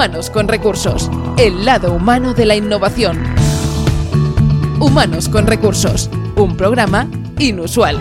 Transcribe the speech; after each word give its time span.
Humanos 0.00 0.30
con 0.30 0.48
Recursos, 0.48 1.10
el 1.36 1.66
lado 1.66 1.92
humano 1.92 2.32
de 2.32 2.46
la 2.46 2.56
innovación. 2.56 3.22
Humanos 4.80 5.28
con 5.28 5.46
Recursos, 5.46 6.08
un 6.36 6.56
programa 6.56 7.06
inusual. 7.38 8.00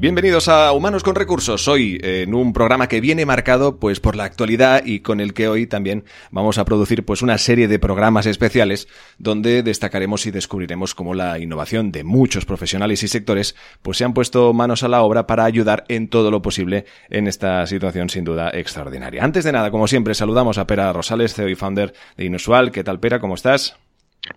Bienvenidos 0.00 0.48
a 0.48 0.72
Humanos 0.72 1.02
con 1.02 1.14
Recursos. 1.14 1.68
Hoy 1.68 2.00
en 2.02 2.32
un 2.32 2.54
programa 2.54 2.88
que 2.88 3.02
viene 3.02 3.26
marcado 3.26 3.76
pues 3.76 4.00
por 4.00 4.16
la 4.16 4.24
actualidad 4.24 4.82
y 4.86 5.00
con 5.00 5.20
el 5.20 5.34
que 5.34 5.46
hoy 5.46 5.66
también 5.66 6.06
vamos 6.30 6.56
a 6.56 6.64
producir 6.64 7.04
pues 7.04 7.20
una 7.20 7.36
serie 7.36 7.68
de 7.68 7.78
programas 7.78 8.24
especiales 8.24 8.88
donde 9.18 9.62
destacaremos 9.62 10.24
y 10.24 10.30
descubriremos 10.30 10.94
cómo 10.94 11.12
la 11.12 11.38
innovación 11.38 11.92
de 11.92 12.02
muchos 12.02 12.46
profesionales 12.46 13.02
y 13.02 13.08
sectores 13.08 13.54
pues 13.82 13.98
se 13.98 14.04
han 14.04 14.14
puesto 14.14 14.54
manos 14.54 14.84
a 14.84 14.88
la 14.88 15.02
obra 15.02 15.26
para 15.26 15.44
ayudar 15.44 15.84
en 15.88 16.08
todo 16.08 16.30
lo 16.30 16.40
posible 16.40 16.86
en 17.10 17.28
esta 17.28 17.66
situación 17.66 18.08
sin 18.08 18.24
duda 18.24 18.48
extraordinaria. 18.54 19.22
Antes 19.22 19.44
de 19.44 19.52
nada, 19.52 19.70
como 19.70 19.86
siempre, 19.86 20.14
saludamos 20.14 20.56
a 20.56 20.66
Pera 20.66 20.94
Rosales, 20.94 21.34
CEO 21.34 21.50
y 21.50 21.56
founder 21.56 21.92
de 22.16 22.24
Inusual. 22.24 22.70
¿Qué 22.70 22.82
tal, 22.82 23.00
Pera? 23.00 23.20
¿Cómo 23.20 23.34
estás? 23.34 23.76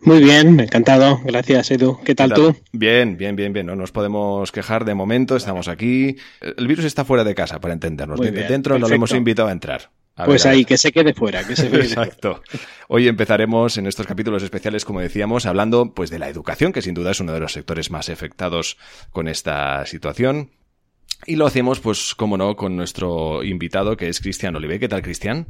Muy 0.01 0.23
bien, 0.23 0.59
encantado. 0.59 1.19
Gracias, 1.23 1.71
Edu. 1.71 1.99
¿Qué 2.03 2.15
tal, 2.15 2.33
tú? 2.33 2.55
Bien, 2.71 3.17
bien, 3.17 3.35
bien, 3.35 3.53
bien. 3.53 3.65
No 3.65 3.75
nos 3.75 3.91
podemos 3.91 4.51
quejar 4.51 4.85
de 4.85 4.93
momento. 4.93 5.35
Estamos 5.35 5.67
aquí. 5.67 6.17
El 6.41 6.67
virus 6.67 6.85
está 6.85 7.05
fuera 7.05 7.23
de 7.23 7.35
casa, 7.35 7.59
para 7.59 7.73
entendernos. 7.73 8.19
Dentro 8.19 8.79
no 8.79 8.87
lo 8.87 8.95
hemos 8.95 9.13
invitado 9.13 9.49
a 9.49 9.51
entrar. 9.51 9.91
pues 10.25 10.45
ahí, 10.45 10.65
que 10.65 10.77
se 10.77 10.91
quede 10.91 11.13
fuera, 11.13 11.45
que 11.45 11.55
se 11.55 11.69
quede 11.71 11.83
Exacto. 11.83 12.41
Hoy 12.87 13.07
empezaremos 13.07 13.77
en 13.77 13.87
estos 13.87 14.07
capítulos 14.07 14.43
especiales, 14.43 14.85
como 14.85 14.99
decíamos, 14.99 15.45
hablando 15.45 15.93
pues 15.93 16.09
de 16.09 16.19
la 16.19 16.29
educación, 16.29 16.71
que 16.71 16.81
sin 16.81 16.93
duda 16.93 17.11
es 17.11 17.19
uno 17.19 17.33
de 17.33 17.39
los 17.39 17.53
sectores 17.53 17.91
más 17.91 18.09
afectados 18.09 18.77
con 19.11 19.27
esta 19.27 19.85
situación. 19.85 20.51
Y 21.25 21.37
lo 21.37 21.45
hacemos, 21.45 21.79
pues, 21.79 22.15
como 22.15 22.37
no, 22.37 22.55
con 22.55 22.75
nuestro 22.75 23.43
invitado, 23.43 23.95
que 23.95 24.09
es 24.09 24.19
Cristian 24.19 24.55
Olive. 24.55 24.79
¿Qué 24.79 24.89
tal, 24.89 25.01
Cristian? 25.01 25.47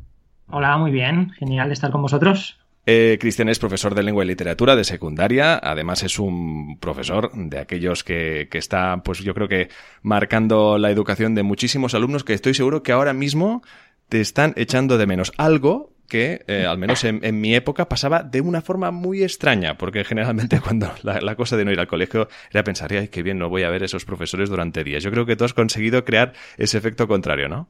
Hola, 0.48 0.78
muy 0.78 0.92
bien. 0.92 1.32
Genial 1.32 1.72
estar 1.72 1.92
con 1.92 2.04
vosotros. 2.04 2.60
Eh, 2.86 3.18
Cristian 3.20 3.48
es 3.50 3.60
profesor 3.60 3.96
de 3.96 4.04
lengua 4.04 4.26
y 4.26 4.28
literatura 4.28 4.76
de 4.76 4.84
secundaria, 4.84 5.58
además 5.58 6.04
es 6.04 6.20
un 6.20 6.78
profesor 6.80 7.32
de 7.34 7.60
aquellos 7.60 8.04
que, 8.04 8.50
que 8.52 8.58
está, 8.58 9.02
pues 9.04 9.20
yo 9.20 9.34
creo 9.34 9.48
que 9.48 9.70
marcando 10.02 10.78
la 10.78 10.92
educación 10.92 11.34
de 11.34 11.44
muchísimos 11.44 11.94
alumnos 11.94 12.24
que 12.26 12.34
estoy 12.34 12.54
seguro 12.54 12.84
que 12.84 12.92
ahora 12.92 13.14
mismo 13.14 13.62
te 14.10 14.20
están 14.22 14.54
echando 14.58 14.98
de 14.98 15.08
menos. 15.08 15.32
Algo 15.38 15.94
que, 16.08 16.44
eh, 16.48 16.66
al 16.68 16.78
menos 16.78 17.04
en, 17.06 17.42
mi 17.42 17.56
época, 17.56 17.90
pasaba 17.90 18.22
de 18.22 18.42
una 18.42 18.62
forma 18.62 18.92
muy 18.92 19.24
extraña, 19.24 19.78
porque 19.78 20.04
generalmente 20.04 20.60
cuando 20.64 20.92
la, 21.02 21.36
cosa 21.36 21.58
de 21.58 21.66
no 21.66 21.72
ir 21.72 21.80
al 21.80 21.88
colegio 21.88 22.28
era 22.52 22.64
pensar, 22.64 22.94
ay, 22.94 23.08
qué 23.08 23.24
bien, 23.24 23.40
no 23.40 23.50
voy 23.50 23.64
a 23.64 23.70
ver 23.70 23.84
esos 23.84 24.06
profesores 24.06 24.50
durante 24.50 24.84
días. 24.84 25.04
Yo 25.04 25.10
creo 25.10 25.26
que 25.26 25.36
tú 25.36 25.44
has 25.46 25.54
conseguido 25.54 26.06
crear 26.06 26.34
ese 26.58 26.78
efecto 26.78 27.08
contrario, 27.08 27.50
¿no? 27.50 27.68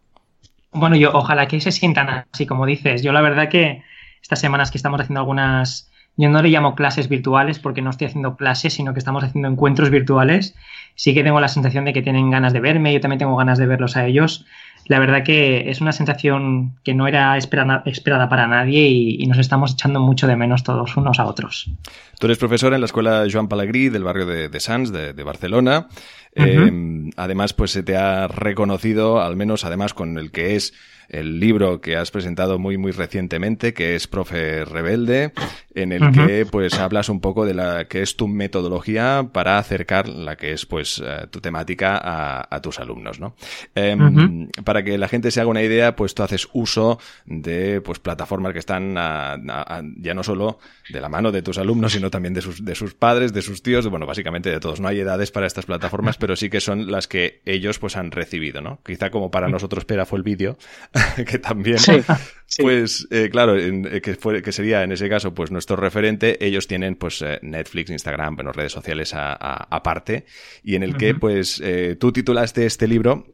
Bueno, 0.71 0.95
yo 0.95 1.11
ojalá 1.13 1.47
que 1.47 1.61
se 1.61 1.71
sientan 1.71 2.25
así, 2.33 2.45
como 2.45 2.65
dices. 2.65 3.03
Yo 3.03 3.13
la 3.13 3.21
verdad 3.21 3.47
que 3.47 3.83
estas 4.23 4.39
semanas 4.39 4.71
que 4.71 4.77
estamos 4.77 4.99
haciendo 4.99 5.19
algunas, 5.19 5.91
yo 6.15 6.29
no 6.29 6.41
le 6.41 6.49
llamo 6.49 6.75
clases 6.75 7.09
virtuales 7.09 7.59
porque 7.59 7.81
no 7.81 7.89
estoy 7.89 8.07
haciendo 8.07 8.37
clases, 8.37 8.73
sino 8.73 8.93
que 8.93 8.99
estamos 8.99 9.23
haciendo 9.23 9.49
encuentros 9.49 9.89
virtuales. 9.89 10.55
Sí 10.95 11.13
que 11.13 11.23
tengo 11.23 11.41
la 11.41 11.49
sensación 11.49 11.85
de 11.85 11.93
que 11.93 12.01
tienen 12.01 12.31
ganas 12.31 12.53
de 12.53 12.61
verme, 12.61 12.93
yo 12.93 13.01
también 13.01 13.19
tengo 13.19 13.35
ganas 13.35 13.59
de 13.59 13.67
verlos 13.67 13.97
a 13.97 14.07
ellos. 14.07 14.45
La 14.85 14.99
verdad 14.99 15.23
que 15.23 15.69
es 15.69 15.81
una 15.81 15.91
sensación 15.91 16.75
que 16.83 16.93
no 16.93 17.07
era 17.07 17.37
esperada, 17.37 18.29
para 18.29 18.47
nadie 18.47 18.87
y, 18.87 19.25
nos 19.27 19.37
estamos 19.37 19.73
echando 19.73 19.99
mucho 19.99 20.27
de 20.27 20.35
menos 20.35 20.63
todos 20.63 20.95
unos 20.97 21.19
a 21.19 21.25
otros. 21.25 21.69
Tú 22.19 22.27
eres 22.27 22.37
profesor 22.37 22.73
en 22.73 22.81
la 22.81 22.85
escuela 22.85 23.25
Joan 23.31 23.47
Palagrí 23.47 23.89
del 23.89 24.03
barrio 24.03 24.25
de, 24.25 24.49
de 24.49 24.59
Sants, 24.59 24.91
de, 24.91 25.23
Barcelona. 25.23 25.87
Eh, 26.35 27.11
además, 27.17 27.53
pues 27.53 27.71
se 27.71 27.83
te 27.83 27.97
ha 27.97 28.27
reconocido, 28.27 29.21
al 29.21 29.35
menos 29.35 29.65
además 29.65 29.93
con 29.93 30.17
el 30.17 30.31
que 30.31 30.55
es 30.55 30.73
el 31.09 31.39
libro 31.39 31.81
que 31.81 31.95
has 31.95 32.11
presentado 32.11 32.59
muy, 32.59 32.77
muy 32.77 32.91
recientemente, 32.91 33.73
que 33.73 33.95
es 33.95 34.07
Profe 34.07 34.65
Rebelde, 34.65 35.33
en 35.75 35.91
el 35.91 36.11
que 36.11 36.45
pues 36.45 36.73
hablas 36.79 37.09
un 37.09 37.19
poco 37.19 37.45
de 37.45 37.53
la 37.53 37.85
que 37.85 38.01
es 38.01 38.15
tu 38.15 38.27
metodología 38.27 39.29
para 39.31 39.57
acercar 39.57 40.07
la 40.07 40.35
que 40.35 40.51
es 40.53 40.65
pues 40.65 41.01
eh, 41.03 41.27
tu 41.29 41.41
temática 41.41 41.99
a, 42.03 42.61
tus 42.61 42.79
alumnos, 42.79 43.19
¿no? 43.19 43.35
Em, 43.75 44.49
para 44.63 44.83
que 44.83 44.97
la 44.97 45.07
gente 45.07 45.31
se 45.31 45.41
haga 45.41 45.49
una 45.49 45.61
idea, 45.61 45.95
pues 45.95 46.15
tú 46.15 46.23
haces 46.23 46.47
uso 46.53 46.99
de 47.25 47.81
pues 47.81 47.99
plataformas 47.99 48.53
que 48.53 48.59
están 48.59 48.93
ya 49.97 50.13
no 50.13 50.23
solo 50.23 50.59
de 50.89 51.01
la 51.01 51.09
mano 51.09 51.31
de 51.31 51.41
tus 51.41 51.57
alumnos, 51.57 51.93
sino 51.93 52.09
también 52.09 52.33
de 52.33 52.41
sus, 52.41 52.63
de 52.63 52.75
sus 52.75 52.93
padres, 52.93 53.33
de 53.33 53.41
sus 53.41 53.63
tíos, 53.63 53.87
bueno, 53.87 54.05
básicamente 54.05 54.49
de 54.49 54.59
todos. 54.59 54.79
No 54.79 54.87
hay 54.87 54.99
edades 54.99 55.31
para 55.31 55.47
estas 55.47 55.65
plataformas, 55.65 56.17
pero 56.19 56.35
sí 56.35 56.49
que 56.49 56.61
son 56.61 56.91
las 56.91 57.07
que 57.07 57.41
ellos 57.45 57.79
pues 57.79 57.97
han 57.97 58.11
recibido, 58.11 58.61
¿no? 58.61 58.79
Quizá 58.85 59.09
como 59.09 59.31
para 59.31 59.47
nosotros 59.47 59.85
Pera 59.85 60.05
fue 60.05 60.17
el 60.17 60.23
vídeo, 60.23 60.57
que 61.27 61.39
también, 61.39 61.77
pues, 62.59 63.07
eh, 63.09 63.29
claro, 63.31 63.57
eh, 63.57 64.01
que, 64.01 64.15
fue, 64.15 64.41
que 64.41 64.51
sería 64.51 64.83
en 64.83 64.91
ese 64.91 65.09
caso, 65.09 65.33
pues 65.33 65.51
nuestro 65.51 65.75
referente, 65.75 66.43
ellos 66.45 66.67
tienen, 66.67 66.95
pues, 66.95 67.21
eh, 67.21 67.39
Netflix, 67.41 67.89
Instagram, 67.89 68.35
bueno, 68.35 68.51
redes 68.51 68.71
sociales 68.71 69.11
aparte, 69.15 70.25
y 70.63 70.75
en 70.75 70.83
el 70.83 70.97
que, 70.97 71.15
pues, 71.15 71.61
tú 71.99 72.11
titulaste 72.11 72.65
este 72.65 72.87
libro 72.87 73.32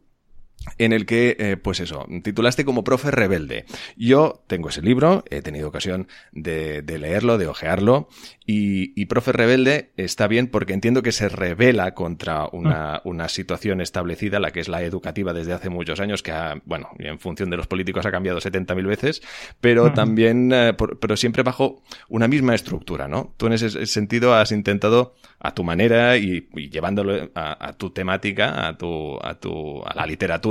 en 0.78 0.94
el 0.94 1.06
que, 1.06 1.36
eh, 1.40 1.58
pues 1.58 1.80
eso, 1.80 2.06
titulaste 2.24 2.66
como 2.66 2.84
profe 2.84 3.12
rebelde. 3.12 3.66
Yo 3.96 4.44
tengo 4.48 4.70
ese 4.70 4.82
libro, 4.82 5.24
he 5.30 5.42
tenido 5.42 5.68
ocasión 5.68 6.08
de, 6.32 6.84
leerlo, 7.00 7.38
de 7.38 7.48
ojearlo, 7.48 8.10
y, 8.46 9.06
profe 9.06 9.32
rebelde 9.32 9.92
está 9.98 10.28
bien 10.28 10.48
porque 10.48 10.74
entiendo 10.74 11.02
que 11.02 11.12
se 11.12 11.30
revela 11.30 11.94
contra 11.94 12.48
una, 12.52 13.02
una, 13.04 13.28
situación 13.28 13.82
establecida, 13.82 14.40
la 14.40 14.52
que 14.52 14.60
es 14.60 14.68
la 14.68 14.84
educativa 14.84 15.34
desde 15.34 15.54
hace 15.54 15.70
muchos 15.70 16.00
años, 16.00 16.22
que 16.22 16.32
ha, 16.32 16.62
bueno, 16.66 16.90
en 17.00 17.20
función 17.20 17.50
de 17.50 17.58
los 17.58 17.68
políticos 17.68 18.06
ha 18.06 18.12
cambiado 18.12 18.40
70.000 18.40 18.88
veces, 18.88 19.22
pero 19.62 19.94
también, 19.94 20.52
eh, 20.54 20.76
pero 21.00 21.18
siempre 21.18 21.44
bajo 21.44 21.82
una 22.08 22.28
misma 22.28 22.54
estructura, 22.54 23.08
¿no? 23.08 23.34
Tú 23.38 23.48
en 23.48 23.54
ese 23.54 23.86
sentido 23.86 24.34
has 24.36 24.52
intentado 24.52 25.16
a 25.40 25.54
tu 25.54 25.64
manera 25.64 26.18
y, 26.18 26.48
llevándolo 26.70 27.30
a, 27.34 27.74
tu 27.74 27.92
temática, 27.92 28.68
a 28.68 28.78
tu, 28.78 29.18
a 29.22 29.40
tu, 29.40 29.82
a 29.86 29.94
la 29.96 30.06
literatura, 30.06 30.49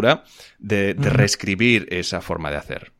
de, 0.59 0.95
reescribir 0.99 1.87
esa 1.91 2.21
forma 2.21 2.51
de 2.51 2.57
hacer. 2.57 2.93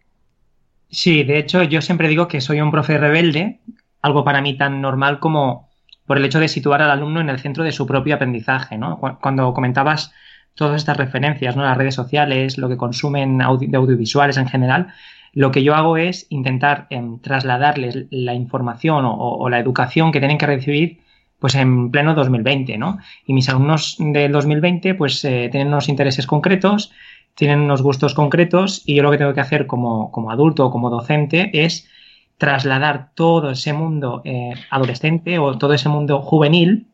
Sí, 0.91 1.23
de 1.25 1.39
hecho, 1.39 1.63
yo 1.63 1.83
siempre 1.83 2.09
digo 2.09 2.29
que 2.29 2.41
soy 2.41 2.61
un 2.61 2.71
profe 2.71 2.99
rebelde, 2.99 3.61
algo 4.01 4.25
para 4.25 4.41
mí 4.41 4.57
tan 4.57 4.81
normal 4.81 5.19
como 5.19 5.69
por 6.07 6.17
el 6.17 6.25
hecho 6.25 6.41
de 6.41 6.49
situar 6.49 6.81
al 6.81 6.91
alumno 6.91 7.21
en 7.21 7.29
el 7.29 7.39
centro 7.39 7.65
de 7.65 7.73
su 7.73 7.87
propio 7.87 8.15
aprendizaje, 8.15 8.79
¿no? 8.79 8.99
Cuando 9.21 9.53
comentabas 9.53 10.13
todas 10.55 10.77
estas 10.77 10.97
referencias, 10.97 11.55
¿no? 11.57 11.63
Las 11.63 11.77
redes 11.77 11.95
sociales, 11.95 12.57
lo 12.57 12.69
que 12.69 12.77
consumen 12.77 13.39
de 13.39 13.45
audiovisuales 13.45 14.39
en 14.39 14.49
general, 14.49 14.95
lo 15.33 15.51
que 15.51 15.63
yo 15.63 15.75
hago 15.75 15.97
es 15.97 16.27
intentar 16.31 16.87
em, 16.91 17.21
trasladarles 17.21 18.07
la 18.11 18.35
información 18.35 19.05
o, 19.07 19.49
la 19.49 19.59
educación 19.61 20.11
que 20.11 20.19
tienen 20.19 20.39
que 20.39 20.47
recibir 20.47 21.01
pues 21.39 21.55
en 21.55 21.91
pleno 21.91 22.15
2020, 22.15 22.79
¿no? 22.79 22.99
Y 23.27 23.33
mis 23.33 23.49
alumnos 23.49 23.97
del 23.99 24.33
2020 24.33 24.95
pues 24.95 25.25
eh, 25.25 25.49
tienen 25.51 25.69
unos 25.69 25.89
intereses 25.89 26.27
concretos, 26.27 26.93
tienen 27.35 27.61
unos 27.61 27.83
gustos 27.83 28.15
concretos 28.15 28.83
y 28.85 28.97
yo 28.97 29.03
lo 29.03 29.11
que 29.11 29.19
tengo 29.19 29.35
que 29.35 29.41
hacer 29.41 29.67
como, 29.67 30.11
como 30.11 30.31
adulto 30.31 30.67
o 30.67 30.71
como 30.71 30.91
docente 30.91 31.51
es 31.65 31.89
trasladar 32.37 33.11
todo 33.15 33.51
ese 33.51 33.73
mundo 33.73 34.23
eh, 34.25 34.55
adolescente 34.71 35.39
o 35.39 35.59
todo 35.59 35.75
ese 35.75 35.89
mundo 35.89 36.21
juvenil 36.21 36.87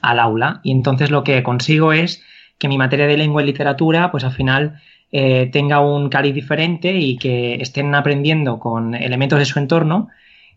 al 0.00 0.18
aula 0.18 0.60
y 0.62 0.72
entonces 0.72 1.10
lo 1.10 1.24
que 1.24 1.42
consigo 1.42 1.92
es 1.92 2.22
que 2.58 2.68
mi 2.68 2.78
materia 2.78 3.06
de 3.06 3.16
lengua 3.16 3.42
y 3.42 3.46
literatura 3.46 4.10
pues 4.10 4.24
al 4.24 4.32
final 4.32 4.80
eh, 5.12 5.48
tenga 5.52 5.80
un 5.80 6.08
cariz 6.08 6.34
diferente 6.34 6.92
y 6.92 7.18
que 7.18 7.54
estén 7.54 7.94
aprendiendo 7.94 8.60
con 8.60 8.94
elementos 8.94 9.38
de 9.38 9.44
su 9.44 9.58
entorno 9.58 10.08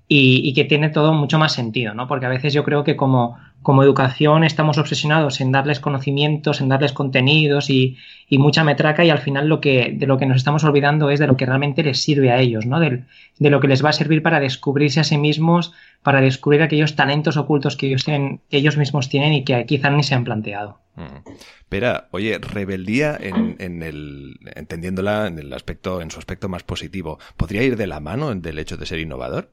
y, 0.07 0.53
que 0.53 0.65
tiene 0.65 0.89
todo 0.89 1.13
mucho 1.13 1.39
más 1.39 1.53
sentido, 1.53 1.93
¿no? 1.93 2.07
Porque 2.07 2.25
a 2.25 2.29
veces 2.29 2.53
yo 2.53 2.63
creo 2.63 2.83
que 2.83 2.95
como, 2.95 3.37
como 3.61 3.83
educación 3.83 4.43
estamos 4.43 4.77
obsesionados 4.77 5.39
en 5.41 5.51
darles 5.51 5.79
conocimientos, 5.79 6.61
en 6.61 6.69
darles 6.69 6.91
contenidos 6.91 7.69
y, 7.69 7.97
mucha 8.31 8.63
metraca 8.63 9.05
y 9.05 9.11
al 9.11 9.19
final 9.19 9.47
lo 9.47 9.61
que, 9.61 9.93
de 9.95 10.07
lo 10.07 10.17
que 10.17 10.25
nos 10.25 10.37
estamos 10.37 10.63
olvidando 10.63 11.11
es 11.11 11.19
de 11.19 11.27
lo 11.27 11.37
que 11.37 11.45
realmente 11.45 11.83
les 11.83 12.01
sirve 12.01 12.31
a 12.31 12.39
ellos, 12.39 12.65
¿no? 12.65 12.79
De, 12.79 13.03
de 13.37 13.49
lo 13.51 13.59
que 13.59 13.67
les 13.67 13.85
va 13.85 13.89
a 13.89 13.93
servir 13.93 14.23
para 14.23 14.39
descubrirse 14.39 14.99
a 14.99 15.03
sí 15.03 15.19
mismos, 15.19 15.71
para 16.01 16.19
descubrir 16.19 16.63
aquellos 16.63 16.95
talentos 16.95 17.37
ocultos 17.37 17.77
que 17.77 17.85
ellos, 17.85 18.03
tienen, 18.03 18.41
que 18.49 18.57
ellos 18.57 18.75
mismos 18.75 19.07
tienen 19.07 19.33
y 19.33 19.43
que 19.43 19.65
quizás 19.67 19.91
ni 19.91 20.01
se 20.01 20.15
han 20.15 20.23
planteado. 20.23 20.79
Mm. 20.95 21.29
Pero, 21.69 22.03
oye, 22.09 22.39
rebeldía 22.39 23.15
en, 23.19 23.55
en, 23.59 23.83
el, 23.83 24.35
entendiéndola 24.55 25.27
en 25.27 25.37
el 25.37 25.53
aspecto, 25.53 26.01
en 26.01 26.09
su 26.09 26.17
aspecto 26.17 26.49
más 26.49 26.63
positivo, 26.63 27.19
¿podría 27.37 27.61
ir 27.61 27.77
de 27.77 27.85
la 27.85 27.99
mano 27.99 28.33
del 28.33 28.57
hecho 28.57 28.77
de 28.77 28.87
ser 28.87 28.97
innovador? 28.97 29.49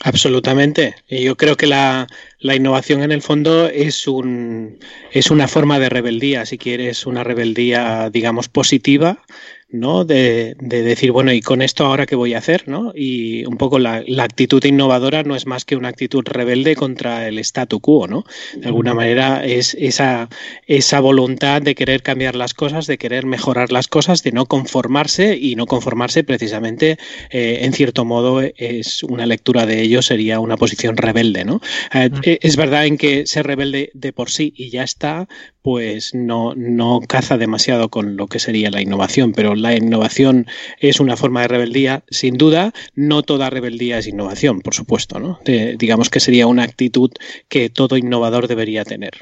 Absolutamente. 0.00 0.94
Y 1.08 1.24
yo 1.24 1.36
creo 1.36 1.56
que 1.56 1.66
la, 1.66 2.06
la, 2.38 2.54
innovación 2.54 3.02
en 3.02 3.12
el 3.12 3.22
fondo 3.22 3.68
es, 3.68 4.06
un, 4.06 4.78
es 5.10 5.30
una 5.30 5.48
forma 5.48 5.78
de 5.78 5.88
rebeldía, 5.88 6.44
si 6.44 6.58
quieres, 6.58 7.06
una 7.06 7.24
rebeldía, 7.24 8.10
digamos, 8.10 8.48
positiva, 8.48 9.24
¿no? 9.68 10.04
De, 10.04 10.56
decir, 10.60 11.10
bueno, 11.12 11.32
¿y 11.32 11.40
con 11.40 11.60
esto 11.60 11.84
ahora 11.84 12.06
qué 12.06 12.14
voy 12.14 12.34
a 12.34 12.38
hacer? 12.38 12.68
¿no? 12.68 12.92
Y 12.94 13.44
un 13.46 13.56
poco 13.56 13.78
la, 13.78 14.04
actitud 14.18 14.64
innovadora 14.64 15.22
no 15.22 15.36
es 15.36 15.46
más 15.46 15.64
que 15.64 15.76
una 15.76 15.88
actitud 15.88 16.24
rebelde 16.24 16.76
contra 16.76 17.28
el 17.28 17.38
statu 17.38 17.80
quo, 17.80 18.06
¿no? 18.06 18.24
De 18.56 18.66
alguna 18.66 18.94
manera 18.94 19.44
es 19.44 19.74
esa, 19.74 20.28
esa 20.66 21.00
voluntad 21.00 21.62
de 21.62 21.74
querer 21.74 22.02
cambiar 22.02 22.34
las 22.36 22.54
cosas, 22.54 22.86
de 22.86 22.98
querer 22.98 23.26
mejorar 23.26 23.72
las 23.72 23.88
cosas, 23.88 24.22
de 24.22 24.32
no 24.32 24.46
conformarse 24.46 25.36
y 25.36 25.56
no 25.56 25.66
conformarse 25.66 26.24
precisamente, 26.24 26.98
eh, 27.30 27.58
en 27.62 27.72
cierto 27.72 28.04
modo, 28.04 28.40
es 28.40 29.02
una 29.02 29.26
lectura 29.26 29.66
de 29.66 29.82
ello, 29.82 30.02
sería 30.02 30.40
una 30.40 30.56
posición 30.56 30.96
rebelde, 30.96 31.44
¿no? 31.44 31.60
Eh, 31.94 32.10
eh, 32.22 32.38
es 32.42 32.56
verdad 32.56 32.86
en 32.86 32.98
que 32.98 33.26
ser 33.26 33.46
rebelde 33.46 33.90
de 33.94 34.12
por 34.12 34.30
sí 34.30 34.52
y 34.56 34.70
ya 34.70 34.82
está, 34.82 35.28
pues 35.62 36.14
no, 36.14 36.54
no 36.54 37.00
caza 37.00 37.38
demasiado 37.38 37.88
con 37.88 38.16
lo 38.16 38.28
que 38.28 38.38
sería 38.38 38.70
la 38.70 38.80
innovación, 38.80 39.32
pero 39.32 39.55
la 39.56 39.74
innovación 39.74 40.46
es 40.78 41.00
una 41.00 41.16
forma 41.16 41.42
de 41.42 41.48
rebeldía, 41.48 42.02
sin 42.10 42.36
duda, 42.36 42.72
no 42.94 43.22
toda 43.22 43.50
rebeldía 43.50 43.98
es 43.98 44.06
innovación, 44.06 44.60
por 44.60 44.74
supuesto, 44.74 45.18
¿no? 45.18 45.38
digamos 45.44 46.10
que 46.10 46.20
sería 46.20 46.46
una 46.46 46.62
actitud 46.62 47.10
que 47.48 47.70
todo 47.70 47.96
innovador 47.96 48.48
debería 48.48 48.84
tener. 48.84 49.12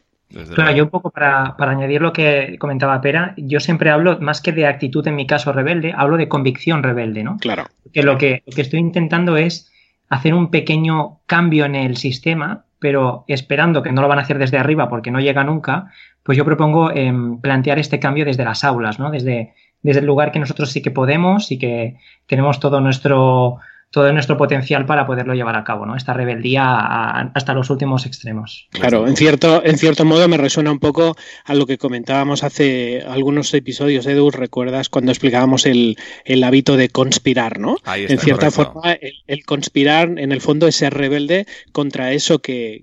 Claro, 0.54 0.74
yo 0.74 0.84
un 0.84 0.90
poco 0.90 1.10
para, 1.10 1.54
añadir 1.58 2.00
lo 2.00 2.12
que 2.12 2.56
comentaba 2.58 3.00
Pera, 3.00 3.34
yo 3.36 3.60
siempre 3.60 3.90
hablo, 3.90 4.18
más 4.20 4.40
que 4.40 4.52
de 4.52 4.66
actitud 4.66 5.06
en 5.06 5.14
mi 5.14 5.26
caso 5.26 5.52
rebelde, 5.52 5.94
hablo 5.96 6.16
de 6.16 6.28
convicción 6.28 6.82
rebelde, 6.82 7.22
¿no? 7.22 7.36
Claro. 7.38 7.66
Que 7.92 8.02
lo 8.02 8.18
que, 8.18 8.42
lo 8.46 8.54
que 8.54 8.62
estoy 8.62 8.80
intentando 8.80 9.36
es 9.36 9.70
hacer 10.08 10.34
un 10.34 10.50
pequeño 10.50 11.20
cambio 11.26 11.64
en 11.66 11.76
el 11.76 11.96
sistema, 11.96 12.64
pero 12.80 13.24
esperando 13.28 13.82
que 13.82 13.92
no 13.92 14.02
lo 14.02 14.08
van 14.08 14.18
a 14.18 14.22
hacer 14.22 14.38
desde 14.38 14.58
arriba 14.58 14.88
porque 14.88 15.10
no 15.10 15.20
llega 15.20 15.44
nunca, 15.44 15.90
pues 16.22 16.36
yo 16.36 16.44
propongo 16.44 16.90
em, 16.90 17.40
plantear 17.40 17.78
este 17.78 18.00
cambio 18.00 18.24
desde 18.24 18.44
las 18.44 18.64
aulas, 18.64 18.98
¿no? 18.98 19.10
Desde, 19.10 19.54
desde 19.84 20.00
el 20.00 20.06
lugar 20.06 20.32
que 20.32 20.40
nosotros 20.40 20.72
sí 20.72 20.82
que 20.82 20.90
podemos 20.90 21.52
y 21.52 21.58
que 21.58 21.98
tenemos 22.26 22.58
todo 22.58 22.80
nuestro, 22.80 23.58
todo 23.94 24.12
nuestro 24.12 24.36
potencial 24.36 24.86
para 24.86 25.06
poderlo 25.06 25.34
llevar 25.34 25.54
a 25.54 25.62
cabo, 25.62 25.86
¿no? 25.86 25.94
Esta 25.94 26.12
rebeldía 26.14 26.64
hasta 27.32 27.54
los 27.54 27.70
últimos 27.70 28.06
extremos. 28.06 28.66
Claro, 28.70 29.06
en 29.06 29.14
cierto, 29.14 29.64
en 29.64 29.78
cierto 29.78 30.04
modo 30.04 30.26
me 30.26 30.36
resuena 30.36 30.72
un 30.72 30.80
poco 30.80 31.16
a 31.44 31.54
lo 31.54 31.64
que 31.64 31.78
comentábamos 31.78 32.42
hace 32.42 33.04
algunos 33.08 33.54
episodios, 33.54 34.04
Edu, 34.06 34.32
recuerdas 34.32 34.88
cuando 34.88 35.12
explicábamos 35.12 35.64
el, 35.64 35.96
hábito 36.42 36.76
de 36.76 36.88
conspirar, 36.88 37.60
¿no? 37.60 37.76
en 37.94 38.18
cierta 38.18 38.50
forma, 38.50 38.98
el, 39.28 39.44
conspirar 39.44 40.18
en 40.18 40.32
el 40.32 40.40
fondo 40.40 40.66
es 40.66 40.74
ser 40.74 40.92
rebelde 40.92 41.46
contra 41.70 42.10
eso 42.10 42.40
que, 42.40 42.82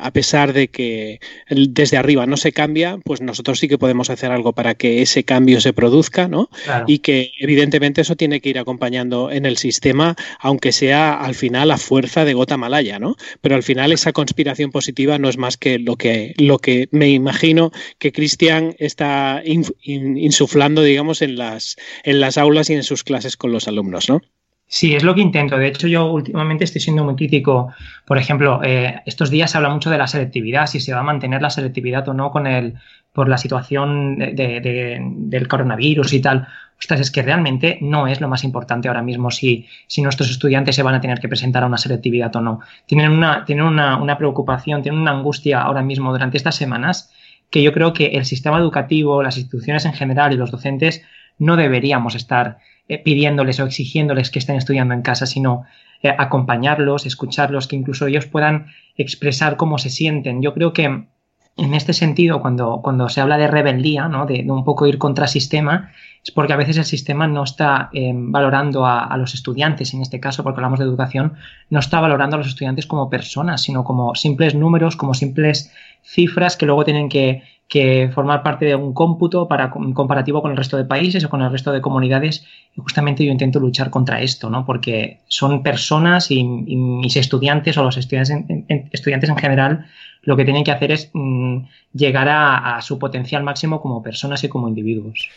a 0.00 0.10
pesar 0.12 0.52
de 0.52 0.68
que 0.68 1.18
desde 1.50 1.96
arriba 1.96 2.24
no 2.26 2.36
se 2.36 2.52
cambia, 2.52 2.98
pues 3.04 3.20
nosotros 3.20 3.58
sí 3.58 3.66
que 3.66 3.78
podemos 3.78 4.10
hacer 4.10 4.30
algo 4.30 4.52
para 4.52 4.74
que 4.74 5.02
ese 5.02 5.24
cambio 5.24 5.60
se 5.60 5.72
produzca, 5.72 6.28
¿no? 6.28 6.48
Y 6.86 7.00
que 7.00 7.32
evidentemente 7.40 8.02
eso 8.02 8.14
tiene 8.14 8.40
que 8.40 8.50
ir 8.50 8.60
acompañando 8.60 9.32
en 9.32 9.44
el 9.44 9.56
sistema, 9.56 10.14
aunque 10.52 10.72
sea 10.72 11.14
al 11.14 11.34
final 11.34 11.70
a 11.70 11.78
fuerza 11.78 12.26
de 12.26 12.34
gota 12.34 12.58
malaya, 12.58 12.98
¿no? 12.98 13.16
Pero 13.40 13.54
al 13.54 13.62
final 13.62 13.90
esa 13.90 14.12
conspiración 14.12 14.70
positiva 14.70 15.18
no 15.18 15.30
es 15.30 15.38
más 15.38 15.56
que 15.56 15.78
lo 15.78 15.96
que, 15.96 16.34
lo 16.36 16.58
que 16.58 16.88
me 16.90 17.08
imagino 17.08 17.72
que 17.98 18.12
Cristian 18.12 18.74
está 18.78 19.42
insuflando, 19.44 20.82
digamos, 20.82 21.22
en 21.22 21.36
las, 21.36 21.76
en 22.04 22.20
las 22.20 22.36
aulas 22.36 22.68
y 22.68 22.74
en 22.74 22.82
sus 22.82 23.02
clases 23.02 23.38
con 23.38 23.50
los 23.50 23.66
alumnos, 23.66 24.10
¿no? 24.10 24.20
Sí, 24.66 24.94
es 24.94 25.04
lo 25.04 25.14
que 25.14 25.22
intento. 25.22 25.56
De 25.56 25.68
hecho, 25.68 25.86
yo 25.86 26.10
últimamente 26.12 26.64
estoy 26.64 26.80
siendo 26.82 27.04
muy 27.04 27.14
crítico. 27.14 27.72
Por 28.06 28.18
ejemplo, 28.18 28.60
eh, 28.62 29.00
estos 29.06 29.30
días 29.30 29.50
se 29.50 29.56
habla 29.56 29.70
mucho 29.70 29.90
de 29.90 29.98
la 29.98 30.06
selectividad, 30.06 30.66
si 30.66 30.80
se 30.80 30.92
va 30.92 31.00
a 31.00 31.02
mantener 31.02 31.40
la 31.40 31.50
selectividad 31.50 32.06
o 32.08 32.14
no 32.14 32.30
con 32.30 32.46
el, 32.46 32.74
por 33.12 33.28
la 33.28 33.38
situación 33.38 34.18
del 34.18 35.48
coronavirus 35.48 36.12
y 36.12 36.20
tal. 36.20 36.46
Es 36.88 37.10
que 37.10 37.22
realmente 37.22 37.78
no 37.80 38.06
es 38.06 38.20
lo 38.20 38.28
más 38.28 38.44
importante 38.44 38.88
ahora 38.88 39.02
mismo 39.02 39.30
si, 39.30 39.66
si 39.86 40.02
nuestros 40.02 40.30
estudiantes 40.30 40.74
se 40.74 40.82
van 40.82 40.94
a 40.94 41.00
tener 41.00 41.20
que 41.20 41.28
presentar 41.28 41.62
a 41.62 41.66
una 41.66 41.78
selectividad 41.78 42.34
o 42.36 42.40
no. 42.40 42.60
Tienen, 42.86 43.12
una, 43.12 43.44
tienen 43.44 43.64
una, 43.64 43.96
una 43.96 44.18
preocupación, 44.18 44.82
tienen 44.82 45.00
una 45.00 45.12
angustia 45.12 45.62
ahora 45.62 45.82
mismo 45.82 46.10
durante 46.12 46.36
estas 46.36 46.56
semanas 46.56 47.12
que 47.50 47.62
yo 47.62 47.72
creo 47.72 47.92
que 47.92 48.06
el 48.06 48.24
sistema 48.24 48.58
educativo, 48.58 49.22
las 49.22 49.36
instituciones 49.36 49.84
en 49.84 49.92
general 49.92 50.32
y 50.32 50.36
los 50.36 50.50
docentes 50.50 51.02
no 51.38 51.56
deberíamos 51.56 52.14
estar 52.14 52.58
eh, 52.88 52.98
pidiéndoles 52.98 53.60
o 53.60 53.66
exigiéndoles 53.66 54.30
que 54.30 54.38
estén 54.38 54.56
estudiando 54.56 54.94
en 54.94 55.02
casa, 55.02 55.26
sino 55.26 55.64
eh, 56.02 56.12
acompañarlos, 56.16 57.06
escucharlos, 57.06 57.68
que 57.68 57.76
incluso 57.76 58.06
ellos 58.06 58.26
puedan 58.26 58.66
expresar 58.96 59.56
cómo 59.56 59.78
se 59.78 59.90
sienten. 59.90 60.42
Yo 60.42 60.52
creo 60.54 60.72
que 60.72 61.04
en 61.56 61.74
este 61.74 61.92
sentido, 61.92 62.40
cuando, 62.40 62.80
cuando 62.82 63.08
se 63.08 63.20
habla 63.20 63.36
de 63.36 63.46
rebeldía, 63.46 64.08
¿no? 64.08 64.26
de, 64.26 64.44
un 64.48 64.64
poco 64.64 64.86
ir 64.86 64.98
contra 64.98 65.26
sistema, 65.26 65.90
es 66.24 66.30
porque 66.30 66.52
a 66.52 66.56
veces 66.56 66.78
el 66.78 66.84
sistema 66.84 67.26
no 67.26 67.42
está 67.42 67.90
eh, 67.92 68.12
valorando 68.14 68.86
a, 68.86 69.14
los 69.16 69.34
estudiantes, 69.34 69.92
en 69.92 70.02
este 70.02 70.20
caso, 70.20 70.42
porque 70.42 70.60
hablamos 70.60 70.78
de 70.78 70.84
educación, 70.84 71.34
no 71.68 71.80
está 71.80 72.00
valorando 72.00 72.36
a 72.36 72.38
los 72.38 72.46
estudiantes 72.46 72.86
como 72.86 73.10
personas, 73.10 73.62
sino 73.62 73.84
como 73.84 74.14
simples 74.14 74.54
números, 74.54 74.96
como 74.96 75.14
simples 75.14 75.72
cifras 76.02 76.56
que 76.56 76.64
luego 76.64 76.84
tienen 76.84 77.08
que, 77.08 77.42
que 77.68 78.10
formar 78.14 78.42
parte 78.42 78.66
de 78.66 78.74
un 78.74 78.94
cómputo 78.94 79.48
para 79.48 79.70
comparativo 79.70 80.42
con 80.42 80.52
el 80.52 80.56
resto 80.56 80.76
de 80.76 80.84
países 80.84 81.24
o 81.24 81.30
con 81.30 81.42
el 81.42 81.50
resto 81.50 81.72
de 81.72 81.80
comunidades. 81.80 82.46
Y 82.76 82.80
justamente 82.80 83.24
yo 83.24 83.32
intento 83.32 83.58
luchar 83.58 83.90
contra 83.90 84.20
esto, 84.20 84.48
¿no? 84.48 84.64
Porque 84.64 85.20
son 85.26 85.62
personas 85.62 86.30
y, 86.30 86.44
mis 86.44 87.16
estudiantes 87.16 87.76
o 87.76 87.82
los 87.82 87.96
estudiantes 87.96 88.36
estudiantes 88.92 89.28
en 89.28 89.36
general 89.36 89.86
lo 90.22 90.36
que 90.36 90.44
tienen 90.44 90.62
que 90.62 90.70
hacer 90.70 90.92
es 90.92 91.10
mm, 91.12 91.58
llegar 91.94 92.28
a, 92.28 92.80
su 92.80 92.98
potencial 92.98 93.42
máximo 93.42 93.80
como 93.82 94.02
personas 94.02 94.42
y 94.44 94.48
como 94.48 94.68
individuos. 94.68 95.28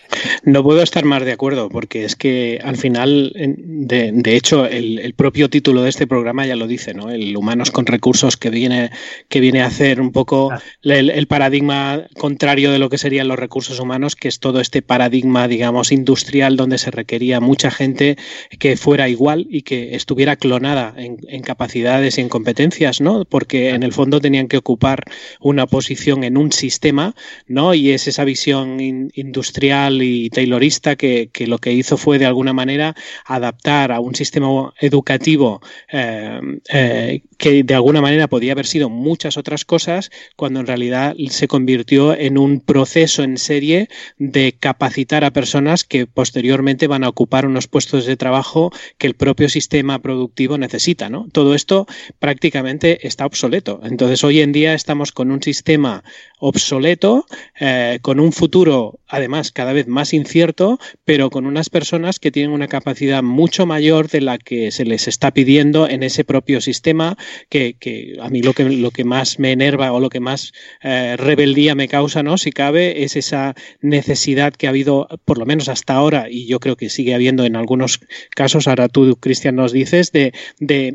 No 0.43 0.63
puedo 0.63 0.81
estar 0.81 1.03
más 1.03 1.25
de 1.25 1.31
acuerdo, 1.31 1.69
porque 1.69 2.05
es 2.05 2.15
que 2.15 2.59
al 2.63 2.77
final, 2.77 3.33
de, 3.35 4.35
hecho, 4.35 4.65
el, 4.65 5.13
propio 5.15 5.49
título 5.49 5.81
de 5.81 5.89
este 5.89 6.07
programa 6.07 6.45
ya 6.45 6.55
lo 6.55 6.67
dice, 6.67 6.93
¿no? 6.93 7.09
El 7.09 7.35
humanos 7.35 7.71
con 7.71 7.85
recursos 7.85 8.37
que 8.37 8.49
viene, 8.49 8.91
que 9.27 9.39
viene 9.39 9.61
a 9.61 9.67
hacer 9.67 9.99
un 9.99 10.11
poco 10.11 10.51
el, 10.83 11.27
paradigma 11.27 12.03
contrario 12.17 12.71
de 12.71 12.79
lo 12.79 12.89
que 12.89 12.97
serían 12.97 13.27
los 13.27 13.39
recursos 13.39 13.79
humanos, 13.79 14.15
que 14.15 14.27
es 14.27 14.39
todo 14.39 14.61
este 14.61 14.81
paradigma, 14.81 15.47
digamos, 15.47 15.91
industrial 15.91 16.55
donde 16.57 16.77
se 16.77 16.91
requería 16.91 17.39
mucha 17.39 17.71
gente 17.71 18.17
que 18.59 18.77
fuera 18.77 19.09
igual 19.09 19.47
y 19.49 19.63
que 19.63 19.95
estuviera 19.95 20.35
clonada 20.35 20.93
en, 20.95 21.17
en 21.27 21.41
capacidades 21.41 22.17
y 22.17 22.21
en 22.21 22.29
competencias, 22.29 23.01
¿no? 23.01 23.25
Porque 23.25 23.71
en 23.71 23.83
el 23.83 23.91
fondo 23.91 24.21
tenían 24.21 24.47
que 24.47 24.57
ocupar 24.57 24.74
una 25.39 25.67
posición 25.67 26.23
en 26.23 26.37
un 26.37 26.51
sistema, 26.51 27.15
¿no? 27.47 27.73
Y 27.73 27.91
es 27.91 28.07
esa 28.07 28.23
visión 28.23 28.79
industrial 28.79 30.01
y 30.01 30.29
taylorista 30.29 30.95
que, 30.95 31.29
lo 31.47 31.57
que 31.57 31.73
hizo 31.73 31.97
fue 31.97 32.19
de 32.19 32.25
alguna 32.25 32.53
manera 32.53 32.95
adaptar 33.25 33.91
a 33.91 33.99
un 33.99 34.15
sistema 34.15 34.73
educativo 34.79 35.61
eh, 35.91 36.39
eh, 36.71 37.21
que 37.37 37.63
de 37.63 37.75
alguna 37.75 38.01
manera 38.01 38.27
podía 38.27 38.53
haber 38.53 38.65
sido 38.65 38.89
muchas 38.89 39.37
otras 39.37 39.65
cosas, 39.65 40.09
cuando 40.35 40.59
en 40.59 40.67
realidad 40.67 41.15
se 41.29 41.47
convirtió 41.47 42.15
en 42.15 42.37
un 42.37 42.61
proceso 42.61 43.23
en 43.23 43.37
serie 43.37 43.89
de 44.17 44.55
capacitar 44.59 45.23
a 45.23 45.31
personas 45.31 45.83
que 45.83 46.07
posteriormente 46.07 46.87
van 46.87 47.03
a 47.03 47.09
ocupar 47.09 47.45
unos 47.45 47.67
puestos 47.67 48.05
de 48.05 48.17
trabajo 48.17 48.71
que 48.97 49.07
el 49.07 49.15
propio 49.15 49.49
sistema 49.49 49.99
productivo 49.99 50.57
necesita, 50.57 51.09
¿no? 51.09 51.27
Todo 51.31 51.55
esto 51.55 51.87
prácticamente 52.19 53.05
está 53.07 53.25
obsoleto. 53.25 53.81
Entonces, 53.83 54.23
hoy 54.23 54.41
en 54.41 54.51
día 54.51 54.64
estamos 54.73 55.11
con 55.11 55.31
un 55.31 55.41
sistema 55.41 56.03
obsoleto, 56.39 57.25
eh, 57.59 57.99
con 58.01 58.19
un 58.19 58.31
futuro 58.31 58.99
además 59.07 59.51
cada 59.51 59.73
vez 59.73 59.87
más 59.87 60.13
incierto, 60.13 60.79
pero 61.05 61.29
con 61.29 61.45
unas 61.45 61.69
personas 61.69 62.19
que 62.19 62.31
tienen 62.31 62.51
una 62.51 62.67
capacidad 62.67 63.23
mucho 63.23 63.65
mayor 63.65 64.09
de 64.09 64.21
la 64.21 64.37
que 64.37 64.71
se 64.71 64.85
les 64.85 65.07
está 65.07 65.31
pidiendo 65.31 65.87
en 65.87 66.03
ese 66.03 66.23
propio 66.23 66.61
sistema, 66.61 67.17
que, 67.49 67.75
a 68.21 68.29
mí 68.29 68.41
lo 68.41 68.53
que, 68.53 68.63
lo 68.65 68.91
que 68.91 69.03
más 69.03 69.39
me 69.39 69.51
enerva 69.51 69.91
o 69.91 69.99
lo 69.99 70.09
que 70.09 70.19
más 70.19 70.51
eh, 70.81 71.15
rebeldía 71.17 71.75
me 71.75 71.87
causa, 71.87 72.23
¿no? 72.23 72.37
si 72.37 72.51
cabe, 72.51 73.03
es 73.03 73.15
esa 73.15 73.55
necesidad 73.81 74.53
que 74.53 74.67
ha 74.67 74.71
habido, 74.71 75.07
por 75.25 75.37
lo 75.37 75.45
menos 75.45 75.69
hasta 75.69 75.93
ahora, 75.93 76.27
y 76.29 76.47
yo 76.47 76.59
creo 76.59 76.75
que 76.75 76.89
sigue 76.89 77.15
habiendo 77.15 77.45
en 77.45 77.55
algunos 77.55 77.99
casos, 78.31 78.67
ahora 78.67 78.89
tú, 78.89 79.15
Cristian, 79.17 79.55
nos 79.55 79.71
dices, 79.71 80.11
de, 80.11 80.33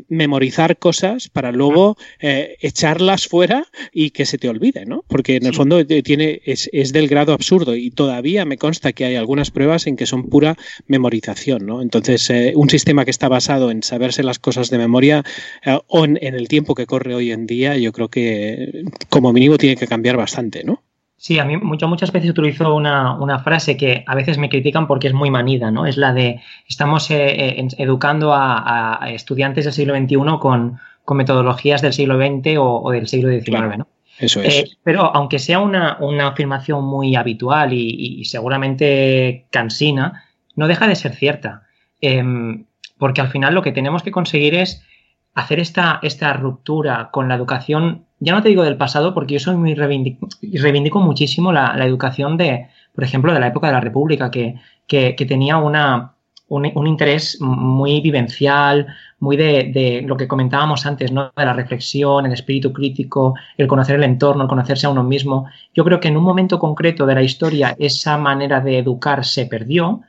memorizar 0.09 0.77
cosas 0.77 1.29
para 1.29 1.51
luego 1.51 1.97
eh, 2.19 2.57
echarlas 2.61 3.27
fuera 3.27 3.60
y 3.91 4.11
que 4.11 4.25
se 4.25 4.37
te 4.37 4.49
olvide, 4.49 4.85
¿no? 4.85 5.03
Porque 5.07 5.35
en 5.35 5.45
el 5.45 5.53
fondo 5.53 5.79
eh, 5.79 6.03
tiene, 6.03 6.41
es, 6.45 6.69
es, 6.73 6.93
del 6.93 7.07
grado 7.07 7.33
absurdo 7.33 7.75
y 7.75 7.91
todavía 7.91 8.45
me 8.45 8.57
consta 8.57 8.93
que 8.93 9.05
hay 9.05 9.15
algunas 9.15 9.51
pruebas 9.51 9.87
en 9.87 9.95
que 9.95 10.05
son 10.05 10.29
pura 10.29 10.55
memorización, 10.87 11.65
¿no? 11.65 11.81
Entonces, 11.81 12.29
eh, 12.29 12.53
un 12.55 12.69
sistema 12.69 13.05
que 13.05 13.11
está 13.11 13.27
basado 13.27 13.71
en 13.71 13.83
saberse 13.83 14.23
las 14.23 14.39
cosas 14.39 14.69
de 14.69 14.77
memoria 14.77 15.23
eh, 15.65 15.79
o 15.87 16.05
en, 16.05 16.17
el 16.21 16.47
tiempo 16.47 16.75
que 16.75 16.85
corre 16.85 17.15
hoy 17.15 17.31
en 17.31 17.47
día, 17.47 17.77
yo 17.77 17.91
creo 17.91 18.09
que 18.09 18.83
como 19.09 19.33
mínimo 19.33 19.57
tiene 19.57 19.75
que 19.75 19.87
cambiar 19.87 20.17
bastante, 20.17 20.63
¿no? 20.63 20.81
Sí, 21.17 21.37
a 21.37 21.45
mí 21.45 21.55
muchas, 21.57 21.87
muchas 21.87 22.11
veces 22.11 22.31
utilizo 22.31 22.73
una, 22.73 23.13
una, 23.13 23.37
frase 23.37 23.77
que 23.77 24.03
a 24.07 24.15
veces 24.15 24.39
me 24.39 24.49
critican 24.49 24.87
porque 24.87 25.07
es 25.07 25.13
muy 25.13 25.29
manida, 25.29 25.69
¿no? 25.69 25.85
Es 25.85 25.95
la 25.95 26.13
de 26.13 26.41
estamos 26.67 27.09
educando 27.11 28.33
a, 28.33 29.03
a, 29.03 29.11
estudiantes 29.11 29.65
del 29.65 29.73
siglo 29.73 29.95
XXI 29.95 30.39
con, 30.39 30.79
con 31.11 31.17
metodologías 31.17 31.81
del 31.81 31.91
siglo 31.91 32.15
XX 32.15 32.55
o, 32.57 32.89
del 32.89 33.05
siglo 33.05 33.29
XIX, 33.29 33.79
¿no? 33.79 33.87
Eso 34.17 34.39
es. 34.41 34.59
Eh, 34.59 34.65
pero 34.81 35.13
aunque 35.13 35.39
sea 35.39 35.59
una, 35.59 35.97
afirmación 36.25 36.85
muy 36.85 37.17
habitual 37.17 37.73
y, 37.73 38.23
seguramente 38.23 39.45
cansina, 39.49 40.23
no 40.55 40.69
deja 40.69 40.87
de 40.87 40.95
ser 40.95 41.13
cierta. 41.13 41.63
Em, 41.99 42.63
porque 42.97 43.19
al 43.19 43.27
final 43.27 43.53
lo 43.53 43.61
que 43.61 43.73
tenemos 43.73 44.03
que 44.03 44.11
conseguir 44.11 44.55
es 44.55 44.85
hacer 45.33 45.59
esta, 45.59 45.99
esta 46.01 46.31
ruptura 46.31 47.09
con 47.11 47.27
la 47.27 47.35
educación, 47.35 48.05
ya 48.21 48.31
no 48.31 48.41
te 48.41 48.47
digo 48.47 48.63
del 48.63 48.77
pasado, 48.77 49.13
porque 49.13 49.33
yo 49.33 49.41
soy 49.41 49.57
muy 49.57 49.75
reivindico, 49.75 50.29
reivindico 50.41 51.01
muchísimo 51.01 51.51
la, 51.51 51.75
educación 51.85 52.37
de, 52.37 52.69
por 52.95 53.03
ejemplo, 53.03 53.33
de 53.33 53.41
la 53.41 53.47
época 53.47 53.67
de 53.67 53.73
la 53.73 53.81
República, 53.81 54.31
que, 54.31 54.55
que, 54.87 55.25
tenía 55.27 55.57
una, 55.57 56.13
un, 56.51 56.87
interés 56.87 57.37
muy 57.39 58.01
vivencial, 58.01 58.87
muy 59.19 59.37
de, 59.37 59.71
de, 59.73 60.03
lo 60.05 60.17
que 60.17 60.27
comentábamos 60.27 60.85
antes, 60.85 61.11
¿no? 61.11 61.31
De 61.35 61.45
la 61.45 61.53
reflexión, 61.53 62.25
el 62.25 62.33
espíritu 62.33 62.73
crítico, 62.73 63.35
el 63.57 63.67
conocer 63.67 63.95
el 63.95 64.03
entorno, 64.03 64.43
el 64.43 64.49
conocerse 64.49 64.85
a 64.85 64.89
uno 64.89 65.03
mismo. 65.03 65.45
Yo 65.73 65.85
creo 65.85 65.99
que 65.99 66.09
en 66.09 66.17
un 66.17 66.23
momento 66.23 66.59
concreto 66.59 67.05
de 67.05 67.15
la 67.15 67.23
historia 67.23 67.75
esa 67.79 68.17
manera 68.17 68.59
de 68.59 68.79
educar 68.79 69.23
se 69.23 69.45
perdió 69.45 70.01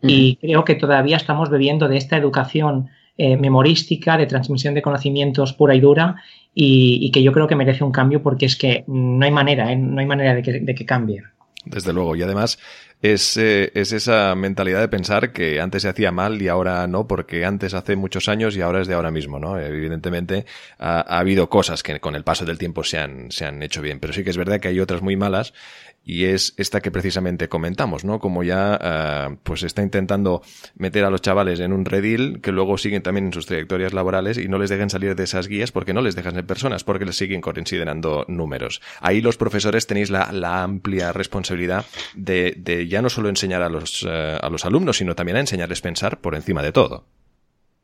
y 0.00 0.36
creo 0.36 0.64
que 0.64 0.76
todavía 0.76 1.16
estamos 1.16 1.50
bebiendo 1.50 1.88
de 1.88 1.96
esta 1.96 2.16
educación 2.16 2.88
eh, 3.16 3.36
memorística, 3.36 4.16
de 4.16 4.26
transmisión 4.26 4.74
de 4.74 4.82
conocimientos 4.82 5.52
pura 5.52 5.74
y 5.74 5.80
dura, 5.80 6.14
y, 6.54 7.10
que 7.10 7.22
yo 7.22 7.32
creo 7.32 7.48
que 7.48 7.56
merece 7.56 7.82
un 7.82 7.90
cambio 7.90 8.22
porque 8.22 8.46
es 8.46 8.54
que 8.54 8.84
no 8.86 9.24
hay 9.24 9.32
manera, 9.32 9.72
¿eh? 9.72 9.76
no 9.76 10.00
hay 10.00 10.06
manera 10.06 10.34
de 10.34 10.42
que, 10.42 10.60
de 10.60 10.74
que 10.74 10.86
cambie. 10.86 11.22
Desde 11.70 11.92
luego, 11.92 12.16
y 12.16 12.22
además 12.22 12.58
es, 13.00 13.36
eh, 13.36 13.70
es, 13.74 13.92
esa 13.92 14.34
mentalidad 14.34 14.80
de 14.80 14.88
pensar 14.88 15.32
que 15.32 15.60
antes 15.60 15.82
se 15.82 15.88
hacía 15.88 16.10
mal 16.10 16.40
y 16.42 16.48
ahora 16.48 16.86
no, 16.86 17.06
porque 17.06 17.44
antes 17.44 17.74
hace 17.74 17.94
muchos 17.94 18.28
años 18.28 18.56
y 18.56 18.60
ahora 18.60 18.80
es 18.80 18.88
de 18.88 18.94
ahora 18.94 19.10
mismo, 19.10 19.38
¿no? 19.38 19.58
Evidentemente 19.58 20.46
ha, 20.78 21.00
ha 21.00 21.18
habido 21.20 21.48
cosas 21.48 21.82
que 21.82 22.00
con 22.00 22.14
el 22.16 22.24
paso 22.24 22.44
del 22.44 22.58
tiempo 22.58 22.82
se 22.82 22.98
han, 22.98 23.30
se 23.30 23.44
han 23.44 23.62
hecho 23.62 23.82
bien, 23.82 24.00
pero 24.00 24.12
sí 24.12 24.24
que 24.24 24.30
es 24.30 24.36
verdad 24.36 24.60
que 24.60 24.68
hay 24.68 24.80
otras 24.80 25.02
muy 25.02 25.16
malas 25.16 25.52
y 26.08 26.24
es 26.24 26.54
esta 26.56 26.80
que 26.80 26.90
precisamente 26.90 27.50
comentamos, 27.50 28.02
¿no? 28.02 28.18
Como 28.18 28.42
ya 28.42 29.28
uh, 29.30 29.36
pues 29.42 29.62
está 29.62 29.82
intentando 29.82 30.40
meter 30.74 31.04
a 31.04 31.10
los 31.10 31.20
chavales 31.20 31.60
en 31.60 31.74
un 31.74 31.84
redil 31.84 32.40
que 32.40 32.50
luego 32.50 32.78
siguen 32.78 33.02
también 33.02 33.26
en 33.26 33.32
sus 33.34 33.44
trayectorias 33.44 33.92
laborales 33.92 34.38
y 34.38 34.48
no 34.48 34.58
les 34.58 34.70
dejen 34.70 34.88
salir 34.88 35.14
de 35.14 35.24
esas 35.24 35.48
guías 35.48 35.70
porque 35.70 35.92
no 35.92 36.00
les 36.00 36.16
dejan 36.16 36.32
ser 36.32 36.46
personas, 36.46 36.82
porque 36.82 37.04
les 37.04 37.18
siguen 37.18 37.42
considerando 37.42 38.24
números. 38.26 38.80
Ahí 39.02 39.20
los 39.20 39.36
profesores 39.36 39.86
tenéis 39.86 40.08
la, 40.08 40.32
la 40.32 40.62
amplia 40.62 41.12
responsabilidad 41.12 41.84
de, 42.14 42.54
de, 42.56 42.88
ya 42.88 43.02
no 43.02 43.10
solo 43.10 43.28
enseñar 43.28 43.60
a 43.60 43.68
los, 43.68 44.02
uh, 44.02 44.38
a 44.40 44.48
los 44.48 44.64
alumnos, 44.64 44.96
sino 44.96 45.14
también 45.14 45.36
a 45.36 45.40
enseñarles 45.40 45.82
pensar 45.82 46.22
por 46.22 46.34
encima 46.34 46.62
de 46.62 46.72
todo. 46.72 47.04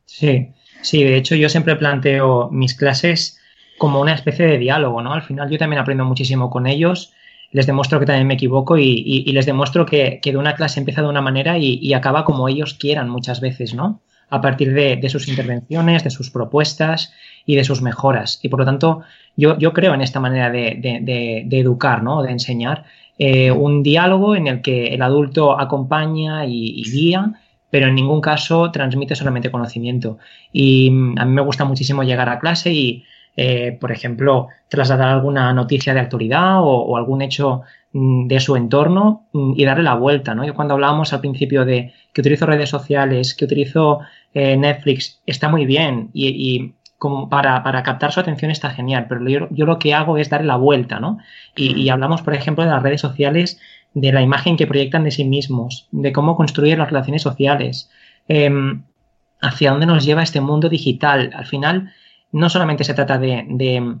Sí, 0.05 0.49
sí, 0.81 1.03
de 1.03 1.15
hecho 1.15 1.35
yo 1.35 1.47
siempre 1.47 1.75
planteo 1.75 2.49
mis 2.51 2.73
clases 2.73 3.39
como 3.77 4.01
una 4.01 4.15
especie 4.15 4.47
de 4.47 4.57
diálogo, 4.57 5.03
¿no? 5.03 5.13
Al 5.13 5.21
final 5.21 5.47
yo 5.51 5.59
también 5.59 5.79
aprendo 5.79 6.05
muchísimo 6.05 6.49
con 6.49 6.65
ellos 6.65 7.13
les 7.55 7.67
demuestro 7.67 8.01
que 8.01 8.05
también 8.05 8.27
me 8.27 8.33
equivoco 8.33 8.77
y, 8.77 9.23
les 9.31 9.45
demuestro 9.45 9.85
que, 9.85 10.19
de 10.21 10.37
una 10.37 10.55
clase 10.55 10.77
empieza 10.77 11.01
de 11.01 11.07
una 11.07 11.21
manera 11.21 11.57
y, 11.57 11.93
acaba 11.93 12.25
como 12.25 12.49
ellos 12.49 12.73
quieran 12.73 13.07
muchas 13.07 13.39
veces, 13.39 13.73
¿no? 13.73 14.01
A 14.29 14.41
partir 14.41 14.73
de, 14.73 15.07
sus 15.07 15.29
intervenciones, 15.29 16.03
de 16.03 16.09
sus 16.09 16.29
propuestas 16.31 17.13
y 17.45 17.55
de 17.55 17.63
sus 17.63 17.81
mejoras. 17.81 18.41
Y 18.43 18.49
por 18.49 18.59
lo 18.59 18.65
tanto, 18.65 19.03
yo, 19.37 19.57
creo 19.71 19.93
en 19.93 20.01
esta 20.01 20.19
manera 20.19 20.49
de, 20.51 21.47
educar, 21.49 22.03
¿no? 22.03 22.23
De 22.23 22.31
enseñar. 22.31 22.83
Eh, 23.17 23.51
un 23.51 23.83
diálogo 23.83 24.35
en 24.35 24.47
el 24.47 24.61
que 24.61 24.87
el 24.87 25.01
adulto 25.01 25.57
acompaña 25.57 26.45
y, 26.45 26.83
guía, 26.91 27.35
pero 27.69 27.87
en 27.87 27.95
ningún 27.95 28.19
caso 28.19 28.69
transmite 28.69 29.15
solamente 29.15 29.49
conocimiento. 29.49 30.17
Y 30.51 30.91
mm, 30.91 31.19
a 31.19 31.23
mí 31.23 31.31
me 31.31 31.41
gusta 31.41 31.63
muchísimo 31.63 32.03
llegar 32.03 32.27
a 32.27 32.39
clase 32.39 32.73
y 32.73 33.05
eh, 33.37 33.77
por 33.79 33.91
ejemplo, 33.91 34.47
trasladar 34.69 35.09
alguna 35.09 35.51
noticia 35.51 35.93
de 35.93 35.99
actualidad 35.99 36.59
o, 36.61 36.95
algún 36.95 37.21
hecho 37.21 37.63
mm, 37.91 38.27
de 38.27 38.39
su 38.39 38.55
entorno 38.55 39.27
mm, 39.33 39.53
y 39.57 39.65
darle 39.65 39.83
la 39.83 39.95
vuelta, 39.95 40.33
¿no? 40.33 40.45
Yo 40.45 40.53
cuando 40.53 40.73
hablábamos 40.73 41.11
al 41.11 41.19
principio 41.19 41.65
de 41.65 41.93
que 42.13 42.21
utilizo 42.21 42.45
redes 42.45 42.69
sociales, 42.69 43.35
que 43.35 43.45
utilizo 43.45 43.99
eh, 44.33 44.55
Netflix, 44.55 45.21
está 45.25 45.49
muy 45.49 45.65
bien 45.65 46.11
y, 46.13 46.73
como 46.97 47.29
para, 47.29 47.61
captar 47.83 48.13
su 48.13 48.21
atención 48.21 48.51
está 48.51 48.69
genial, 48.69 49.07
pero 49.09 49.27
yo, 49.27 49.65
lo 49.65 49.79
que 49.79 49.93
hago 49.93 50.17
es 50.17 50.29
darle 50.29 50.47
la 50.47 50.55
vuelta, 50.55 50.99
¿no? 50.99 51.19
Y, 51.55 51.89
hablamos, 51.89 52.21
por 52.21 52.33
ejemplo, 52.33 52.63
de 52.63 52.71
las 52.71 52.81
redes 52.81 53.01
sociales, 53.01 53.59
de 53.93 54.11
la 54.13 54.21
imagen 54.21 54.55
que 54.55 54.65
proyectan 54.65 55.03
de 55.03 55.11
sí 55.11 55.25
mismos, 55.25 55.87
de 55.91 56.13
cómo 56.13 56.35
construir 56.37 56.77
las 56.77 56.87
relaciones 56.87 57.21
sociales, 57.21 57.91
em, 58.27 58.83
hacia 59.41 59.71
dónde 59.71 59.85
nos 59.85 60.05
lleva 60.05 60.23
este 60.23 60.41
mundo 60.41 60.69
digital. 60.69 61.31
Al 61.35 61.45
final, 61.45 61.91
no 62.35 62.49
solamente 62.49 62.83
se 62.83 62.93
trata 62.93 63.17
de, 63.17 63.95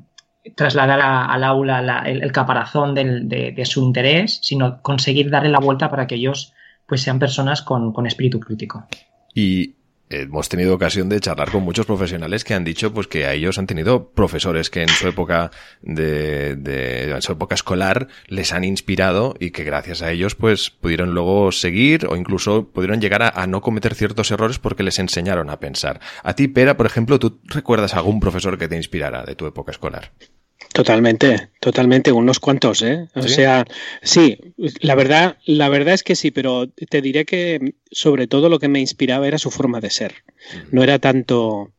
trasladar 0.55 0.99
al 1.01 1.43
aula 1.43 2.03
el, 2.05 2.31
caparazón 2.33 2.93
de, 2.93 3.63
su 3.65 3.81
interés, 3.81 4.39
sino 4.41 4.81
conseguir 4.81 5.29
darle 5.29 5.49
la 5.49 5.59
vuelta 5.59 5.89
para 5.89 6.05
que 6.05 6.15
ellos 6.15 6.53
pues, 6.85 7.01
sean 7.01 7.17
personas 7.17 7.61
con, 7.61 7.93
con 7.93 8.05
espíritu 8.05 8.41
crítico. 8.41 8.87
Y 9.33 9.75
hemos 10.09 10.49
tenido 10.49 10.75
ocasión 10.75 11.09
de 11.09 11.19
charlar 11.19 11.51
con 11.51 11.63
muchos 11.63 11.85
profesionales 11.85 12.43
que 12.43 12.53
han 12.53 12.63
dicho 12.63 12.93
pues 12.93 13.07
que 13.07 13.25
a 13.25 13.33
ellos 13.33 13.57
han 13.57 13.67
tenido 13.67 14.09
profesores 14.09 14.69
que 14.69 14.83
en 14.83 14.89
su 14.89 15.07
época 15.07 15.51
de, 15.81 16.55
de 16.55 17.11
en 17.11 17.21
su 17.21 17.31
época 17.31 17.55
escolar 17.55 18.07
les 18.27 18.53
han 18.53 18.63
inspirado 18.63 19.35
y 19.39 19.51
que 19.51 19.63
gracias 19.63 20.01
a 20.01 20.11
ellos 20.11 20.35
pues 20.35 20.69
pudieron 20.69 21.13
luego 21.13 21.51
seguir 21.51 22.05
o 22.07 22.15
incluso 22.15 22.67
pudieron 22.67 23.01
llegar 23.01 23.23
a, 23.23 23.29
a 23.29 23.47
no 23.47 23.61
cometer 23.61 23.95
ciertos 23.95 24.31
errores 24.31 24.59
porque 24.59 24.83
les 24.83 24.99
enseñaron 24.99 25.49
a 25.49 25.59
pensar. 25.59 25.99
A 26.23 26.33
ti, 26.33 26.47
Pera, 26.47 26.77
por 26.77 26.85
ejemplo, 26.85 27.19
¿tú 27.19 27.39
recuerdas 27.45 27.93
algún 27.95 28.19
profesor 28.19 28.57
que 28.57 28.67
te 28.67 28.75
inspirara 28.75 29.23
de 29.23 29.35
tu 29.35 29.45
época 29.47 29.71
escolar? 29.71 30.11
Totalmente, 30.75 31.51
totalmente, 31.61 32.11
unos 32.11 32.41
cuantos, 32.41 32.81
¿eh? 32.81 33.07
O 33.15 33.21
sea, 33.21 33.63
sí, 34.01 34.37
la 34.81 34.93
verdad, 34.93 35.37
la 35.45 35.69
verdad 35.69 35.93
es 35.93 36.03
que 36.03 36.17
sí, 36.17 36.31
pero 36.31 36.67
te 36.67 37.01
diré 37.01 37.23
que 37.23 37.75
sobre 37.91 38.27
todo 38.27 38.49
lo 38.49 38.59
que 38.59 38.67
me 38.67 38.81
inspiraba 38.81 39.25
era 39.25 39.37
su 39.37 39.51
forma 39.51 39.79
de 39.79 39.89
ser. 39.89 40.15
No 40.71 40.83
era 40.83 40.99
tanto, 40.99 41.71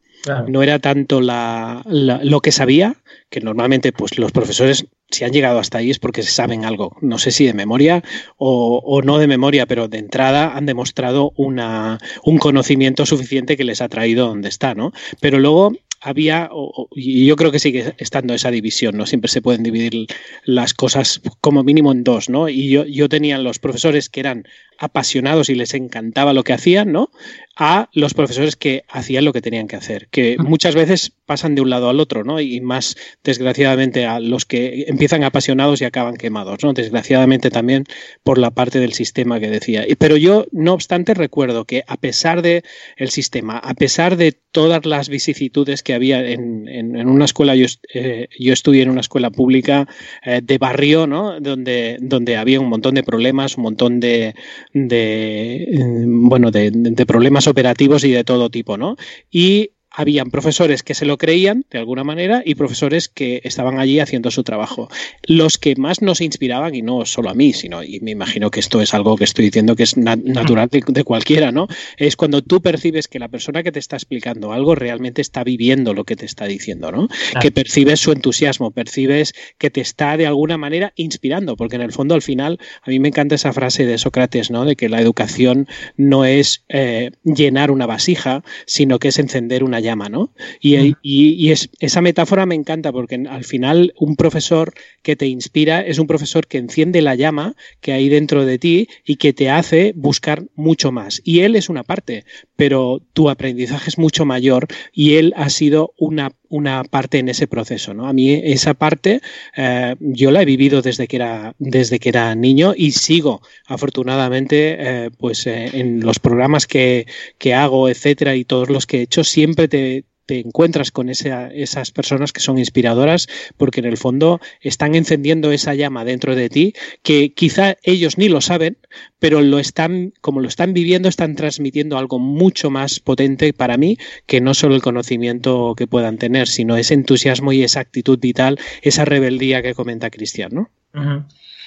no 0.49 0.63
era 0.63 0.79
tanto 0.79 1.21
la, 1.21 1.83
lo 1.85 2.41
que 2.41 2.53
sabía, 2.53 2.97
que 3.29 3.43
normalmente 3.43 3.93
pues 3.93 4.19
los 4.19 4.33
profesores 4.33 4.87
si 5.11 5.25
han 5.25 5.33
llegado 5.33 5.59
hasta 5.59 5.79
ahí 5.79 5.91
es 5.91 5.99
porque 5.99 6.23
saben 6.23 6.65
algo, 6.65 6.97
no 7.01 7.19
sé 7.19 7.31
si 7.31 7.47
de 7.47 7.55
memoria 7.55 8.03
o, 8.37 8.83
o, 8.85 9.03
no 9.03 9.19
de 9.19 9.27
memoria, 9.27 9.67
pero 9.67 9.89
de 9.89 9.99
entrada 9.99 10.57
han 10.57 10.67
demostrado 10.67 11.33
una, 11.37 11.99
un 12.25 12.39
conocimiento 12.39 13.07
suficiente 13.07 13.57
que 13.57 13.65
les 13.65 13.81
ha 13.81 13.89
traído 13.89 14.27
donde 14.27 14.49
está, 14.49 14.75
¿no? 14.75 14.93
Pero 15.21 15.39
luego 15.39 15.73
había, 16.01 16.51
y 16.95 17.27
yo 17.27 17.37
creo 17.37 17.51
que 17.51 17.59
sigue 17.59 17.95
estando 17.99 18.35
esa 18.35 18.51
división, 18.51 18.97
¿no? 18.97 19.07
Siempre 19.07 19.31
se 19.31 19.43
pueden 19.43 19.63
dividir 19.63 20.07
las 20.45 20.75
cosas 20.75 21.21
como 21.41 21.65
mínimo 21.65 21.93
en 21.93 22.05
dos, 22.05 22.29
¿no? 22.29 22.49
Y 22.49 22.69
yo, 22.69 22.85
yo 22.85 23.09
tenía 23.09 23.39
los 23.39 23.59
profesores 23.59 24.09
que 24.09 24.21
eran 24.21 24.45
apasionados 24.79 25.49
y 25.49 25.55
les 25.55 25.75
encantaba 25.75 26.33
lo 26.33 26.45
que 26.45 26.53
hacían, 26.53 26.93
¿no? 26.93 27.11
A 27.57 27.89
los 27.93 28.15
profesores 28.15 28.57
que 28.57 28.85
hacían 28.89 29.25
lo 29.25 29.33
que 29.33 29.41
tenían 29.41 29.67
que 29.67 29.77
hacer, 29.77 30.09
que 30.11 30.37
muchas 30.39 30.75
veces 30.75 31.13
pasan 31.25 31.55
de 31.55 31.63
un 31.63 31.71
lado 31.71 31.89
al 31.89 32.01
otro, 32.01 32.23
¿no? 32.23 32.41
Y 32.41 32.61
más 32.61 32.97
desgraciadamente 33.25 34.05
a 34.05 34.21
los 34.21 34.45
que 34.45 34.85
empiezan 34.89 35.25
apasionados 35.25 35.81
y 35.81 35.85
acaban 35.85 36.17
quemados, 36.17 36.63
¿no? 36.63 36.73
Desgraciadamente 36.73 37.51
también 37.51 37.85
por 38.23 38.39
la 38.39 38.51
parte 38.51 38.79
del 38.79 38.93
sistema 38.93 39.41
que 39.41 39.49
decía. 39.49 39.85
Pero 39.99 40.17
yo, 40.17 40.47
no 40.53 40.75
obstante, 40.75 41.15
recuerdo 41.15 41.65
que 41.65 41.83
a 41.87 41.97
pesar 41.97 42.43
de 42.43 42.63
el 42.97 43.11
sistema, 43.11 43.59
a 43.59 43.75
pesar 43.75 44.17
de 44.17 44.33
todas 44.57 44.87
las 44.87 45.09
vicisitudes 45.09 45.83
que 45.83 45.95
había 45.95 46.27
en, 46.27 46.69
en, 46.69 47.09
una 47.09 47.27
escuela, 47.27 47.55
yo, 47.55 47.67
eh, 47.93 48.29
yo, 48.39 48.53
estudié 48.53 48.83
en 48.83 48.91
una 48.91 49.03
escuela 49.03 49.31
pública 49.31 49.87
eh, 50.25 50.41
de 50.43 50.59
barrio, 50.59 51.07
¿no? 51.07 51.41
Donde, 51.41 51.99
donde 52.01 52.37
había 52.37 52.61
un 52.61 52.69
montón 52.69 52.95
de 52.95 53.03
problemas, 53.03 53.57
un 53.57 53.65
montón 53.65 54.01
de, 54.01 54.35
de 54.77 56.05
bueno, 56.07 56.51
de, 56.51 56.71
de, 56.71 57.07
problemas 57.07 57.47
operativos 57.47 58.05
y 58.05 58.11
de 58.13 58.25
todo 58.25 58.51
tipo, 58.51 58.77
¿no? 58.77 58.97
Y 59.31 59.71
habían 59.97 60.31
profesores 60.31 60.83
que 60.83 60.95
se 60.95 61.07
lo 61.07 61.17
creían 61.17 61.65
de 61.71 61.79
alguna 61.79 62.05
manera 62.05 62.43
y 62.45 62.55
profesores 62.55 63.09
que 63.09 63.41
estaban 63.45 63.81
allí 63.81 63.99
haciendo 63.99 64.31
su 64.31 64.45
trabajo. 64.45 64.91
Los 65.23 65.57
que 65.57 65.75
más 65.77 66.03
nos 66.03 66.21
inspiraban, 66.21 66.75
y 66.75 66.83
no 66.83 67.07
solo 67.07 67.31
a 67.31 67.35
mí, 67.35 67.55
sino, 67.55 67.83
y 67.83 68.01
me 68.01 68.11
imagino 68.11 68.51
que 68.51 68.61
esto 68.61 68.83
es 68.83 68.93
algo 68.93 69.17
que 69.17 69.25
estoy 69.25 69.47
diciendo 69.47 69.75
que 69.75 69.85
es 69.85 69.97
natural 69.97 70.69
de, 70.71 71.05
cualquiera, 71.05 71.51
¿no? 71.51 71.67
Es 71.97 72.15
cuando 72.15 72.43
tú 72.43 72.61
percibes 72.61 73.09
que 73.09 73.19
la 73.19 73.29
persona 73.29 73.63
que 73.63 73.73
te 73.73 73.79
está 73.79 73.97
explicando 73.97 74.53
algo 74.53 74.75
realmente 74.75 75.23
está 75.23 75.43
viviendo 75.45 75.95
lo 75.95 76.05
que 76.05 76.15
te 76.15 76.27
está 76.27 76.45
diciendo, 76.45 76.93
¿no? 76.93 77.09
Que 77.41 77.51
percibes 77.51 77.99
su 77.99 78.13
entusiasmo, 78.13 78.73
percibes 78.73 79.33
que 79.57 79.71
te 79.71 79.81
está 79.81 80.19
de 80.19 80.27
alguna 80.27 80.59
manera 80.59 80.93
inspirando, 80.97 81.57
porque 81.57 81.77
en 81.77 81.83
el 81.83 81.93
fondo 81.93 82.15
al 82.15 82.23
final, 82.23 82.59
a 82.83 82.91
mí 82.91 83.01
me 83.01 83.09
encanta 83.09 83.37
esa 83.37 83.55
frase 83.55 83.87
de 83.87 83.97
Sócrates, 83.97 84.51
¿no? 84.51 84.67
De 84.67 84.77
que 84.77 84.91
la 84.91 85.01
educación 85.01 85.67
no 85.97 86.27
es 86.27 86.65
eh, 86.69 87.13
llenar 87.25 87.71
una 87.71 87.87
vasija, 87.87 88.45
sino 88.67 88.99
que 88.99 89.09
es 89.09 89.19
encender 89.19 89.65
una 89.65 89.81
llama, 89.87 90.11
¿no? 90.11 90.31
Y, 90.61 91.51
es, 91.51 91.71
esa 91.81 92.03
metáfora 92.03 92.45
me 92.45 92.55
encanta 92.55 92.93
porque 92.93 93.25
al 93.29 93.45
final 93.45 93.95
un 93.99 94.17
profesor 94.17 94.75
que 95.03 95.17
te 95.17 95.27
inspira 95.27 95.81
es 95.81 95.99
un 95.99 96.07
profesor 96.07 96.47
que 96.47 96.59
enciende 96.59 97.01
la 97.01 97.15
llama 97.15 97.55
que 97.81 97.93
hay 97.93 98.09
dentro 98.09 98.45
de 98.45 98.59
ti 98.59 98.89
y 99.05 99.17
que 99.17 99.33
te 99.33 99.49
hace 99.49 99.93
buscar 99.97 100.45
mucho 100.55 100.93
más. 100.93 101.23
Y 101.25 101.41
él 101.41 101.57
es 101.57 101.69
una 101.69 101.85
parte, 101.85 102.25
pero 102.57 103.01
tu 103.15 103.31
aprendizaje 103.31 103.89
es 103.89 103.97
mucho 103.97 104.25
mayor 104.25 104.67
y 104.93 105.15
él 105.15 105.33
ha 105.37 105.49
sido 105.49 105.95
una, 105.97 106.33
una 106.49 106.85
parte 106.85 107.19
en 107.19 107.29
ese 107.29 107.47
proceso. 107.47 107.95
¿no? 107.95 108.07
A 108.07 108.13
mí 108.13 108.33
esa 108.33 108.75
parte 108.75 109.21
eh, 109.57 109.97
yo 110.01 110.31
la 110.31 110.43
he 110.43 110.45
vivido 110.45 110.83
desde 110.83 111.07
que 111.07 111.17
era, 111.17 111.55
desde 111.59 111.99
que 111.99 112.09
era 112.09 112.35
niño 112.35 112.75
y 112.77 112.93
sigo 112.93 113.43
afortunadamente 113.67 114.77
eh, 114.79 115.11
pues 115.19 115.47
en 115.47 116.01
los 116.01 116.19
programas 116.19 116.67
que, 116.67 117.07
que 117.39 117.55
hago, 117.55 117.89
etcétera, 117.89 118.37
y 118.37 118.45
todos 118.45 118.69
los 118.71 118.87
que 118.87 118.99
he 118.99 119.03
hecho, 119.03 119.25
siempre 119.25 119.69
te, 119.69 120.05
te 120.27 120.41
encuentras 120.41 120.91
con 120.91 121.09
esas 121.09 121.91
personas 121.93 122.33
que 122.33 122.41
son 122.41 122.59
inspiradoras 122.59 123.29
porque 123.57 123.81
en 123.81 123.87
el 123.87 123.97
fondo 123.97 124.41
están 124.61 124.95
encendiendo 124.95 125.53
esa 125.53 125.75
llama 125.75 126.05
dentro 126.05 126.35
de 126.35 126.51
ti 126.51 126.75
que 127.03 127.33
quizá 127.33 127.77
ellos 127.83 128.19
ni 128.19 128.29
lo 128.29 128.41
saben, 128.41 128.77
pero 129.21 129.41
lo 129.41 129.59
están, 129.59 130.13
como 130.21 130.41
lo 130.41 130.49
están 130.49 130.75
viviendo, 130.75 131.09
están 131.09 131.37
transmitiendo 131.37 131.97
algo 131.97 132.19
mucho 132.19 132.71
más 132.71 133.01
potente 133.01 133.53
para 133.53 133.77
mí 133.77 133.97
que 134.27 134.41
no 134.41 134.53
solo 134.53 134.75
el 134.75 134.83
conocimiento 134.83 135.75
que 135.77 135.87
puedan 135.87 136.19
tener, 136.19 136.49
sino 136.49 136.77
ese 136.77 136.95
entusiasmo 136.95 137.53
y 137.53 137.63
esa 137.63 137.81
actitud 137.81 138.19
vital, 138.19 138.59
esa 138.83 139.05
rebeldía 139.05 139.63
que 139.63 139.75
comenta 139.75 140.11
Cristian, 140.11 140.51
¿no? 140.53 140.71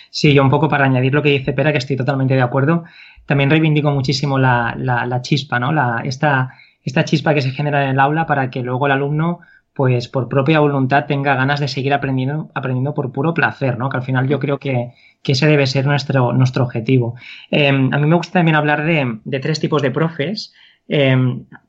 Sí, 0.10 0.34
yo 0.34 0.44
un 0.44 0.50
poco 0.50 0.68
para 0.68 0.86
añadir 0.86 1.14
lo 1.14 1.22
que 1.22 1.30
dice 1.30 1.54
Pera, 1.54 1.72
que 1.72 1.78
estoy 1.78 1.96
totalmente 1.96 2.34
de 2.34 2.42
acuerdo, 2.42 2.84
también 3.26 3.52
reivindico 3.52 3.92
muchísimo 3.92 4.40
la, 4.40 4.76
la 4.76 5.22
chispa, 5.22 5.60
¿no? 5.60 5.72
La, 5.72 6.02
esta 6.04 6.52
esta 6.90 7.06
chispa 7.06 7.34
que 7.34 7.42
se 7.42 7.52
genera 7.52 7.84
en 7.84 7.92
el 7.92 8.00
aula 8.00 8.26
para 8.26 8.50
que 8.50 8.62
luego 8.62 8.86
el 8.86 8.92
alumno 8.92 9.40
pues 9.74 10.10
por 10.10 10.28
propia 10.28 10.60
voluntad 10.60 11.06
tenga 11.06 11.36
ganas 11.36 11.62
de 11.62 11.70
seguir 11.70 11.94
aprendiendo, 11.94 12.50
aprendiendo 12.54 12.94
por 12.94 13.14
puro 13.14 13.34
placer, 13.34 13.78
¿no? 13.78 13.88
Que 13.90 13.96
al 13.96 14.04
final 14.04 14.28
yo 14.28 14.38
creo 14.38 14.58
que, 14.58 14.92
ese 15.24 15.48
debe 15.48 15.68
ser 15.68 15.86
nuestro, 15.86 16.34
nuestro 16.34 16.66
objetivo. 16.66 17.16
Em, 17.50 17.94
a 17.94 17.98
mí 17.98 18.06
me 18.06 18.16
gusta 18.16 18.34
también 18.34 18.56
hablar 18.56 18.84
de, 18.84 19.40
tres 19.40 19.62
tipos 19.62 19.82
de 19.82 19.92
profes. 19.92 20.54
Eh, 20.90 21.16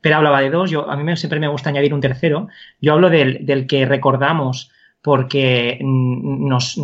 pero 0.01 0.17
hablaba 0.17 0.41
de 0.41 0.49
dos, 0.49 0.71
yo, 0.71 0.89
a 0.89 0.97
mí 0.97 1.15
siempre 1.15 1.39
me 1.39 1.47
gusta 1.47 1.69
añadir 1.69 1.93
un 1.93 2.01
tercero. 2.01 2.49
Yo 2.81 2.93
hablo 2.93 3.09
del, 3.09 3.45
del 3.45 3.65
que 3.65 3.85
recordamos 3.85 4.71
porque 5.01 5.79
nos, 5.81 6.79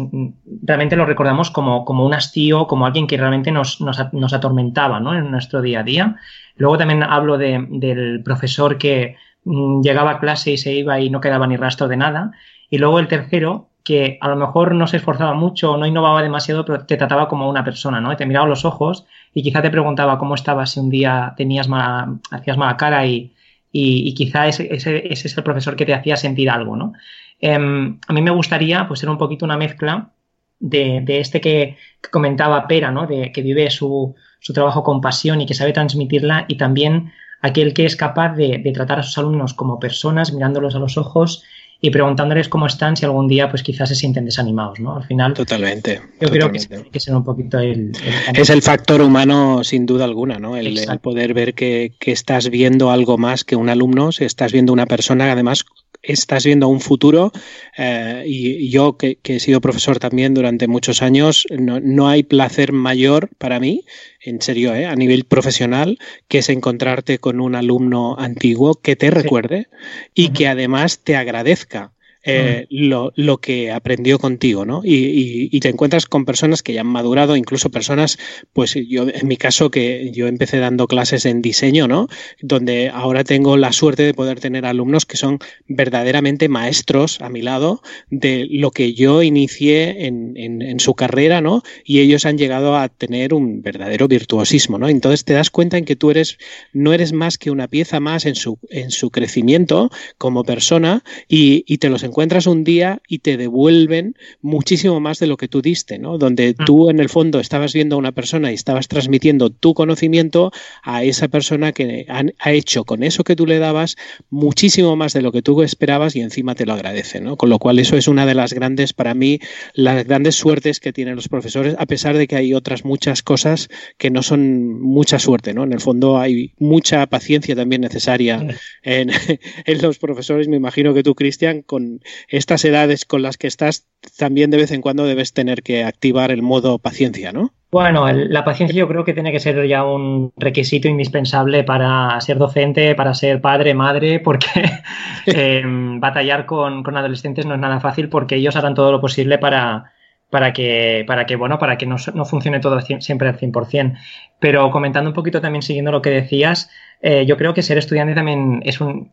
realmente 0.63 0.95
lo 0.95 1.05
recordamos 1.05 1.51
como, 1.51 1.85
como 1.85 2.05
un 2.05 2.13
hastío, 2.13 2.65
como 2.65 2.85
alguien 2.85 3.05
que 3.05 3.17
realmente 3.17 3.51
nos, 3.51 3.79
nos, 3.79 4.33
atormentaba 4.33 4.99
¿no? 4.99 5.15
en 5.15 5.29
nuestro 5.29 5.61
día 5.61 5.81
a 5.81 5.83
día. 5.83 6.15
Luego 6.55 6.77
también 6.79 7.03
hablo 7.03 7.37
de, 7.37 7.65
del 7.69 8.23
profesor 8.23 8.79
que 8.79 9.17
mm, 9.43 9.81
llegaba 9.81 10.11
a 10.11 10.19
clase 10.19 10.51
y 10.51 10.57
se 10.57 10.73
iba 10.73 10.99
y 10.99 11.11
no 11.11 11.21
quedaba 11.21 11.45
ni 11.45 11.57
rastro 11.57 11.87
de 11.87 11.97
nada. 11.97 12.31
Y 12.71 12.79
luego 12.79 12.99
el 12.99 13.07
tercero, 13.07 13.69
que 13.83 14.17
a 14.19 14.27
lo 14.29 14.35
mejor 14.35 14.73
no 14.73 14.87
se 14.87 14.97
esforzaba 14.97 15.33
mucho, 15.33 15.77
no 15.77 15.85
innovaba 15.85 16.23
demasiado, 16.23 16.65
pero 16.65 16.85
te 16.85 16.97
trataba 16.97 17.29
como 17.29 17.47
una 17.47 17.63
persona, 17.63 18.01
¿no? 18.01 18.17
Te 18.17 18.25
miraba 18.25 18.47
los 18.47 18.65
ojos 18.65 19.05
y 19.33 19.43
quizá 19.43 19.61
te 19.61 19.69
preguntaba 19.69 20.17
cómo 20.17 20.33
estabas 20.33 20.71
si 20.71 20.79
un 20.79 20.89
día 20.89 21.35
tenías 21.37 21.69
mala, 21.69 22.17
hacías 22.31 22.57
mala 22.57 22.75
cara 22.75 23.05
y, 23.05 23.33
y, 23.71 24.13
quizá 24.15 24.47
ese, 24.47 24.73
ese, 24.73 25.07
ese, 25.11 25.27
es 25.27 25.37
el 25.37 25.43
profesor 25.43 25.75
que 25.75 25.85
te 25.85 25.93
hacía 25.93 26.17
sentir 26.17 26.49
algo, 26.49 26.75
¿no? 26.75 26.93
Em, 27.39 27.99
a 28.07 28.13
mí 28.13 28.21
me 28.21 28.31
gustaría 28.31 28.87
pues 28.87 28.99
ser 28.99 29.09
un 29.09 29.17
poquito 29.17 29.45
una 29.45 29.57
mezcla 29.57 30.11
de, 30.59 31.03
este 31.07 31.41
que, 31.41 31.77
comentaba 32.11 32.67
Pera, 32.67 32.91
¿no? 32.91 33.05
De 33.05 33.31
que 33.31 33.41
vive 33.41 33.69
su, 33.69 34.15
trabajo 34.53 34.83
con 34.83 35.01
pasión 35.01 35.41
y 35.41 35.45
que 35.45 35.53
sabe 35.53 35.73
transmitirla 35.73 36.45
y 36.47 36.55
también 36.55 37.11
aquel 37.41 37.73
que 37.73 37.85
es 37.85 37.95
capaz 37.95 38.33
de, 38.35 38.59
tratar 38.73 38.99
a 38.99 39.03
sus 39.03 39.17
alumnos 39.17 39.53
como 39.53 39.79
personas, 39.79 40.33
mirándolos 40.33 40.75
a 40.75 40.79
los 40.79 40.97
ojos 40.97 41.43
y 41.79 41.91
preguntándoles 41.91 42.49
cómo 42.49 42.65
están 42.65 42.97
si 42.97 43.05
algún 43.05 43.27
día 43.27 43.51
pues 43.51 43.61
quizás 43.61 43.89
se 43.89 43.95
sienten 43.95 44.25
desanimados, 44.25 44.79
¿no? 44.79 44.95
Al 44.95 45.03
final. 45.03 45.35
Totalmente. 45.35 46.01
Yo 46.19 46.29
creo 46.29 46.51
que, 46.51 46.59
que 46.91 46.99
ser 46.99 47.13
un 47.13 47.23
poquito 47.23 47.59
el, 47.59 47.91
Es 48.33 48.49
el 48.49 48.63
factor 48.63 49.01
humano 49.01 49.63
sin 49.63 49.85
duda 49.85 50.05
alguna, 50.05 50.39
¿no? 50.39 50.57
El, 50.57 50.79
poder 51.01 51.35
ver 51.35 51.53
que, 51.53 51.93
que, 51.99 52.11
estás 52.11 52.49
viendo 52.49 52.89
algo 52.89 53.19
más 53.19 53.43
que 53.43 53.55
un 53.55 53.69
alumno, 53.69 54.11
si 54.11 54.25
estás 54.25 54.51
viendo 54.51 54.73
una 54.73 54.87
persona 54.87 55.31
además 55.31 55.65
estás 56.07 56.45
viendo 56.45 56.67
un 56.67 56.81
futuro 56.81 57.31
eh, 57.77 58.23
y 58.25 58.69
yo 58.69 58.97
que, 58.97 59.19
he 59.23 59.39
sido 59.39 59.61
profesor 59.61 59.99
también 59.99 60.33
durante 60.33 60.67
muchos 60.67 61.01
años, 61.01 61.45
no, 61.49 62.07
hay 62.07 62.23
placer 62.23 62.71
mayor 62.71 63.29
para 63.37 63.59
mí, 63.59 63.83
en 64.21 64.41
serio, 64.41 64.73
eh, 64.73 64.85
a 64.85 64.95
nivel 64.95 65.25
profesional, 65.25 65.99
que 66.27 66.39
es 66.39 66.49
encontrarte 66.49 67.19
con 67.19 67.39
un 67.39 67.55
alumno 67.55 68.17
antiguo 68.17 68.75
que 68.75 68.95
te 68.95 69.11
recuerde 69.11 69.67
y 70.13 70.29
que 70.29 70.47
además 70.47 70.99
te 71.03 71.15
agradezca 71.15 71.93
eh, 72.27 72.67
lo, 72.69 73.13
lo, 73.15 73.37
que 73.37 73.71
aprendió 73.71 74.19
contigo, 74.19 74.65
¿no? 74.65 74.81
Y, 74.83 75.49
y, 75.49 75.59
te 75.61 75.69
encuentras 75.69 76.05
con 76.05 76.25
personas 76.25 76.61
que 76.61 76.73
ya 76.73 76.81
han 76.81 76.87
madurado, 76.87 77.37
incluso 77.37 77.69
personas, 77.71 78.19
pues 78.51 78.75
yo, 78.75 79.07
en 79.07 79.27
mi 79.27 79.37
caso, 79.37 79.71
que 79.71 80.11
yo 80.11 80.27
empecé 80.27 80.59
dando 80.59 80.87
clases 80.87 81.25
en 81.25 81.41
diseño, 81.41 81.87
¿no? 81.87 82.09
Donde 82.41 82.89
ahora 82.89 83.23
tengo 83.23 83.55
la 83.55 83.71
suerte 83.71 84.03
de 84.03 84.13
poder 84.13 84.41
tener 84.41 84.65
alumnos 84.65 85.05
que 85.05 85.15
son 85.15 85.39
verdaderamente 85.69 86.49
maestros 86.49 87.21
a 87.21 87.29
mi 87.29 87.41
lado 87.41 87.81
de 88.09 88.45
lo 88.49 88.71
que 88.71 88.93
yo 88.93 89.23
inicié 89.23 90.05
en, 90.05 90.33
en, 90.35 90.61
en 90.61 90.79
su 90.81 90.95
carrera, 90.95 91.39
¿no? 91.39 91.63
Y 91.85 91.99
ellos 91.99 92.25
han 92.25 92.37
llegado 92.37 92.75
a 92.75 92.89
tener 92.89 93.33
un 93.33 93.61
verdadero 93.61 94.09
virtuosismo, 94.09 94.77
¿no? 94.77 94.89
Entonces 94.89 95.23
te 95.23 95.33
das 95.33 95.49
cuenta 95.49 95.77
en 95.77 95.85
que 95.85 95.95
tú 95.95 96.11
eres, 96.11 96.37
no 96.73 96.91
eres 96.91 97.13
más 97.13 97.37
que 97.37 97.51
una 97.51 97.69
pieza 97.69 98.01
más 98.01 98.25
en 98.25 98.35
su, 98.35 98.59
en 98.69 98.91
su 98.91 99.11
crecimiento 99.11 99.89
como 100.17 100.43
persona 100.43 101.05
y, 101.29 101.63
y 101.67 101.77
te 101.77 101.87
los 101.87 102.03
encuentras 102.03 102.16
encuentras 102.17 102.47
un 102.47 102.63
día 102.63 102.99
y 103.07 103.19
te 103.19 103.37
devuelven 103.37 104.15
muchísimo 104.41 104.99
más 104.99 105.19
de 105.19 105.27
lo 105.27 105.37
que 105.37 105.47
tú 105.47 105.61
diste, 105.61 105.99
¿no? 105.99 106.17
Donde 106.17 106.55
mm. 106.57 106.65
tú 106.65 106.89
en 106.89 106.99
el 106.99 107.09
fondo 107.09 107.39
estabas 107.39 107.73
viendo 107.73 107.95
a 107.95 107.99
una 107.99 108.11
persona 108.11 108.49
y 108.49 108.55
estabas 108.55 108.87
transmitiendo 108.87 109.51
tu 109.51 109.75
conocimiento 109.75 110.51
a 110.81 111.03
esa 111.03 111.27
persona 111.27 111.73
que 111.73 112.07
ha 112.09 112.51
hecho 112.51 112.85
con 112.85 113.03
eso 113.03 113.23
que 113.23 113.35
tú 113.35 113.45
le 113.45 113.59
dabas 113.59 113.97
muchísimo 114.31 114.95
más 114.95 115.13
de 115.13 115.21
lo 115.21 115.31
que 115.31 115.43
tú 115.43 115.61
esperabas 115.61 116.15
y 116.15 116.21
encima 116.21 116.55
te 116.55 116.65
lo 116.65 116.73
agradece, 116.73 117.21
¿no? 117.21 117.37
Con 117.37 117.51
lo 117.51 117.59
cual 117.59 117.77
eso 117.77 117.95
es 117.95 118.07
una 118.07 118.25
de 118.25 118.33
las 118.33 118.51
grandes, 118.51 118.93
para 118.93 119.13
mí, 119.13 119.39
las 119.75 120.03
grandes 120.03 120.33
suertes 120.33 120.79
que 120.79 120.91
tienen 120.91 121.15
los 121.15 121.29
profesores, 121.29 121.75
a 121.77 121.85
pesar 121.85 122.17
de 122.17 122.25
que 122.25 122.35
hay 122.35 122.51
otras 122.55 122.83
muchas 122.83 123.21
cosas 123.21 123.69
que 123.99 124.09
no 124.09 124.23
son 124.23 124.81
mucha 124.81 125.19
suerte, 125.19 125.53
¿no? 125.53 125.65
En 125.65 125.73
el 125.73 125.81
fondo 125.81 126.17
hay 126.17 126.55
mucha 126.57 127.05
paciencia 127.05 127.55
también 127.55 127.81
necesaria 127.81 128.43
en, 128.81 129.11
en 129.65 129.81
los 129.83 129.99
profesores. 129.99 130.47
Me 130.47 130.57
imagino 130.57 130.95
que 130.95 131.03
tú, 131.03 131.13
Cristian, 131.13 131.61
con 131.61 132.01
estas 132.27 132.65
edades 132.65 133.05
con 133.05 133.21
las 133.21 133.37
que 133.37 133.47
estás, 133.47 133.85
también 134.17 134.51
de 134.51 134.57
vez 134.57 134.71
en 134.71 134.81
cuando 134.81 135.05
debes 135.05 135.33
tener 135.33 135.63
que 135.63 135.83
activar 135.83 136.31
el 136.31 136.41
modo 136.41 136.79
paciencia, 136.79 137.31
¿no? 137.31 137.53
Bueno, 137.69 138.09
la 138.09 138.45
paciencia 138.45 138.79
yo 138.79 138.87
creo 138.87 139.03
que 139.03 139.13
tiene 139.13 139.33
que 139.33 139.41
ser 139.41 139.67
ya 139.67 139.83
un 139.83 140.31
requisito 140.37 140.87
indispensable 140.87 141.65
para 141.65 142.19
ser 142.21 142.37
docente, 142.37 142.95
para 142.95 143.13
ser 143.13 143.41
padre, 143.41 143.73
madre, 143.73 144.21
porque 144.21 144.47
em, 145.25 145.99
batallar 145.99 146.45
con, 146.45 146.85
adolescentes 146.95 147.45
no 147.45 147.55
es 147.55 147.59
nada 147.59 147.81
fácil 147.81 148.07
porque 148.07 148.35
ellos 148.35 148.55
harán 148.55 148.73
todo 148.73 148.93
lo 148.93 149.01
posible 149.01 149.37
para, 149.37 149.91
para 150.29 150.53
que, 150.53 151.03
para 151.07 151.25
que, 151.25 151.35
bueno, 151.35 151.59
para 151.59 151.77
que 151.77 151.85
no, 151.85 151.97
funcione 151.97 152.61
todo 152.61 152.79
siempre 152.79 153.27
al 153.27 153.37
100%. 153.37 153.97
Pero 154.39 154.71
comentando 154.71 155.09
un 155.09 155.13
poquito 155.13 155.41
también, 155.41 155.61
siguiendo 155.61 155.91
lo 155.91 156.01
que 156.01 156.09
decías, 156.11 156.69
eh, 157.01 157.25
yo 157.25 157.35
creo 157.35 157.53
que 157.53 157.63
ser 157.63 157.77
estudiante 157.77 158.15
también 158.15 158.61
es 158.63 158.79
un, 158.79 159.11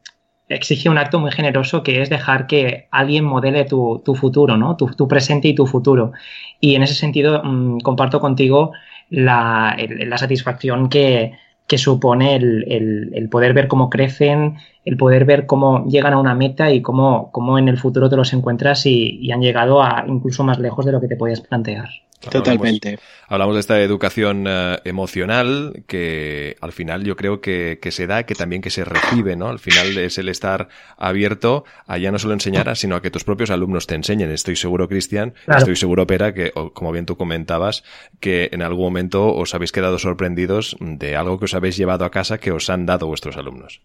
exige 0.48 0.88
un 0.88 0.98
acto 0.98 1.18
muy 1.18 1.32
generoso 1.32 1.82
que 1.82 2.02
es 2.02 2.10
dejar 2.10 2.46
que 2.46 2.88
alguien 2.90 3.24
modele 3.24 3.64
tu, 3.64 4.02
futuro, 4.14 4.56
¿no? 4.56 4.76
Tu, 4.76 5.08
presente 5.08 5.48
y 5.48 5.54
tu 5.54 5.66
futuro. 5.66 6.12
Y 6.60 6.74
en 6.74 6.82
ese 6.82 6.94
sentido 6.94 7.42
mm, 7.42 7.80
comparto 7.80 8.20
contigo 8.20 8.72
la, 9.10 9.76
satisfacción 10.16 10.88
que, 10.88 11.32
supone 11.76 12.36
el, 12.36 13.28
poder 13.30 13.52
ver 13.52 13.68
cómo 13.68 13.90
crecen, 13.90 14.56
el 14.84 14.96
poder 14.96 15.24
ver 15.24 15.46
cómo 15.46 15.86
llegan 15.86 16.12
a 16.12 16.18
una 16.18 16.34
meta 16.34 16.70
y 16.70 16.82
cómo, 16.82 17.30
cómo 17.32 17.58
en 17.58 17.68
el 17.68 17.78
futuro 17.78 18.08
te 18.08 18.16
los 18.16 18.32
encuentras 18.32 18.86
y, 18.86 19.18
y 19.20 19.32
han 19.32 19.42
llegado 19.42 19.82
a 19.82 20.04
incluso 20.06 20.44
más 20.44 20.58
lejos 20.58 20.86
de 20.86 20.92
lo 20.92 21.00
que 21.00 21.08
te 21.08 21.16
podías 21.16 21.40
plantear. 21.40 21.88
Totalmente. 22.30 22.98
Hablamos, 23.28 23.54
de 23.54 23.60
esta 23.60 23.80
educación 23.80 24.44
eh, 24.46 24.78
emocional 24.84 25.84
que 25.86 26.56
al 26.60 26.72
final 26.72 27.04
yo 27.04 27.16
creo 27.16 27.40
que, 27.40 27.78
se 27.90 28.06
da, 28.06 28.24
que 28.24 28.34
también 28.34 28.62
que 28.62 28.70
se 28.70 28.84
recibe, 28.84 29.36
¿no? 29.36 29.48
Al 29.48 29.58
final 29.58 29.96
es 29.98 30.18
el 30.18 30.28
estar 30.28 30.68
abierto 30.96 31.64
a 31.86 31.98
ya 31.98 32.12
no 32.12 32.18
solo 32.18 32.34
enseñar, 32.34 32.76
sino 32.76 32.96
a 32.96 33.02
que 33.02 33.10
tus 33.10 33.24
propios 33.24 33.50
alumnos 33.50 33.86
te 33.86 33.94
enseñen. 33.94 34.30
Estoy 34.30 34.56
seguro, 34.56 34.88
Cristian, 34.88 35.34
estoy 35.46 35.76
seguro, 35.76 36.06
Pera, 36.06 36.34
que 36.34 36.52
como 36.72 36.92
bien 36.92 37.06
tú 37.06 37.16
comentabas, 37.16 37.84
que 38.20 38.50
en 38.52 38.62
algún 38.62 38.84
momento 38.84 39.34
os 39.34 39.54
habéis 39.54 39.72
quedado 39.72 39.98
sorprendidos 39.98 40.76
de 40.80 41.16
algo 41.16 41.38
que 41.38 41.46
os 41.46 41.54
habéis 41.54 41.76
llevado 41.76 42.04
a 42.04 42.10
casa 42.10 42.38
que 42.38 42.52
os 42.52 42.70
han 42.70 42.86
dado 42.86 43.06
vuestros 43.06 43.36
alumnos. 43.36 43.80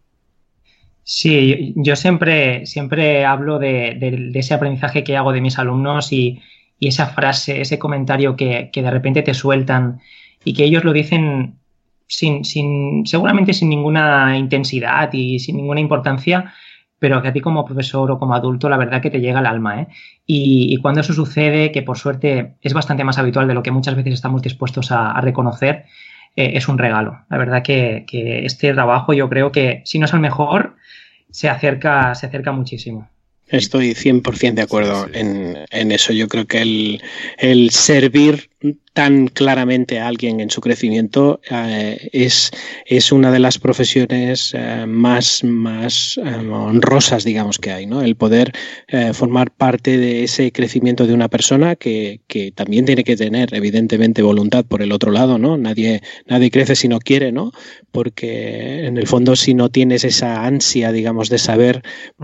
Sí, 1.03 1.73
yo 1.75 1.95
siempre, 1.95 2.67
siempre 2.67 3.25
hablo 3.25 3.57
de 3.57 4.31
ese 4.35 4.53
aprendizaje 4.53 5.03
que 5.03 5.17
hago 5.17 5.31
de 5.31 5.41
mis 5.41 5.57
alumnos 5.57 6.13
y, 6.13 6.39
y 6.79 6.87
esa 6.87 7.07
frase, 7.07 7.61
ese 7.61 7.77
comentario 7.77 8.35
que, 8.35 8.71
de 8.73 8.91
repente 8.91 9.21
te 9.21 9.33
sueltan 9.33 9.99
y 10.43 10.53
que 10.53 10.63
ellos 10.63 10.83
lo 10.83 10.93
dicen 10.93 11.55
sin, 12.07 12.45
sin, 12.45 13.05
seguramente 13.05 13.53
sin 13.53 13.69
ninguna 13.69 14.37
intensidad 14.37 15.11
y 15.11 15.39
sin 15.39 15.57
ninguna 15.57 15.81
importancia, 15.81 16.53
pero 16.97 17.21
que 17.21 17.27
a 17.27 17.33
ti 17.33 17.41
como 17.41 17.65
profesor 17.65 18.11
o 18.11 18.19
como 18.19 18.33
adulto 18.33 18.69
la 18.69 18.77
verdad 18.77 19.01
que 19.01 19.09
te 19.09 19.19
llega 19.19 19.39
al 19.39 19.45
alma. 19.45 19.81
¿eh? 19.81 19.87
Y, 20.25 20.77
cuando 20.77 21.01
eso 21.01 21.13
sucede, 21.13 21.71
que 21.71 21.81
por 21.81 21.97
suerte 21.97 22.55
es 22.61 22.73
bastante 22.73 23.03
más 23.03 23.17
habitual 23.17 23.47
de 23.47 23.53
lo 23.53 23.63
que 23.63 23.71
muchas 23.71 23.95
veces 23.95 24.13
estamos 24.13 24.41
dispuestos 24.41 24.91
a, 24.91 25.19
reconocer, 25.21 25.85
eh, 26.35 26.51
es 26.53 26.67
un 26.69 26.77
regalo. 26.77 27.25
La 27.29 27.37
verdad 27.37 27.61
que, 27.61 28.05
que, 28.07 28.45
este 28.45 28.73
trabajo 28.73 29.13
yo 29.13 29.29
creo 29.29 29.51
que 29.51 29.81
si 29.85 29.99
no 29.99 30.05
es 30.05 30.13
el 30.13 30.19
mejor, 30.21 30.75
se 31.29 31.49
acerca, 31.49 32.15
se 32.15 32.27
acerca 32.27 32.51
muchísimo. 32.51 33.09
Estoy 33.49 33.93
100% 33.95 34.53
de 34.53 34.61
acuerdo 34.61 35.07
En, 35.13 35.57
en, 35.71 35.91
eso. 35.91 36.13
Yo 36.13 36.27
creo 36.27 36.45
que 36.45 36.61
el, 36.61 37.01
el 37.37 37.71
servir 37.71 38.49
tan 38.93 39.27
claramente 39.27 39.99
a 39.99 40.07
alguien 40.07 40.41
en 40.41 40.49
su 40.49 40.59
crecimiento 40.59 41.39
eh, 41.49 42.09
es, 42.11 42.51
es 42.85 43.13
una 43.13 43.31
de 43.31 43.39
las 43.39 43.57
profesiones 43.57 44.53
eh, 44.53 44.85
más, 44.85 45.43
más 45.45 46.17
eh, 46.17 46.21
honrosas, 46.21 47.23
digamos, 47.23 47.57
que 47.59 47.71
hay, 47.71 47.85
¿no? 47.85 48.01
El 48.01 48.15
poder 48.15 48.51
formar 49.13 49.51
parte 49.51 49.97
de 49.97 50.23
ese 50.23 50.51
crecimiento 50.51 51.07
de 51.07 51.13
una 51.13 51.29
persona 51.29 51.75
que, 51.75 52.21
que, 52.27 52.51
también 52.51 52.85
tiene 52.85 53.03
que 53.03 53.15
tener, 53.15 53.53
evidentemente, 53.53 54.21
voluntad 54.21 54.65
por 54.65 54.81
el 54.81 54.91
otro 54.91 55.11
lado, 55.11 55.37
¿no? 55.37 55.57
Nadie, 55.57 56.01
nadie 56.25 56.51
crece 56.51 56.75
si 56.75 56.87
no 56.87 56.99
quiere, 56.99 57.31
¿no? 57.31 57.51
Porque 57.91 58.85
en 58.85 58.97
el 58.97 59.07
fondo, 59.07 59.35
si 59.35 59.53
no 59.53 59.69
tienes 59.69 60.03
esa 60.03 60.45
ansia, 60.45 60.91
digamos, 60.91 61.29
de 61.29 61.37
saber, 61.37 61.83
mm. 62.17 62.23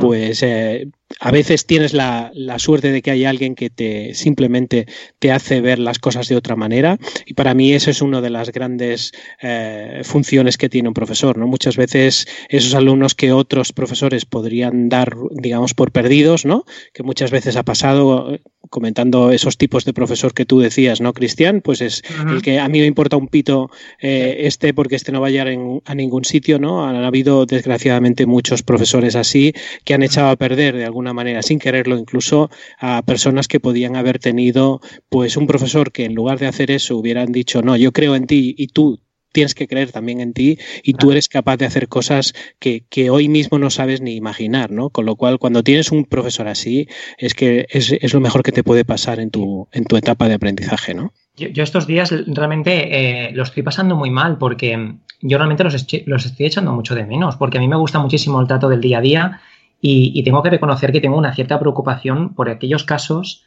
A 1.19 1.32
veces 1.32 1.65
tienes 1.65 1.93
la, 1.93 2.32
la, 2.34 2.60
suerte 2.60 2.91
de 2.91 3.01
que 3.01 3.12
hay 3.12 3.25
alguien 3.25 3.56
que 3.56 3.69
te 3.69 4.13
simplemente 4.13 4.86
te 5.19 5.32
hace 5.32 5.62
ver 5.62 5.80
las 5.80 5.99
cosas 5.99 6.28
de 6.28 6.36
otra 6.36 6.56
manera 6.56 6.97
y 7.25 7.34
para 7.34 7.54
mí 7.54 7.73
eso 7.73 7.89
es 7.89 8.01
una 8.01 8.21
de 8.21 8.30
las 8.30 8.51
grandes 8.51 9.12
eh, 9.41 10.01
funciones 10.04 10.58
que 10.58 10.69
tiene 10.69 10.88
un 10.88 10.93
profesor. 10.93 11.38
¿no? 11.38 11.47
Muchas 11.47 11.78
veces 11.78 12.28
esos 12.49 12.73
alumnos 12.75 13.15
que 13.15 13.32
otros 13.32 13.71
profesores 13.71 14.25
podrían 14.25 14.89
dar, 14.89 15.15
digamos, 15.32 15.73
por 15.73 15.91
perdidos, 15.91 16.45
¿no? 16.45 16.65
que 16.93 17.04
muchas 17.04 17.32
veces 17.32 17.56
ha 17.56 17.63
pasado 17.63 18.38
comentando 18.69 19.32
esos 19.32 19.58
tipos 19.58 19.86
de 19.86 19.93
profesor 19.93 20.34
que 20.34 20.45
tú 20.45 20.60
decías, 20.60 21.01
¿no, 21.01 21.13
Cristian? 21.13 21.62
Pues 21.62 21.82
es 21.82 22.01
el 22.30 22.41
que 22.41 22.60
a 22.60 22.67
mí 22.67 22.80
me 22.80 22.86
importa 22.86 23.17
un 23.17 23.28
pito 23.28 23.69
eh, 23.99 24.38
este 24.41 24.73
porque 24.73 24.95
este 24.95 25.12
no 25.12 25.21
va 25.21 25.28
a 25.28 25.30
llegar 25.30 25.47
a 25.86 25.95
ningún 25.95 26.25
sitio, 26.25 26.60
¿no? 26.60 26.86
Han 26.86 27.04
habido 27.04 27.45
desgraciadamente 27.45 28.25
muchos 28.25 28.63
profesores 28.63 29.15
así 29.15 29.54
que 29.84 29.93
han 29.93 30.04
echado 30.04 30.30
a 30.30 30.36
perder 30.36 30.75
de 30.75 30.86
alguna 30.86 31.04
manera, 31.13 31.41
sin 31.41 31.59
quererlo, 31.59 31.97
incluso 31.97 32.49
a 32.79 33.01
personas 33.03 33.47
que 33.47 33.59
podían 33.59 33.95
haber 33.95 34.19
tenido, 34.19 34.81
pues 35.09 35.37
un 35.37 35.47
profesor 35.47 35.91
que 35.91 36.05
en 36.05 36.15
lugar 36.15 36.39
de 36.39 36.47
hacer 36.47 36.71
eso 36.71 36.97
hubieran 36.97 37.31
dicho, 37.31 37.61
no, 37.61 37.75
yo 37.75 37.91
creo 37.91 38.15
en 38.15 38.27
ti 38.27 38.55
y 38.57 38.67
tú 38.67 38.99
tienes 39.35 39.53
que 39.53 39.67
creer 39.67 39.91
también 39.91 40.21
en 40.21 40.33
ti 40.33 40.57
y 40.81 40.93
tú 40.93 41.11
eres 41.11 41.27
capaz 41.27 41.57
de 41.57 41.65
hacer 41.65 41.89
cosas 41.89 42.33
que, 42.57 43.09
hoy 43.09 43.27
mismo 43.27 43.59
no 43.59 43.69
sabes 43.69 43.99
ni 44.01 44.15
imaginar, 44.15 44.71
¿no? 44.71 44.89
Con 44.89 45.05
lo 45.05 45.17
cual, 45.17 45.39
cuando 45.39 45.61
tienes 45.61 45.91
un 45.91 46.05
profesor 46.05 46.47
así, 46.47 46.87
es 47.17 47.33
que 47.33 47.67
es, 47.69 48.13
lo 48.13 48.21
mejor 48.21 48.43
que 48.43 48.53
te 48.53 48.63
puede 48.63 48.85
pasar 48.85 49.19
en 49.19 49.29
tu, 49.29 49.67
en 49.73 49.83
tu 49.83 49.97
etapa 49.97 50.29
de 50.29 50.35
aprendizaje, 50.35 50.93
¿no? 50.93 51.11
Yo, 51.35 51.63
estos 51.63 51.85
días 51.85 52.13
realmente 52.27 53.27
eh, 53.27 53.31
lo 53.33 53.43
estoy 53.43 53.61
pasando 53.61 53.97
muy 53.97 54.09
mal 54.09 54.37
porque 54.37 54.95
yo 55.21 55.37
realmente 55.37 55.65
los, 55.65 55.85
los, 56.05 56.25
estoy 56.25 56.45
echando 56.45 56.71
mucho 56.71 56.95
de 56.95 57.05
menos, 57.05 57.35
porque 57.35 57.57
a 57.57 57.61
mí 57.61 57.67
me 57.67 57.75
gusta 57.75 57.99
muchísimo 57.99 58.39
el 58.39 58.47
trato 58.47 58.69
del 58.69 58.79
día 58.79 58.99
a 58.99 59.01
día 59.01 59.41
y, 59.81 60.23
tengo 60.23 60.41
que 60.41 60.49
reconocer 60.49 60.91
que 60.91 61.01
tengo 61.01 61.17
una 61.17 61.33
cierta 61.33 61.59
preocupación 61.59 62.33
por 62.33 62.49
aquellos 62.49 62.83
casos 62.83 63.43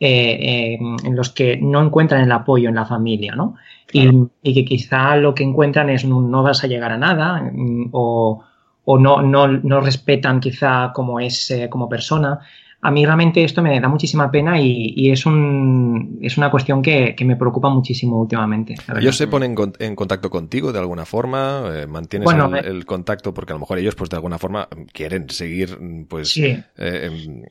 eh, 0.00 0.38
eh, 0.40 0.78
en 1.04 1.14
los 1.16 1.30
que 1.30 1.58
no 1.58 1.82
encuentran 1.82 2.22
el 2.22 2.32
apoyo 2.32 2.68
en 2.68 2.74
la 2.74 2.86
familia, 2.86 3.34
¿no? 3.36 3.56
Y, 3.92 4.54
que 4.54 4.64
quizá 4.64 5.16
lo 5.16 5.34
que 5.34 5.44
encuentran 5.44 5.90
es 5.90 6.04
no, 6.04 6.42
vas 6.42 6.64
a 6.64 6.66
llegar 6.66 6.92
a 6.92 6.98
nada 6.98 7.42
mm, 7.52 7.90
o, 7.92 8.42
no, 8.86 9.22
no, 9.22 9.80
respetan 9.80 10.40
quizá 10.40 10.92
como 10.94 11.20
es 11.20 11.50
eh, 11.50 11.68
como 11.68 11.88
persona. 11.88 12.40
A 12.84 12.90
mí 12.90 13.06
realmente 13.06 13.44
esto 13.44 13.62
me 13.62 13.80
da 13.80 13.86
muchísima 13.86 14.28
pena 14.32 14.60
y, 14.60 15.08
es, 15.08 15.24
un, 15.24 16.18
es 16.20 16.36
una 16.36 16.50
cuestión 16.50 16.82
que, 16.82 17.14
me 17.24 17.36
preocupa 17.36 17.68
muchísimo 17.68 18.20
últimamente. 18.20 18.74
¿Ellos 18.98 19.16
se 19.16 19.28
ponen 19.28 19.54
en 19.78 19.94
contacto 19.94 20.30
contigo 20.30 20.72
de 20.72 20.80
alguna 20.80 21.04
forma? 21.04 21.62
Eh, 21.72 21.86
¿Mantienes 21.86 22.28
el, 22.64 22.84
contacto? 22.84 23.32
Porque 23.32 23.52
a 23.52 23.54
lo 23.54 23.60
mejor 23.60 23.78
ellos 23.78 23.94
pues 23.94 24.10
de 24.10 24.16
alguna 24.16 24.36
forma 24.36 24.66
quieren 24.92 25.30
seguir 25.30 25.78
pues 26.08 26.36
em, 26.36 27.44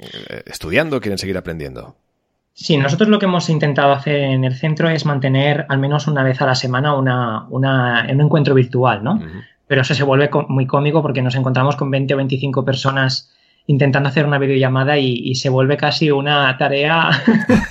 estudiando, 0.46 1.00
quieren 1.00 1.17
seguir 1.17 1.38
aprendiendo. 1.38 1.96
Sí, 2.52 2.76
nosotros 2.76 3.08
lo 3.08 3.17
que 3.17 3.26
hemos 3.26 3.50
intentado 3.50 3.94
hacer 3.94 4.15
en 4.15 4.44
el 4.44 4.56
centro 4.56 4.89
es 4.89 5.06
mantener 5.06 5.65
al 5.70 5.80
menos 5.80 6.08
una 6.08 6.24
vez 6.24 6.41
a 6.41 6.46
la 6.46 6.56
semana 6.56 6.94
una, 6.94 7.48
una 7.50 8.06
un 8.12 8.20
encuentro 8.20 8.54
virtual, 8.54 9.02
¿no? 9.02 9.22
Pero 9.65 9.84
eso 9.84 9.96
se 9.96 10.04
vuelve 10.04 10.30
muy 10.50 10.67
cómico 10.67 11.02
porque 11.02 11.22
nos 11.22 11.36
encontramos 11.36 11.78
con 11.78 11.89
20 11.89 12.15
o 12.15 12.17
25 12.17 12.65
personas 12.65 13.32
intentando 13.72 14.10
hacer 14.10 14.26
una 14.26 14.38
videollamada 14.38 14.98
y, 14.98 15.34
se 15.36 15.50
vuelve 15.50 15.78
casi 15.78 16.12
una 16.12 16.56
tarea, 16.58 17.10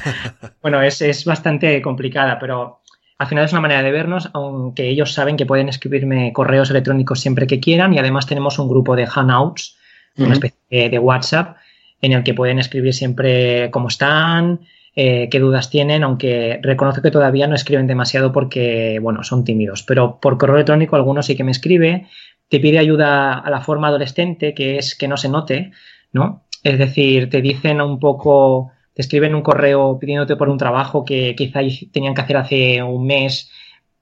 bueno, 0.63 0.81
es, 0.81 1.03
es, 1.03 1.25
bastante 1.25 1.81
complicada, 1.83 2.39
pero 2.39 2.81
al 3.19 3.27
final 3.27 3.45
es 3.45 3.53
una 3.53 3.61
manera 3.61 3.83
de 3.83 3.93
vernos, 3.93 4.31
aunque 4.33 4.89
ellos 4.89 5.13
saben 5.13 5.37
que 5.37 5.45
pueden 5.45 5.69
escribirme 5.69 6.33
correos 6.33 6.71
electrónicos 6.71 7.21
siempre 7.21 7.47
que 7.47 7.61
quieran 7.61 7.93
y 7.93 7.99
además 7.99 8.27
tenemos 8.27 8.59
un 8.59 8.69
grupo 8.69 8.97
de 8.97 9.07
hangouts, 9.07 9.77
una 10.17 10.33
especie 10.33 10.89
de 10.89 10.99
WhatsApp, 10.99 11.57
en 12.01 12.13
el 12.13 12.25
que 12.25 12.35
pueden 12.35 12.59
escribir 12.59 12.95
siempre 12.95 13.71
cómo 13.71 13.89
están, 13.89 14.61
eh, 14.97 15.29
qué 15.31 15.39
dudas 15.39 15.71
tienen, 15.71 16.03
aunque 16.03 16.59
reconozco 16.63 17.03
que 17.03 17.11
todavía 17.11 17.47
no 17.47 17.55
escriben 17.55 17.87
demasiado 17.87 18.33
porque, 18.33 18.99
bueno, 19.01 19.23
son 19.23 19.45
tímidos. 19.45 19.83
Pero 19.83 20.19
por 20.21 20.37
correo 20.37 20.57
electrónico 20.57 20.97
algunos 20.97 21.27
sí 21.27 21.37
que 21.37 21.45
me 21.45 21.53
escribe, 21.53 22.07
te 22.51 22.61
pide 22.61 22.79
ayuda 22.79 23.39
a 23.39 23.49
la 23.49 23.63
forma 23.63 23.89
adolescente, 23.89 24.53
que 24.53 24.77
es 24.77 24.95
que 24.95 25.09
no 25.09 25.17
se 25.17 25.31
note, 25.31 25.73
¿no? 26.13 26.45
Es 26.63 26.79
decir, 26.79 27.31
te 27.31 27.41
dicen 27.41 27.81
un 27.81 27.99
poco, 27.99 28.73
te 28.93 29.01
escriben 29.01 29.35
un 29.35 29.43
correo 29.43 29.99
pidiéndote 29.99 30.37
por 30.37 30.51
un 30.51 30.59
trabajo 30.59 31.05
que 31.05 31.35
quizá 31.35 31.61
tenían 31.93 32.15
que 32.15 32.21
hacer 32.21 32.37
hace 32.37 32.83
un 32.83 33.07
mes, 33.07 33.51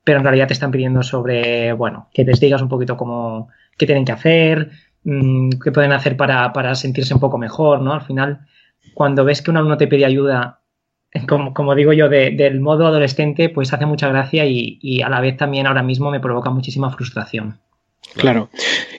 pero 0.02 0.18
en 0.18 0.24
realidad 0.24 0.48
te 0.48 0.54
están 0.54 0.72
pidiendo 0.72 1.04
sobre, 1.04 1.72
bueno, 1.74 2.08
que 2.12 2.24
les 2.24 2.40
digas 2.40 2.62
un 2.62 2.68
poquito 2.68 2.96
cómo, 2.96 3.48
qué 3.76 3.86
tienen 3.86 4.04
que 4.04 4.12
hacer, 4.12 4.70
Mm, 5.04 5.50
qué 5.64 5.72
pueden 5.72 5.92
hacer 5.92 6.16
para, 6.16 6.74
sentirse 6.74 7.14
un 7.14 7.20
poco 7.20 7.38
mejor, 7.38 7.80
¿no? 7.80 7.92
Al 7.94 8.02
final, 8.02 8.40
cuando 8.94 9.24
ves 9.24 9.42
que 9.42 9.50
un 9.50 9.56
alumno 9.56 9.78
te 9.78 9.86
pide 9.86 10.04
ayuda, 10.04 10.60
como, 11.26 11.74
digo 11.74 11.92
yo, 11.94 12.08
del 12.08 12.60
modo 12.60 12.86
adolescente, 12.86 13.48
pues 13.48 13.72
hace 13.72 13.86
mucha 13.86 14.08
gracia 14.08 14.44
y, 14.46 15.00
a 15.02 15.08
la 15.08 15.20
vez 15.20 15.36
también 15.36 15.66
ahora 15.66 15.82
mismo 15.82 16.10
me 16.10 16.20
provoca 16.20 16.50
muchísima 16.50 16.90
frustración. 16.90 17.58
Claro. 18.14 18.50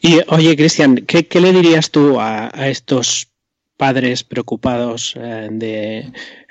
Y 0.02 0.20
oye, 0.28 0.56
Cristian, 0.56 0.98
¿qué, 0.98 1.28
le 1.40 1.52
dirías 1.52 1.92
tú 1.92 2.20
a, 2.20 2.50
estos 2.70 3.28
padres 3.78 4.24
preocupados 4.24 5.16
eh, 5.18 5.48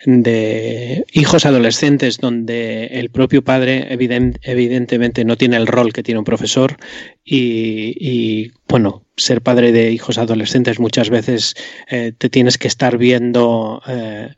de, 0.07 1.05
hijos 1.13 1.45
adolescentes 1.45 2.19
donde 2.19 2.87
el 2.87 3.11
propio 3.11 3.45
padre 3.45 3.87
evidentemente 3.91 5.27
no 5.27 5.37
tiene 5.37 5.57
el 5.57 5.67
rol 5.67 5.93
que 5.93 6.03
tiene 6.03 6.21
un 6.21 6.25
profesor 6.25 6.79
y, 7.23 8.51
bueno, 8.67 9.05
ser 9.17 9.43
padre 9.43 9.73
de 9.73 9.93
hijos 9.93 10.17
adolescentes 10.17 10.81
muchas 10.81 11.11
veces 11.11 11.55
eh, 11.91 12.13
te 12.17 12.31
tienes 12.31 12.57
que 12.57 12.69
estar 12.69 12.97
viendo 12.97 13.83
eh, 13.87 14.31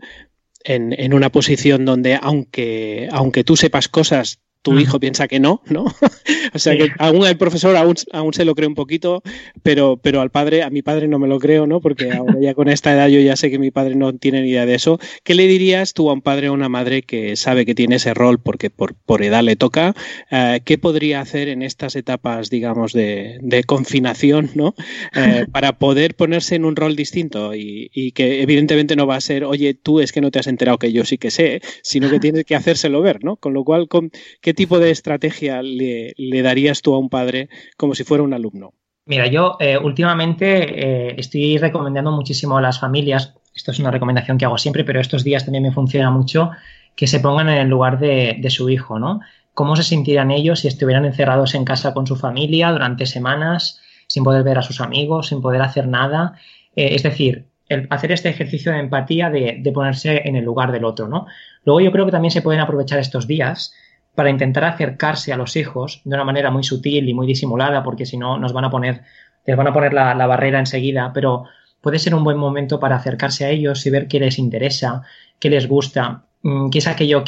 en, 0.65 0.93
en, 0.99 1.15
una 1.15 1.31
posición 1.31 1.85
donde 1.85 2.19
aunque, 2.21 3.09
aunque 3.13 3.45
tú 3.45 3.57
sepas 3.57 3.87
cosas, 3.87 4.41
tu 4.63 4.79
hijo 4.79 5.01
piensa 5.01 5.27
que 5.27 5.41
no, 5.41 5.63
¿no? 5.67 5.85
o 6.55 6.59
sea 6.59 6.77
que 6.77 6.91
aún 6.99 7.27
el 7.27 7.37
profesor 7.37 7.77
aún, 7.77 7.95
aún, 8.13 8.35
se 8.35 8.45
lo 8.45 8.55
cree 8.55 8.69
un 8.69 8.75
poquito, 8.75 9.23
pero, 9.63 9.97
pero 9.97 10.21
al 10.21 10.31
padre, 10.31 10.63
a 10.63 10.71
mi 10.71 10.83
padre 10.83 11.09
no 11.09 11.19
me 11.19 11.29
lo 11.29 11.39
creo, 11.39 11.67
¿no? 11.67 11.81
Porque 11.81 12.13
ahora 12.13 12.37
ya 12.41 12.55
con 12.55 12.69
esta 12.69 12.93
edad 12.93 13.09
yo 13.09 13.21
ya 13.21 13.37
sé 13.37 13.51
que 13.51 13.59
mi 13.59 13.71
padre 13.71 13.95
no 13.95 14.13
tiene 14.15 14.43
ni 14.43 14.51
idea 14.51 14.67
de 14.67 14.75
eso. 14.75 14.99
¿Qué 15.25 15.35
le 15.35 15.47
dirías 15.47 15.95
tú 15.95 16.11
a 16.11 16.13
un 16.13 16.21
padre 16.21 16.49
o 16.49 16.53
a 16.53 16.55
una 16.55 16.69
madre 16.69 17.03
que 17.03 17.37
sabe 17.37 17.65
que 17.65 17.75
tiene 17.75 17.97
ese 17.97 18.13
rol 18.15 18.41
porque 18.41 18.71
por, 18.71 18.95
por 18.95 19.23
edad 19.23 19.43
le 19.43 19.57
toca? 19.57 19.95
Eh, 20.31 20.61
¿Qué 20.65 20.79
podría 20.79 21.21
hacer 21.21 21.49
en 21.49 21.63
estas 21.63 21.97
etapas, 21.97 22.51
digamos, 22.51 22.93
de, 22.93 23.39
de 23.41 23.65
confinación, 23.65 24.51
¿no? 24.55 24.75
Eh, 25.15 25.47
para 25.53 25.79
poder 25.79 26.17
ponerse 26.17 26.55
en 26.55 26.65
un 26.65 26.77
rol 26.77 26.97
distinto 26.97 27.55
y, 27.55 27.91
y, 27.95 28.13
que 28.13 28.43
evidentemente 28.43 28.97
no 28.97 29.07
va 29.07 29.17
a 29.17 29.21
ser, 29.21 29.45
oye, 29.45 29.75
tú 29.75 30.01
es 30.01 30.13
que 30.13 30.21
no 30.21 30.31
te 30.31 30.39
has 30.39 30.47
enterado 30.47 30.79
que 30.79 30.93
yo 30.93 31.05
sí 31.05 31.17
que 31.17 31.31
sé, 31.31 31.61
sino 31.83 32.11
que 32.11 32.21
tienes 32.21 32.45
que 32.45 32.57
hacérselo 32.57 33.01
ver, 33.01 33.25
¿no? 33.25 33.37
Con 33.37 33.55
lo 33.55 33.65
cual, 33.65 33.89
con, 33.89 34.11
¿qué 34.41 34.50
tipo 34.55 34.79
de 34.79 34.91
estrategia 34.91 35.63
le, 35.63 36.15
darías 36.43 36.83
tú 36.83 36.95
a 36.95 36.99
un 36.99 37.09
padre 37.09 37.49
como 37.77 37.95
si 37.95 38.05
fuera 38.05 38.23
un 38.23 38.35
alumno? 38.35 38.75
Mira, 39.07 39.27
yo 39.27 39.57
eh, 39.61 39.77
últimamente 39.77 41.09
eh, 41.09 41.15
estoy 41.19 41.59
recomendando 41.59 42.13
muchísimo 42.13 42.59
a 42.59 42.63
las 42.63 42.79
familias, 42.79 43.35
esto 43.55 43.73
es 43.73 43.79
una 43.79 43.91
recomendación 43.91 44.39
que 44.39 44.45
hago 44.45 44.59
siempre, 44.59 44.85
pero 44.85 45.01
estos 45.01 45.25
días 45.25 45.45
también 45.45 45.65
me 45.65 45.73
funciona 45.73 46.11
mucho, 46.11 46.51
que 46.95 47.07
se 47.07 47.21
pongan 47.21 47.49
en 47.49 47.59
el 47.59 47.69
lugar 47.69 47.99
de, 47.99 48.45
su 48.51 48.69
hijo, 48.69 48.99
¿no? 48.99 49.21
¿Cómo 49.55 49.75
se 49.75 49.83
sentirían 49.83 50.31
ellos 50.31 50.61
si 50.61 50.69
estuvieran 50.69 51.05
encerrados 51.05 51.55
en 51.55 51.65
casa 51.65 51.93
con 51.93 52.07
su 52.07 52.17
familia 52.17 52.71
durante 52.71 53.07
semanas, 53.07 53.81
sin 54.07 54.23
poder 54.23 54.45
ver 54.45 54.59
a 54.59 54.63
sus 54.63 54.81
amigos, 54.81 55.29
sin 55.29 55.41
poder 55.41 55.63
hacer 55.63 55.89
nada? 55.89 56.35
Eh, 56.77 56.95
es 56.95 57.03
decir, 57.03 57.47
hacer 57.89 58.13
este 58.13 58.29
ejercicio 58.29 58.73
de 58.73 58.79
empatía 58.79 59.31
de, 59.31 59.59
de, 59.61 59.73
ponerse 59.73 60.23
en 60.25 60.37
el 60.37 60.45
lugar 60.45 60.73
del 60.73 60.85
otro, 60.85 61.09
¿no? 61.09 61.27
Luego 61.65 61.81
yo 61.81 61.93
creo 61.93 62.07
que 62.07 62.13
también 62.13 62.33
se 62.33 62.43
pueden 62.43 62.61
aprovechar 62.61 62.99
estos 62.99 63.27
días 63.27 63.73
para 64.15 64.31
intentar 64.31 64.65
acercarse 64.65 65.33
a 65.33 65.37
los 65.37 65.57
hijos 65.57 66.03
de 66.05 66.15
una 66.15 66.25
manera 66.25 66.51
muy 66.51 66.65
sutil 66.65 67.09
y 67.09 67.15
muy 67.15 67.27
disimulada, 67.27 67.83
porque 67.83 68.07
si 68.07 68.17
no 68.17 68.39
nos 68.39 68.53
van 68.53 68.65
a 68.65 68.71
poner, 68.71 69.03
les 69.47 69.57
van 69.57 69.69
a 69.69 69.73
poner 69.73 69.93
la, 69.93 70.27
barrera 70.27 70.59
enseguida, 70.59 71.13
pero 71.15 71.45
puede 71.81 71.99
ser 71.99 72.15
un 72.15 72.25
buen 72.25 72.37
momento 72.37 72.81
para 72.81 72.97
acercarse 72.97 73.45
a 73.45 73.51
ellos 73.51 73.87
y 73.87 73.91
ver 73.91 74.09
qué 74.09 74.21
les 74.21 74.39
interesa, 74.39 75.03
qué 75.39 75.49
les 75.51 75.69
gusta, 75.69 76.25
mm, 76.43 76.71
qué 76.71 76.79
es 76.79 76.87
aquello 76.87 77.23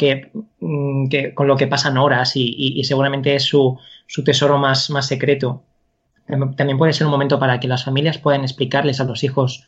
mm, 0.59 1.07
que, 1.09 1.33
con 1.33 1.47
lo 1.47 1.55
que 1.55 1.67
pasan 1.67 1.97
horas 1.97 2.33
y, 2.35 2.83
seguramente 2.83 3.35
es 3.35 3.43
su, 3.43 3.77
su 4.05 4.23
tesoro 4.23 4.57
más, 4.57 4.89
más 4.89 5.07
secreto. 5.07 5.63
También 6.27 6.77
puede 6.77 6.93
ser 6.93 7.07
un 7.07 7.11
momento 7.11 7.39
para 7.39 7.59
que 7.59 7.67
las 7.67 7.83
familias 7.83 8.17
puedan 8.17 8.43
explicarles 8.43 9.01
a 9.01 9.03
los 9.03 9.23
hijos 9.23 9.67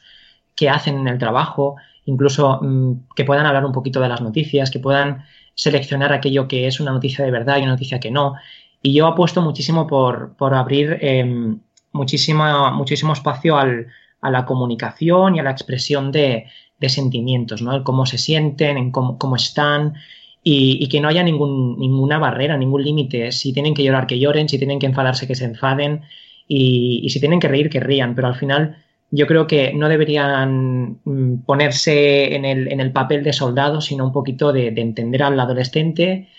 qué 0.55 0.69
hacen 0.69 0.97
en 0.97 1.07
el 1.07 1.17
trabajo, 1.17 1.75
incluso 2.05 2.59
mm, 2.61 3.07
que 3.15 3.25
puedan 3.25 3.45
hablar 3.45 3.65
un 3.65 3.71
poquito 3.71 3.99
de 3.99 4.09
las 4.09 4.21
noticias, 4.21 4.71
que 4.71 4.79
puedan 4.79 5.23
seleccionar 5.55 6.13
aquello 6.13 6.47
que 6.47 6.67
es 6.67 6.79
una 6.79 6.91
noticia 6.91 7.25
de 7.25 7.31
verdad 7.31 7.57
y 7.57 7.63
una 7.63 7.71
noticia 7.71 7.99
que 7.99 8.11
no. 8.11 8.35
Y 8.81 8.93
yo 8.93 9.07
apuesto 9.07 9.41
muchísimo 9.41 9.87
por, 9.87 10.35
abrir 10.53 10.97
em, 11.01 11.59
muchísimo, 11.91 12.83
espacio 13.13 13.57
a 13.57 14.29
la 14.29 14.45
comunicación 14.45 15.35
y 15.35 15.39
a 15.39 15.43
la 15.43 15.51
expresión 15.51 16.11
de, 16.11 16.45
sentimientos, 16.87 17.63
¿no? 17.63 17.73
El 17.73 17.81
cómo 17.81 18.05
se 18.05 18.19
sienten, 18.19 18.77
en 18.77 18.91
cómo, 18.91 19.35
están 19.35 19.95
y, 20.43 20.87
que 20.87 21.01
no 21.01 21.07
haya 21.07 21.23
ninguna 21.23 22.19
barrera, 22.19 22.57
ningún 22.57 22.83
límite. 22.83 23.31
Si 23.31 23.53
tienen 23.53 23.73
que 23.73 23.83
llorar, 23.83 24.05
que 24.05 24.19
lloren, 24.19 24.47
si 24.47 24.59
tienen 24.59 24.77
que 24.77 24.85
enfadarse, 24.85 25.25
que 25.25 25.33
se 25.33 25.45
enfaden 25.45 26.03
y 26.47 27.09
si 27.09 27.19
tienen 27.19 27.39
que 27.39 27.47
reír, 27.47 27.71
que 27.71 27.79
rían. 27.79 28.13
Pero 28.13 28.27
al 28.27 28.35
final 28.35 28.84
yo 29.11 29.27
creo 29.27 29.47
que 29.47 29.73
no 29.73 29.89
deberían 29.89 30.99
mm, 31.03 31.43
ponerse 31.45 32.35
en 32.35 32.45
el, 32.45 32.71
en 32.71 32.79
el 32.79 32.91
papel 32.91 33.23
de 33.23 33.33
soldado, 33.33 33.81
sino 33.81 34.05
un 34.05 34.11
poquito 34.11 34.51
de, 34.53 34.67
entender 34.67 35.23
al 35.23 35.39
adolescente 35.39 36.29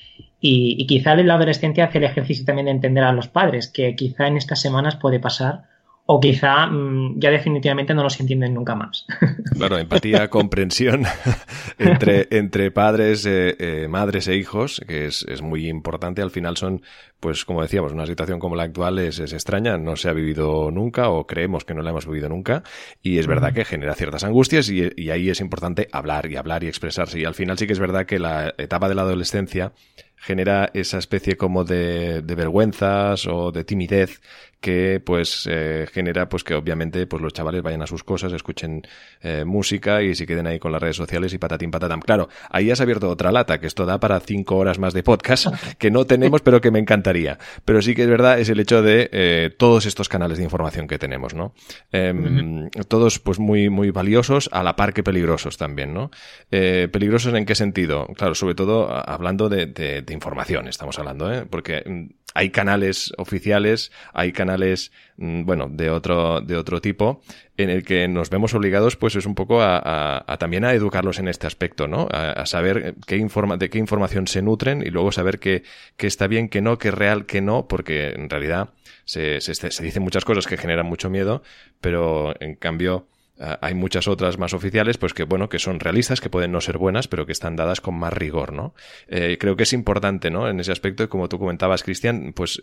y, 0.40 0.76
y, 0.78 0.86
quizá 0.86 1.12
el 1.12 1.30
adolescente 1.30 1.82
hace 1.82 1.98
el 1.98 2.04
ejercicio 2.04 2.44
también 2.44 2.66
de 2.66 2.72
entender 2.72 3.04
a 3.04 3.12
los 3.12 3.28
padres, 3.28 3.68
que 3.68 3.94
quizá 3.96 4.26
en 4.26 4.36
estas 4.36 4.60
semanas 4.60 4.96
puede 4.96 5.20
pasar 5.20 5.64
o 6.08 6.20
quizá 6.20 6.66
mm, 6.66 7.18
ya 7.18 7.30
definitivamente 7.30 7.92
no 7.92 8.04
los 8.04 8.18
entienden 8.20 8.54
nunca 8.54 8.74
más. 8.74 9.06
Claro, 9.56 9.78
empatía, 9.78 10.28
comprensión 10.28 11.04
entre, 11.78 12.28
entre 12.30 12.70
padres, 12.70 13.24
eh, 13.24 13.56
eh, 13.58 13.88
madres 13.88 14.28
e 14.28 14.36
hijos, 14.36 14.82
que 14.86 15.06
es, 15.06 15.24
es, 15.28 15.40
muy 15.40 15.66
importante. 15.68 16.20
Al 16.20 16.30
final 16.30 16.58
son, 16.58 16.82
pues 17.20 17.46
como 17.46 17.62
decíamos, 17.62 17.92
una 17.92 18.04
situación 18.04 18.38
como 18.38 18.54
la 18.54 18.64
actual 18.64 18.98
es, 18.98 19.18
es, 19.18 19.32
extraña, 19.32 19.78
no 19.78 19.96
se 19.96 20.10
ha 20.10 20.12
vivido 20.12 20.70
nunca 20.70 21.08
o 21.08 21.26
creemos 21.26 21.64
que 21.64 21.72
no 21.72 21.80
la 21.80 21.88
hemos 21.88 22.06
vivido 22.06 22.28
nunca 22.28 22.64
y 23.00 23.16
es 23.16 23.26
verdad 23.26 23.54
que 23.54 23.64
genera 23.64 23.94
ciertas 23.94 24.24
angustias 24.24 24.68
y, 24.68 24.90
y 24.94 25.08
ahí 25.08 25.30
es 25.30 25.40
importante 25.40 25.88
hablar 25.90 26.30
y 26.30 26.36
hablar 26.36 26.62
y 26.62 26.68
expresarse. 26.68 27.18
Y 27.18 27.24
al 27.24 27.34
final 27.34 27.56
sí 27.56 27.66
que 27.66 27.72
es 27.72 27.80
verdad 27.80 28.04
que 28.04 28.18
la 28.18 28.54
etapa 28.58 28.90
de 28.90 28.94
la 28.94 29.02
adolescencia 29.02 29.72
genera 30.16 30.70
esa 30.74 30.98
especie 30.98 31.36
como 31.36 31.64
de, 31.64 32.22
de 32.22 32.34
vergüenzas 32.34 33.26
o 33.26 33.52
de 33.52 33.64
timidez 33.64 34.20
que 34.66 34.98
pues 34.98 35.46
eh, 35.48 35.86
genera 35.92 36.28
pues 36.28 36.42
que 36.42 36.52
obviamente 36.52 37.06
pues 37.06 37.22
los 37.22 37.32
chavales 37.32 37.62
vayan 37.62 37.82
a 37.82 37.86
sus 37.86 38.02
cosas, 38.02 38.32
escuchen 38.32 38.82
eh, 39.20 39.44
música 39.44 40.02
y 40.02 40.16
se 40.16 40.26
queden 40.26 40.48
ahí 40.48 40.58
con 40.58 40.72
las 40.72 40.82
redes 40.82 40.96
sociales 40.96 41.32
y 41.32 41.38
patatín 41.38 41.70
patatam. 41.70 42.00
Claro, 42.00 42.28
ahí 42.50 42.72
has 42.72 42.80
abierto 42.80 43.08
otra 43.08 43.30
lata, 43.30 43.60
que 43.60 43.68
esto 43.68 43.86
da 43.86 44.00
para 44.00 44.18
cinco 44.18 44.56
horas 44.56 44.80
más 44.80 44.92
de 44.92 45.04
podcast, 45.04 45.46
que 45.78 45.92
no 45.92 46.04
tenemos, 46.04 46.40
pero 46.40 46.60
que 46.60 46.72
me 46.72 46.80
encantaría. 46.80 47.38
Pero 47.64 47.80
sí 47.80 47.94
que 47.94 48.02
es 48.02 48.08
verdad, 48.08 48.40
es 48.40 48.48
el 48.48 48.58
hecho 48.58 48.82
de 48.82 49.08
eh, 49.12 49.54
todos 49.56 49.86
estos 49.86 50.08
canales 50.08 50.38
de 50.38 50.42
información 50.42 50.88
que 50.88 50.98
tenemos, 50.98 51.32
¿no? 51.32 51.54
Em, 51.92 52.68
todos 52.88 53.20
pues 53.20 53.38
muy, 53.38 53.70
muy 53.70 53.92
valiosos, 53.92 54.50
a 54.50 54.64
la 54.64 54.74
par 54.74 54.94
que 54.94 55.04
peligrosos 55.04 55.58
también, 55.58 55.94
¿no? 55.94 56.10
peligrosos 56.50 57.34
en 57.34 57.44
qué 57.44 57.54
sentido? 57.54 58.08
Claro, 58.16 58.34
sobre 58.34 58.56
todo 58.56 58.90
hablando 58.90 59.48
de, 59.48 59.66
de, 59.66 60.02
de 60.02 60.12
información, 60.12 60.66
estamos 60.66 60.98
hablando, 60.98 61.32
¿eh? 61.32 61.46
Porque 61.48 61.84
mm, 61.86 62.25
hay 62.36 62.50
canales 62.50 63.14
oficiales, 63.16 63.90
hay 64.12 64.32
canales, 64.32 64.92
mm, 65.16 65.44
bueno, 65.44 65.68
de 65.70 65.88
otro, 65.88 66.42
de 66.42 66.56
otro 66.56 66.82
tipo, 66.82 67.22
en 67.56 67.70
el 67.70 67.82
que 67.82 68.08
nos 68.08 68.28
vemos 68.28 68.52
obligados, 68.52 68.96
pues 68.96 69.16
es 69.16 69.24
un 69.24 69.34
poco 69.34 69.62
a, 69.62 70.36
también 70.38 70.66
a 70.66 70.74
educarlos 70.74 71.18
en 71.18 71.28
este 71.28 71.46
aspecto, 71.46 71.88
¿no? 71.88 72.08
A, 72.12 72.44
saber 72.44 72.94
qué 73.06 73.16
informa, 73.16 73.56
de 73.56 73.70
qué 73.70 73.78
información 73.78 74.26
se 74.26 74.42
nutren 74.42 74.82
y 74.82 74.90
luego 74.90 75.12
saber 75.12 75.38
qué, 75.38 75.62
está 75.96 76.26
bien, 76.26 76.50
qué 76.50 76.60
no, 76.60 76.76
qué 76.76 76.88
es 76.88 76.94
real, 76.94 77.24
qué 77.24 77.40
no, 77.40 77.68
porque 77.68 78.10
en 78.10 78.28
realidad 78.28 78.68
se, 79.06 79.40
se, 79.40 79.82
dicen 79.82 80.02
muchas 80.02 80.26
cosas 80.26 80.46
que 80.46 80.58
generan 80.58 80.84
mucho 80.84 81.08
miedo, 81.08 81.42
pero 81.80 82.34
en 82.40 82.54
cambio, 82.54 83.08
hay 83.38 83.74
muchas 83.74 84.08
otras 84.08 84.38
más 84.38 84.54
oficiales, 84.54 84.96
pues 84.96 85.12
que 85.12 85.24
bueno, 85.24 85.48
que 85.48 85.58
son 85.58 85.78
realistas, 85.78 86.20
que 86.20 86.30
pueden 86.30 86.52
no 86.52 86.60
ser 86.60 86.78
buenas, 86.78 87.06
pero 87.06 87.26
que 87.26 87.32
están 87.32 87.56
dadas 87.56 87.80
con 87.80 87.94
más 87.94 88.12
rigor, 88.12 88.52
¿no? 88.52 88.74
Eh, 89.08 89.36
creo 89.38 89.56
que 89.56 89.64
es 89.64 89.72
importante, 89.72 90.30
¿no? 90.30 90.48
En 90.48 90.58
ese 90.58 90.72
aspecto, 90.72 91.04
y 91.04 91.08
como 91.08 91.28
tú 91.28 91.38
comentabas, 91.38 91.82
Cristian, 91.82 92.32
pues 92.34 92.62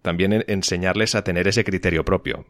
también 0.00 0.44
enseñarles 0.46 1.14
a 1.14 1.24
tener 1.24 1.48
ese 1.48 1.64
criterio 1.64 2.04
propio. 2.04 2.46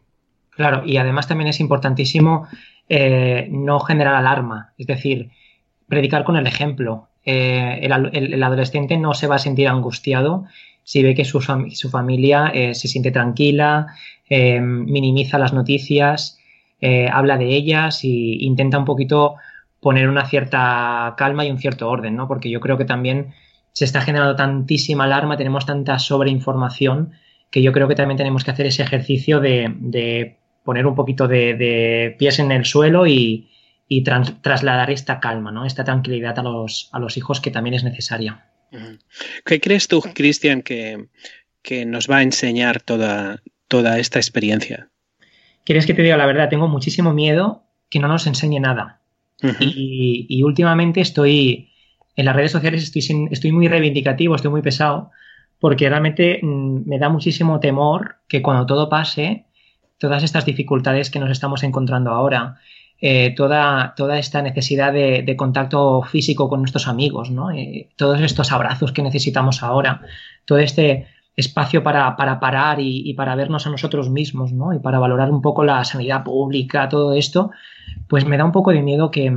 Claro, 0.51 0.83
y 0.85 0.97
además 0.97 1.27
también 1.27 1.47
es 1.47 1.59
importantísimo 1.59 2.47
eh, 2.89 3.47
no 3.49 3.79
generar 3.79 4.15
alarma, 4.15 4.73
es 4.77 4.85
decir, 4.85 5.31
predicar 5.87 6.23
con 6.23 6.37
el 6.37 6.45
ejemplo. 6.45 7.09
Eh, 7.25 7.79
el, 7.81 8.43
adolescente 8.43 8.97
no 8.97 9.15
se 9.15 9.25
va 9.27 9.35
a 9.35 9.39
sentir 9.39 9.67
angustiado 9.67 10.45
si 10.83 11.01
ve 11.01 11.15
que 11.15 11.25
su, 11.25 11.39
su 11.41 11.89
familia 11.89 12.51
se 12.73 12.87
siente 12.89 13.09
tranquila, 13.09 13.87
minimiza 14.29 15.39
las 15.39 15.53
noticias, 15.53 16.37
eh, 16.81 17.07
habla 17.11 17.37
de 17.37 17.55
ellas 17.55 18.03
e 18.03 18.07
intenta 18.07 18.77
un 18.77 18.85
poquito 18.85 19.35
poner 19.79 20.09
una 20.09 20.25
cierta 20.25 21.13
calma 21.17 21.45
y 21.45 21.51
un 21.51 21.59
cierto 21.59 21.89
orden, 21.89 22.15
¿no? 22.15 22.27
Porque 22.27 22.49
yo 22.49 22.59
creo 22.59 22.77
que 22.77 22.85
también 22.85 23.33
se 23.73 23.85
está 23.85 24.01
generando 24.01 24.35
tantísima 24.35 25.03
alarma, 25.03 25.37
tenemos 25.37 25.65
tanta 25.65 25.99
sobreinformación 25.99 27.13
que 27.51 27.61
yo 27.61 27.71
creo 27.71 27.87
que 27.87 27.95
también 27.95 28.17
tenemos 28.17 28.43
que 28.43 28.51
hacer 28.51 28.65
ese 28.65 28.81
ejercicio 28.81 29.39
de, 29.39 30.37
poner 30.63 30.87
un 30.87 30.95
poquito 30.95 31.27
de, 31.27 32.15
pies 32.17 32.39
en 32.39 32.51
el 32.51 32.65
suelo 32.65 33.05
y, 33.05 33.49
trasladar 34.41 34.89
esta 34.89 35.19
calma, 35.19 35.51
¿no? 35.51 35.65
Esta 35.65 35.83
tranquilidad 35.83 36.39
a 36.39 36.41
los, 36.41 36.89
a 36.93 36.99
los 36.99 37.15
hijos 37.15 37.39
que 37.39 37.51
también 37.51 37.75
es 37.75 37.83
necesaria. 37.83 38.47
¿Qué 39.45 39.61
crees 39.61 39.87
tú, 39.87 40.01
Cristian, 40.01 40.63
que, 40.63 41.09
que, 41.61 41.85
nos 41.85 42.09
va 42.09 42.17
a 42.17 42.23
enseñar 42.23 42.81
toda, 42.81 43.43
toda 43.67 43.99
esta 43.99 44.17
experiencia? 44.17 44.89
¿Quieres 45.63 45.85
que 45.85 45.93
te 45.93 46.01
diga 46.01 46.17
la 46.17 46.25
verdad? 46.25 46.49
Tengo 46.49 46.67
muchísimo 46.67 47.13
miedo 47.13 47.63
que 47.89 47.99
no 47.99 48.07
nos 48.07 48.27
enseñe 48.27 48.59
nada. 48.59 48.99
y, 49.59 50.41
últimamente 50.43 51.01
estoy, 51.01 51.71
en 52.15 52.25
las 52.25 52.35
redes 52.35 52.51
sociales 52.51 52.83
estoy, 52.83 53.27
estoy 53.31 53.51
muy 53.51 53.67
reivindicativo, 53.67 54.35
estoy 54.35 54.51
muy 54.51 54.61
pesado, 54.61 55.11
porque 55.59 55.89
realmente 55.89 56.39
mm, 56.41 56.87
me 56.87 56.99
da 56.99 57.09
muchísimo 57.09 57.59
temor 57.59 58.17
que 58.27 58.41
cuando 58.41 58.65
todo 58.65 58.89
pase, 58.89 59.45
todas 59.97 60.23
estas 60.23 60.45
dificultades 60.45 61.09
que 61.09 61.19
nos 61.19 61.31
estamos 61.31 61.63
encontrando 61.63 62.11
ahora, 62.11 62.57
eh, 62.99 63.33
toda, 63.35 63.93
toda 63.95 64.17
esta 64.17 64.41
necesidad 64.41 64.93
de, 64.93 65.35
contacto 65.37 66.01
físico 66.03 66.47
con 66.47 66.61
nuestros 66.61 66.87
amigos, 66.87 67.31
¿no? 67.31 67.51
Eh, 67.51 67.89
todos 67.97 68.21
estos 68.21 68.51
abrazos 68.51 68.93
que 68.93 69.01
necesitamos 69.01 69.61
ahora, 69.61 70.01
todo 70.45 70.57
este 70.57 71.07
espacio 71.35 71.81
para, 71.83 72.15
parar 72.15 72.79
y, 72.79 73.13
para 73.13 73.35
vernos 73.35 73.65
a 73.65 73.69
nosotros 73.69 74.09
mismos, 74.09 74.53
¿no? 74.53 74.73
Y 74.73 74.79
para 74.79 74.99
valorar 74.99 75.31
un 75.31 75.41
poco 75.41 75.63
la 75.63 75.83
sanidad 75.83 76.23
pública, 76.23 76.89
todo 76.89 77.13
esto, 77.13 77.51
pues 78.07 78.25
me 78.25 78.37
da 78.37 78.45
un 78.45 78.51
poco 78.51 78.71
de 78.71 78.81
miedo 78.81 79.09
que, 79.11 79.33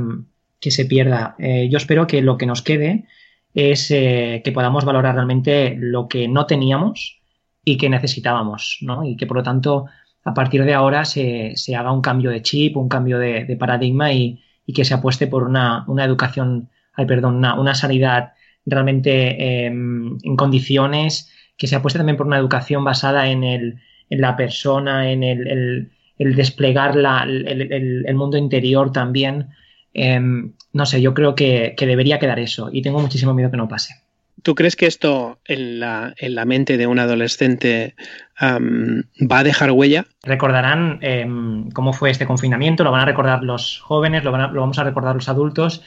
se 0.59 0.85
pierda. 0.85 1.35
Eh, 1.39 1.69
yo 1.71 1.77
espero 1.77 2.07
que 2.07 2.21
lo 2.21 2.37
que 2.37 2.45
nos 2.45 2.61
quede 2.61 3.05
es 3.53 3.89
eh, 3.89 4.41
que 4.43 4.51
podamos 4.51 4.85
valorar 4.85 5.15
realmente 5.15 5.75
lo 5.79 6.07
que 6.07 6.27
no 6.27 6.45
teníamos 6.45 7.21
y 7.63 7.77
que 7.77 7.89
necesitábamos, 7.89 8.79
¿no? 8.81 9.03
Y 9.03 9.15
que 9.15 9.25
por 9.25 9.37
lo 9.37 9.43
tanto, 9.43 9.85
a 10.23 10.33
partir 10.33 10.63
de 10.65 10.73
ahora 10.73 11.05
se, 11.05 11.55
haga 11.75 11.91
un 11.91 12.01
cambio 12.01 12.29
de 12.31 12.41
chip, 12.41 12.77
un 12.77 12.89
cambio 12.89 13.17
de, 13.17 13.55
paradigma 13.57 14.11
y, 14.11 14.43
que 14.75 14.83
se 14.83 14.93
apueste 14.93 15.27
por 15.27 15.43
una, 15.43 15.85
educación, 15.99 16.69
ay, 16.93 17.05
perdón, 17.05 17.37
una, 17.37 17.73
sanidad 17.73 18.33
realmente 18.65 19.65
em, 19.65 20.17
en 20.21 20.35
condiciones 20.35 21.31
que 21.57 21.67
se 21.67 21.75
apueste 21.75 21.99
también 21.99 22.17
por 22.17 22.27
una 22.27 22.37
educación 22.37 22.83
basada 22.83 23.29
en, 23.29 23.43
el, 23.43 23.79
en 24.09 24.21
la 24.21 24.35
persona, 24.35 25.11
en 25.11 25.23
el, 25.23 25.91
desplegar 26.17 26.95
el, 26.95 28.15
mundo 28.15 28.37
interior 28.37 28.91
también. 28.91 29.47
Em, 29.93 30.53
no 30.73 30.85
sé, 30.85 31.01
yo 31.01 31.13
creo 31.13 31.33
que, 31.35 31.75
debería 31.77 32.19
quedar 32.19 32.39
eso 32.39 32.69
y 32.71 32.81
tengo 32.81 32.99
muchísimo 32.99 33.33
miedo 33.33 33.49
que 33.51 33.57
no 33.57 33.67
pase. 33.67 33.95
¿Tú 34.43 34.53
crees 34.53 34.75
que 34.75 34.85
esto 34.85 35.39
en 35.45 35.79
la, 35.79 36.13
en 36.17 36.35
la 36.35 36.45
mente 36.45 36.77
de 36.77 36.85
un 36.85 36.99
adolescente 36.99 37.95
va 38.39 39.39
a 39.39 39.43
dejar 39.43 39.71
huella? 39.71 40.05
Recordarán 40.21 40.99
em, 41.01 41.71
cómo 41.71 41.91
fue 41.91 42.11
este 42.11 42.27
confinamiento, 42.27 42.83
lo 42.83 42.91
van 42.91 43.01
a 43.01 43.05
recordar 43.05 43.43
los 43.43 43.79
jóvenes, 43.79 44.23
lo, 44.23 44.31
lo, 44.31 44.61
vamos 44.61 44.77
a 44.77 44.83
recordar 44.83 45.15
los 45.15 45.27
adultos. 45.27 45.81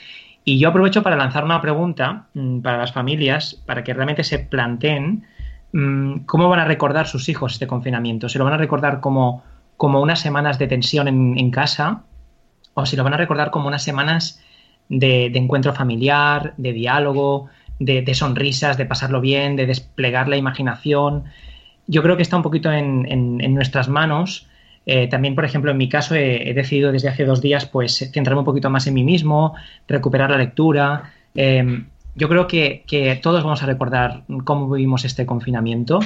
Y 0.45 0.59
yo 0.59 0.71
aprovecho 0.71 1.05
para 1.05 1.17
lanzar 1.17 1.45
una 1.45 1.61
pregunta 1.61 2.27
mm, 2.35 2.61
para 2.61 2.79
las 2.79 2.93
familias, 2.93 3.63
para 3.67 3.85
que 3.85 3.95
realmente 3.95 4.25
se 4.25 4.41
planteen 4.41 5.25
¿cómo 5.73 6.49
van 6.49 6.61
a 6.61 6.65
recordar 6.65 7.07
sus 7.07 7.29
hijos 7.29 7.53
este 7.53 7.67
confinamiento? 7.67 8.29
¿Se 8.29 8.39
lo 8.39 8.45
van 8.45 8.55
a 8.55 8.59
recordar 8.59 9.01
como, 9.01 9.43
como 9.77 10.01
unas 10.01 10.21
semanas 10.21 10.59
de 10.59 10.67
tensión 10.67 11.09
en, 11.09 11.51
casa? 11.51 12.03
¿O 12.75 12.87
si 12.87 12.97
lo 12.97 13.05
van 13.05 13.15
a 13.15 13.19
recordar 13.19 13.51
como 13.51 13.69
unas 13.69 13.83
semanas 13.83 14.43
de, 14.89 15.27
encuentro 15.27 15.73
familiar, 15.73 16.55
de 16.57 16.73
diálogo, 16.73 17.49
de, 17.79 18.15
sonrisas, 18.15 18.77
de 18.77 18.87
pasarlo 18.87 19.21
bien, 19.21 19.57
de 19.57 19.67
desplegar 19.67 20.29
la 20.29 20.37
imaginación? 20.37 21.25
Yo 21.87 22.03
creo 22.03 22.17
que 22.17 22.23
está 22.23 22.37
un 22.37 22.43
poquito 22.43 22.73
en, 22.73 23.55
nuestras 23.55 23.89
manos. 23.89 24.49
Eh, 24.87 25.07
también, 25.07 25.35
por 25.35 25.45
ejemplo, 25.45 25.71
en 25.71 25.77
mi 25.77 25.89
caso 25.89 26.15
he, 26.15 26.53
decidido 26.55 26.91
desde 26.91 27.09
hace 27.09 27.25
dos 27.25 27.41
días 27.41 27.67
pues 27.67 28.11
centrarme 28.13 28.41
un 28.41 28.45
poquito 28.45 28.71
más 28.71 28.87
en 28.87 28.95
mí 28.95 29.05
mismo, 29.05 29.55
recuperar 29.87 30.31
la 30.31 30.39
lectura. 30.39 31.13
Em, 31.35 31.87
yo 32.15 32.29
creo 32.29 32.47
que, 32.47 33.21
todos 33.23 33.43
vamos 33.43 33.63
a 33.63 33.67
recordar 33.67 34.25
cómo 34.45 34.71
vivimos 34.71 35.05
este 35.05 35.27
confinamiento 35.27 36.01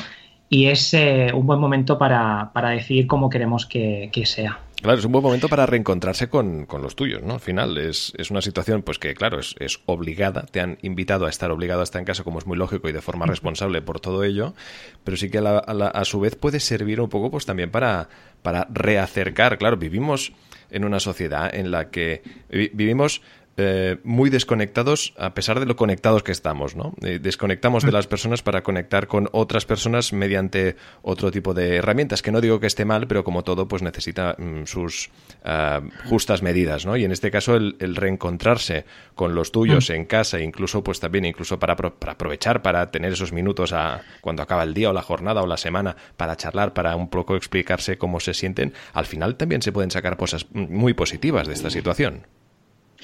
y 0.48 0.66
es 0.66 0.94
eh, 0.94 1.32
un 1.34 1.46
buen 1.46 1.58
momento 1.58 1.98
para, 1.98 2.50
decidir 2.70 3.06
cómo 3.06 3.30
queremos 3.30 3.66
que, 3.66 4.10
sea. 4.24 4.60
Claro, 4.82 4.98
es 4.98 5.04
un 5.06 5.12
buen 5.12 5.24
momento 5.24 5.48
para 5.48 5.64
reencontrarse 5.64 6.28
con, 6.28 6.66
los 6.80 6.94
tuyos, 6.94 7.22
¿no? 7.22 7.34
Al 7.34 7.40
final 7.40 7.78
es, 7.78 8.12
una 8.30 8.42
situación, 8.42 8.82
pues 8.82 8.98
que 8.98 9.14
claro, 9.14 9.40
es, 9.40 9.54
es, 9.58 9.80
obligada, 9.86 10.42
te 10.42 10.60
han 10.60 10.78
invitado 10.82 11.24
a 11.24 11.30
estar 11.30 11.50
obligado 11.50 11.80
a 11.80 11.84
estar 11.84 12.00
en 12.00 12.04
casa, 12.04 12.22
como 12.22 12.38
es 12.38 12.46
muy 12.46 12.58
lógico 12.58 12.88
y 12.88 12.92
de 12.92 13.00
forma 13.00 13.24
responsable 13.24 13.80
por 13.80 13.98
todo 14.00 14.24
ello, 14.24 14.54
pero 15.02 15.16
sí 15.16 15.30
que 15.30 15.38
a, 15.38 15.58
a, 15.58 16.04
su 16.04 16.20
vez 16.20 16.36
puede 16.36 16.60
servir 16.60 17.00
un 17.00 17.08
poco, 17.08 17.30
pues 17.30 17.46
también 17.46 17.70
para, 17.70 18.08
para 18.42 18.68
reacercar, 18.70 19.56
claro, 19.56 19.78
vivimos 19.78 20.32
en 20.70 20.84
una 20.84 21.00
sociedad 21.00 21.54
en 21.54 21.70
la 21.70 21.90
que 21.90 22.22
vivimos 22.50 23.22
eh, 23.56 23.98
muy 24.02 24.30
desconectados 24.30 25.14
a 25.16 25.32
pesar 25.34 25.60
de 25.60 25.66
lo 25.66 25.76
conectados 25.76 26.24
que 26.24 26.32
estamos, 26.32 26.74
¿no? 26.74 26.92
Eh, 27.02 27.20
desconectamos 27.20 27.84
de 27.84 27.90
mm. 27.90 27.94
las 27.94 28.06
personas 28.08 28.42
para 28.42 28.64
conectar 28.64 29.06
con 29.06 29.28
otras 29.30 29.64
personas 29.64 30.12
mediante 30.12 30.74
otro 31.02 31.30
tipo 31.30 31.54
de 31.54 31.76
herramientas, 31.76 32.20
que 32.20 32.32
no 32.32 32.40
digo 32.40 32.58
que 32.58 32.66
esté 32.66 32.84
mal, 32.84 33.06
pero 33.06 33.22
como 33.22 33.44
todo, 33.44 33.68
pues 33.68 33.82
necesita 33.82 34.34
mm, 34.38 34.64
sus 34.64 35.10
ah, 35.44 35.82
justas 36.08 36.42
medidas, 36.42 36.84
¿no? 36.84 36.96
Y 36.96 37.04
en 37.04 37.12
este 37.12 37.30
caso 37.30 37.54
el, 37.54 37.76
reencontrarse 37.94 38.86
con 39.14 39.36
los 39.36 39.52
tuyos 39.52 39.88
mm. 39.88 39.92
en 39.92 40.04
casa, 40.06 40.40
incluso 40.40 40.82
pues 40.82 40.98
también 40.98 41.24
incluso 41.24 41.58
para, 41.60 41.74
aprovechar, 41.74 42.60
para 42.60 42.90
tener 42.90 43.12
esos 43.12 43.32
minutos 43.32 43.72
a, 43.72 44.02
cuando 44.20 44.42
acaba 44.42 44.64
el 44.64 44.74
día 44.74 44.90
o 44.90 44.92
la 44.92 45.02
jornada 45.02 45.42
o 45.42 45.46
la 45.46 45.58
semana, 45.58 45.94
para 46.16 46.36
charlar, 46.36 46.72
para 46.72 46.96
un 46.96 47.08
poco 47.08 47.36
explicarse 47.36 47.98
cómo 47.98 48.18
se 48.18 48.34
sienten, 48.34 48.72
al 48.92 49.06
final 49.06 49.36
también 49.36 49.62
se 49.62 49.70
pueden 49.70 49.92
sacar 49.92 50.16
cosas 50.16 50.46
muy 50.52 50.92
positivas 50.94 51.46
de 51.46 51.54
esta 51.54 51.70
situación. 51.70 52.26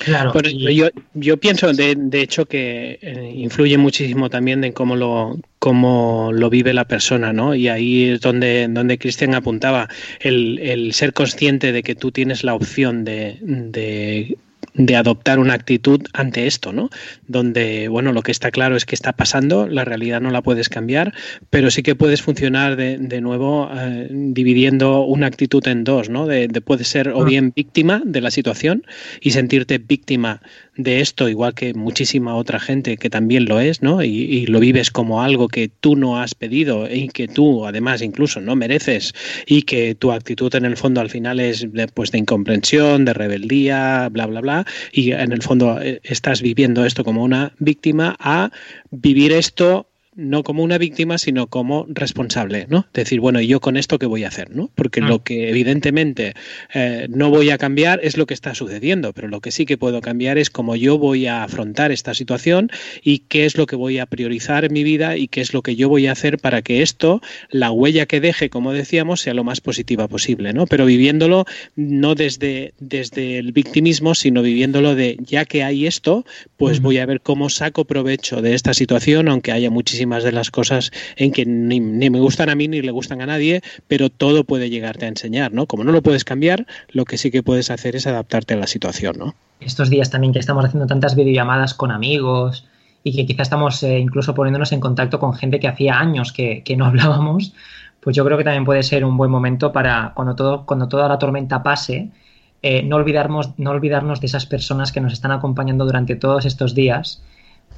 Claro. 0.03 0.33
yo, 0.43 0.89
yo 1.13 1.37
pienso, 1.37 1.71
de, 1.75 1.95
de 1.95 2.23
hecho, 2.23 2.47
que 2.47 2.99
eh, 3.03 3.33
influye 3.35 3.77
muchísimo 3.77 4.31
también 4.31 4.65
en 4.65 4.73
cómo 4.73 4.97
lo, 4.97 5.39
cómo 5.59 6.31
lo 6.33 6.49
vive 6.49 6.73
la 6.73 6.87
persona, 6.87 7.35
¿no? 7.35 7.55
Y 7.55 7.69
ahí 7.69 8.09
es 8.09 8.23
donde, 8.23 8.67
donde 8.71 8.97
Cristian 8.97 9.35
apuntaba, 9.35 9.91
el, 10.21 10.59
el, 10.59 10.95
ser 10.95 11.13
consciente 11.13 11.73
de 11.73 11.83
que 11.83 11.95
tú 11.95 12.13
tienes 12.13 12.45
la 12.45 12.55
opción 12.55 13.05
de, 13.05 13.37
de 13.43 14.39
de 14.75 14.97
adoptar 14.97 15.39
una 15.39 15.55
actitud 15.55 16.01
ante 16.13 16.47
esto, 16.47 16.73
¿no? 16.73 16.91
Donde, 17.27 17.89
bueno, 17.89 18.13
lo 18.13 18.23
que 18.23 18.33
está 18.33 18.51
claro 18.51 18.77
es 18.77 18.85
que 18.85 18.95
está 18.95 19.13
pasando, 19.13 19.67
la 19.67 19.85
realidad 19.85 20.21
no 20.21 20.31
la 20.31 20.43
puedes 20.43 20.69
cambiar, 20.69 21.13
pero 21.51 21.71
sí 21.71 21.83
que 21.83 21.95
puedes 21.95 22.23
funcionar 22.23 22.77
de, 22.77 22.99
de 22.99 23.21
nuevo 23.21 23.71
eh, 23.75 24.09
dividiendo 24.11 25.03
una 25.03 25.27
actitud 25.27 25.67
en 25.67 25.85
dos, 25.85 26.09
¿no? 26.09 26.27
De, 26.27 26.49
de 26.49 26.61
puedes 26.61 26.89
ser 26.89 27.09
o 27.09 27.23
ah. 27.23 27.25
bien 27.25 27.53
víctima 27.55 28.03
de 28.05 28.21
la 28.21 28.31
situación 28.31 28.85
y 29.21 29.33
sentirte 29.33 29.79
víctima 29.79 30.41
de 30.77 31.01
esto, 31.01 31.29
igual 31.29 31.55
que 31.55 31.75
muchísima 31.75 32.35
otra 32.35 32.61
gente 32.61 32.97
que 32.97 33.11
también 33.11 33.47
lo 33.47 33.61
es, 33.61 33.83
¿no? 33.83 34.03
Y, 34.03 34.47
lo 34.47 34.61
vives 34.61 34.91
como 34.91 35.23
algo 35.23 35.49
que 35.49 35.69
tú 35.69 35.97
no 35.97 36.21
has 36.21 36.35
pedido 36.35 36.91
y 36.91 37.09
que 37.09 37.29
tú, 37.29 37.67
además, 37.67 38.03
incluso 38.03 38.41
no 38.41 38.57
mereces 38.57 39.13
y 39.47 39.63
que 39.63 39.95
tu 39.95 40.13
actitud 40.13 40.55
en 40.55 40.65
el 40.65 40.77
fondo 40.77 41.01
al 41.01 41.11
final 41.11 41.41
es 41.41 41.71
de, 41.73 41.87
pues, 41.89 42.11
de 42.11 42.19
incomprensión, 42.19 43.05
de 43.05 43.13
rebeldía, 43.13 44.09
bla, 44.11 44.27
bla, 44.27 44.41
bla, 44.41 44.67
y 44.93 45.13
en 45.13 45.33
el 45.33 45.43
fondo 45.43 45.81
eh, 45.81 46.01
estás 46.05 46.43
viviendo 46.43 46.85
esto 46.85 47.05
como 47.05 47.23
una 47.23 47.53
víctima 47.59 48.17
a 48.19 48.51
vivir 48.91 49.33
esto 49.33 49.90
no 50.21 50.43
como 50.43 50.63
una 50.63 50.79
víctima, 50.79 51.19
sino 51.19 51.47
como 51.49 51.87
responsable, 51.89 52.67
¿no? 52.69 52.87
Decir, 52.93 53.21
bueno, 53.21 53.41
¿y 53.41 53.47
yo 53.47 53.61
con 53.61 53.77
esto 53.77 53.99
qué 53.99 54.07
voy 54.07 54.25
a 54.25 54.29
hacer, 54.29 54.55
¿no? 54.55 54.71
Porque 54.75 55.01
lo 55.01 55.17
mm. 55.17 55.21
que 55.21 55.49
evidentemente 55.49 56.35
eh, 56.75 57.07
no 57.11 57.31
voy 57.31 57.51
a 57.51 57.59
cambiar 57.59 58.01
es 58.03 58.17
lo 58.17 58.27
que 58.27 58.35
está 58.35 58.55
sucediendo, 58.55 59.13
pero 59.13 59.29
lo 59.29 59.41
que 59.41 59.51
sí 59.51 59.67
que 59.67 59.79
puedo 59.79 60.01
cambiar 60.01 60.39
es 60.39 60.51
cómo 60.51 60.77
yo 60.77 60.99
voy 60.99 61.27
a 61.27 61.43
afrontar 61.43 61.91
esta 61.91 62.15
situación 62.15 62.71
y 63.03 63.21
qué 63.21 63.47
es 63.47 63.57
lo 63.57 63.67
que 63.67 63.77
voy 63.77 63.99
a 63.99 64.07
priorizar 64.07 64.65
en 64.65 64.73
mi 64.73 64.85
vida 64.85 65.17
y 65.17 65.29
qué 65.29 65.41
es 65.41 65.55
lo 65.55 65.63
que 65.63 65.77
yo 65.77 65.89
voy 65.89 66.07
a 66.07 66.13
hacer 66.13 66.39
para 66.39 66.63
que 66.63 66.83
esto, 66.83 67.23
la 67.51 67.71
huella 67.71 68.07
que 68.07 68.21
deje, 68.21 68.51
como 68.51 68.73
decíamos, 68.73 69.23
sea 69.23 69.35
lo 69.35 69.45
más 69.45 69.61
positiva 69.61 70.09
posible, 70.09 70.53
¿no? 70.53 70.67
Pero 70.67 70.85
viviéndolo 70.85 71.47
no 71.77 72.15
desde, 72.15 72.75
desde 72.79 73.39
el 73.39 73.53
victimismo, 73.53 74.15
sino 74.15 74.43
viviéndolo 74.43 74.95
de 74.95 75.17
ya 75.21 75.45
que 75.45 75.63
hay 75.63 75.87
esto, 75.87 76.25
pues 76.57 76.81
voy 76.81 76.99
a 76.99 77.07
ver 77.07 77.21
cómo 77.21 77.49
saco 77.49 77.85
provecho 77.85 78.43
de 78.43 78.55
esta 78.55 78.75
situación, 78.75 79.29
aunque 79.29 79.53
haya 79.53 79.71
muchísimas 79.71 80.10
más 80.11 80.25
de 80.25 80.33
las 80.33 80.51
cosas 80.51 80.91
en 81.17 81.33
que 81.33 81.47
ni, 81.47 81.81
me 81.81 82.21
gustan 82.21 82.51
a 82.51 82.55
mí 82.55 82.69
ni 82.69 82.83
le 82.83 82.91
gustan 82.91 83.23
a 83.23 83.27
nadie, 83.27 83.63
pero 83.89 84.11
todo 84.11 84.45
puede 84.45 84.69
llegarte 84.69 85.07
a 85.07 85.09
enseñar, 85.09 85.53
¿no? 85.53 85.65
Como 85.67 85.85
no 85.85 85.93
lo 85.93 86.03
puedes 86.03 86.25
cambiar, 86.25 86.67
lo 86.91 87.07
que 87.07 87.17
sí 87.17 87.31
que 87.31 87.43
puedes 87.43 87.71
hacer 87.71 87.97
es 87.97 88.07
adaptarte 88.07 88.55
a 88.55 88.57
la 88.59 88.67
situación, 88.67 89.17
¿no? 89.19 89.35
Estos 89.61 89.89
días 89.89 90.11
también 90.11 90.35
que 90.35 90.39
estamos 90.39 90.65
haciendo 90.65 90.87
tantas 90.87 91.17
videollamadas 91.17 91.73
con 91.73 91.91
amigos 91.91 92.67
y 93.03 93.17
que 93.17 93.25
quizás 93.25 93.47
estamos 93.47 93.83
eh, 93.83 93.99
incluso 93.99 94.35
poniéndonos 94.35 94.73
en 94.73 94.81
contacto 94.81 95.19
con 95.19 95.33
gente 95.33 95.61
que 95.61 95.69
hacía 95.69 95.99
años 95.99 96.33
que, 96.33 96.63
no 96.77 96.85
hablábamos, 96.87 97.55
pues 98.01 98.15
yo 98.17 98.25
creo 98.25 98.37
que 98.37 98.45
también 98.45 98.65
puede 98.65 98.83
ser 98.83 99.05
un 99.05 99.17
buen 99.17 99.31
momento 99.31 99.73
para 99.73 100.13
cuando, 100.15 100.35
todo, 100.35 100.67
cuando 100.67 100.89
toda 100.89 101.09
la 101.09 101.19
tormenta 101.19 101.63
pase, 101.63 102.11
eh, 102.63 102.83
no, 102.83 102.97
olvidarnos, 102.97 103.59
no 103.59 103.71
olvidarnos 103.71 104.21
de 104.21 104.27
esas 104.27 104.47
personas 104.47 104.93
que 104.93 105.01
nos 105.01 105.13
están 105.13 105.33
acompañando 105.33 105.85
durante 105.85 106.17
todos 106.17 106.45
estos 106.45 106.75
días 106.75 107.23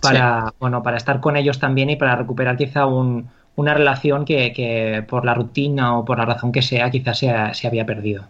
para, 0.03 0.53
bueno, 0.59 0.83
para 0.83 0.97
estar 0.97 1.21
con 1.21 1.37
ellos 1.37 1.59
también 1.59 1.88
y 1.91 1.97
para 1.97 2.17
recuperar 2.17 2.57
quizá 2.57 2.87
una 2.87 3.75
relación 3.75 4.25
que, 4.25 4.53
que, 4.53 5.05
por 5.09 5.25
la 5.25 5.35
rutina 5.35 5.97
o 5.99 6.05
por 6.05 6.19
la 6.19 6.27
razón 6.27 6.53
que 6.53 6.62
sea 6.62 6.91
quizás 6.91 7.19
se, 7.19 7.33
se 7.55 7.67
había 7.67 7.87
perdido 7.87 8.25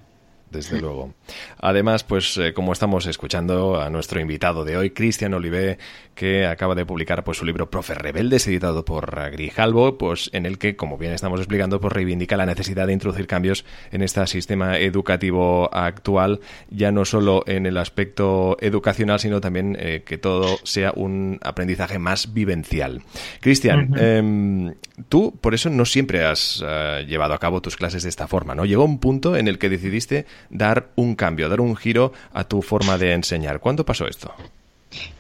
desde 0.53 0.81
luego. 0.81 1.15
Además, 1.59 2.05
pues 2.05 2.37
eh, 2.39 2.53
como 2.53 2.73
estamos 2.73 3.07
escuchando 3.07 3.81
a 3.81 3.91
nuestro 3.91 4.21
invitado 4.21 4.65
de 4.65 4.77
hoy, 4.77 4.91
Cristian 4.91 5.35
Olivé, 5.35 5.79
que 6.15 6.47
acaba 6.47 6.75
de 6.75 6.87
publicar 6.87 7.25
pues 7.25 7.39
su 7.39 7.45
libro 7.45 7.71
Profe 7.71 7.95
Rebeldes, 7.95 8.47
editado 8.47 8.85
por 8.85 9.31
Grijalbo, 9.33 9.99
pues 9.99 10.31
en 10.33 10.47
el 10.47 10.59
que, 10.59 10.77
como 10.77 10.99
bien 10.99 11.13
estamos 11.13 11.41
explicando, 11.41 11.81
pues 11.81 11.93
reivindica 11.93 12.37
la 12.37 12.47
necesidad 12.47 12.87
de 12.87 12.93
introducir 12.93 13.27
cambios 13.27 13.65
en 13.91 14.03
este 14.03 14.25
sistema 14.27 14.79
educativo 14.79 15.75
actual, 15.75 16.41
ya 16.71 16.93
no 16.93 17.05
solo 17.05 17.43
en 17.47 17.67
el 17.67 17.79
aspecto 17.79 18.57
educacional, 18.61 19.19
sino 19.19 19.41
también 19.41 19.77
eh, 19.81 20.03
que 20.05 20.19
todo 20.19 20.59
sea 20.65 20.93
un 20.95 21.39
aprendizaje 21.43 21.99
más 21.99 22.35
vivencial. 22.35 23.03
Cristian, 23.41 23.95
em, 23.97 24.75
tú 25.09 25.37
por 25.41 25.55
eso 25.55 25.71
no 25.71 25.85
siempre 25.85 26.25
has 26.25 26.63
eh, 26.65 27.07
llevado 27.09 27.35
a 27.35 27.39
cabo 27.39 27.63
tus 27.63 27.77
clases 27.77 28.03
de 28.03 28.09
esta 28.09 28.29
forma, 28.29 28.55
¿no? 28.55 28.65
Llegó 28.65 28.85
un 28.85 28.99
punto 28.99 29.37
en 29.37 29.49
el 29.49 29.59
que 29.59 29.69
decidiste 29.69 30.27
dar 30.51 30.89
un 30.97 31.15
cambio, 31.15 31.49
dar 31.49 31.61
un 31.61 31.77
giro 31.77 32.13
a 32.33 32.45
tu 32.45 32.63
forma 32.63 32.99
de 32.99 33.13
enseñar. 33.13 33.61
¿Cuándo 33.61 33.85
pasó 33.85 34.07
esto? 34.07 34.33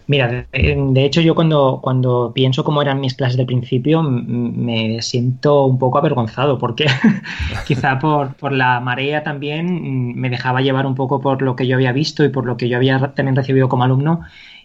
Mira, 0.06 0.46
de 0.52 1.04
hecho 1.04 1.20
yo 1.20 1.34
cuando, 1.34 1.80
cuando 1.82 2.32
pienso 2.34 2.64
cómo 2.64 2.82
eran 2.82 3.00
mis 3.00 3.14
clases 3.14 3.36
de 3.36 3.46
principio 3.46 4.02
me 4.02 5.00
siento 5.00 5.64
un 5.64 5.78
poco 5.78 5.98
avergonzado 5.98 6.58
porque 6.58 6.86
quizá 7.66 7.98
por, 7.98 8.34
por, 8.34 8.52
la 8.52 8.80
marea 8.80 9.22
también 9.22 10.14
me 10.14 10.28
dejaba 10.28 10.60
llevar 10.60 10.86
un 10.86 10.94
poco 10.94 11.20
por 11.20 11.40
lo 11.40 11.56
que 11.56 11.66
yo 11.66 11.76
había 11.76 11.92
visto 11.92 12.24
y 12.24 12.28
por 12.28 12.44
lo 12.44 12.56
que 12.56 12.68
yo 12.68 12.76
había 12.76 12.98
también 13.14 13.36
recibido 13.36 13.68
como 13.68 13.84
alumno 13.84 14.22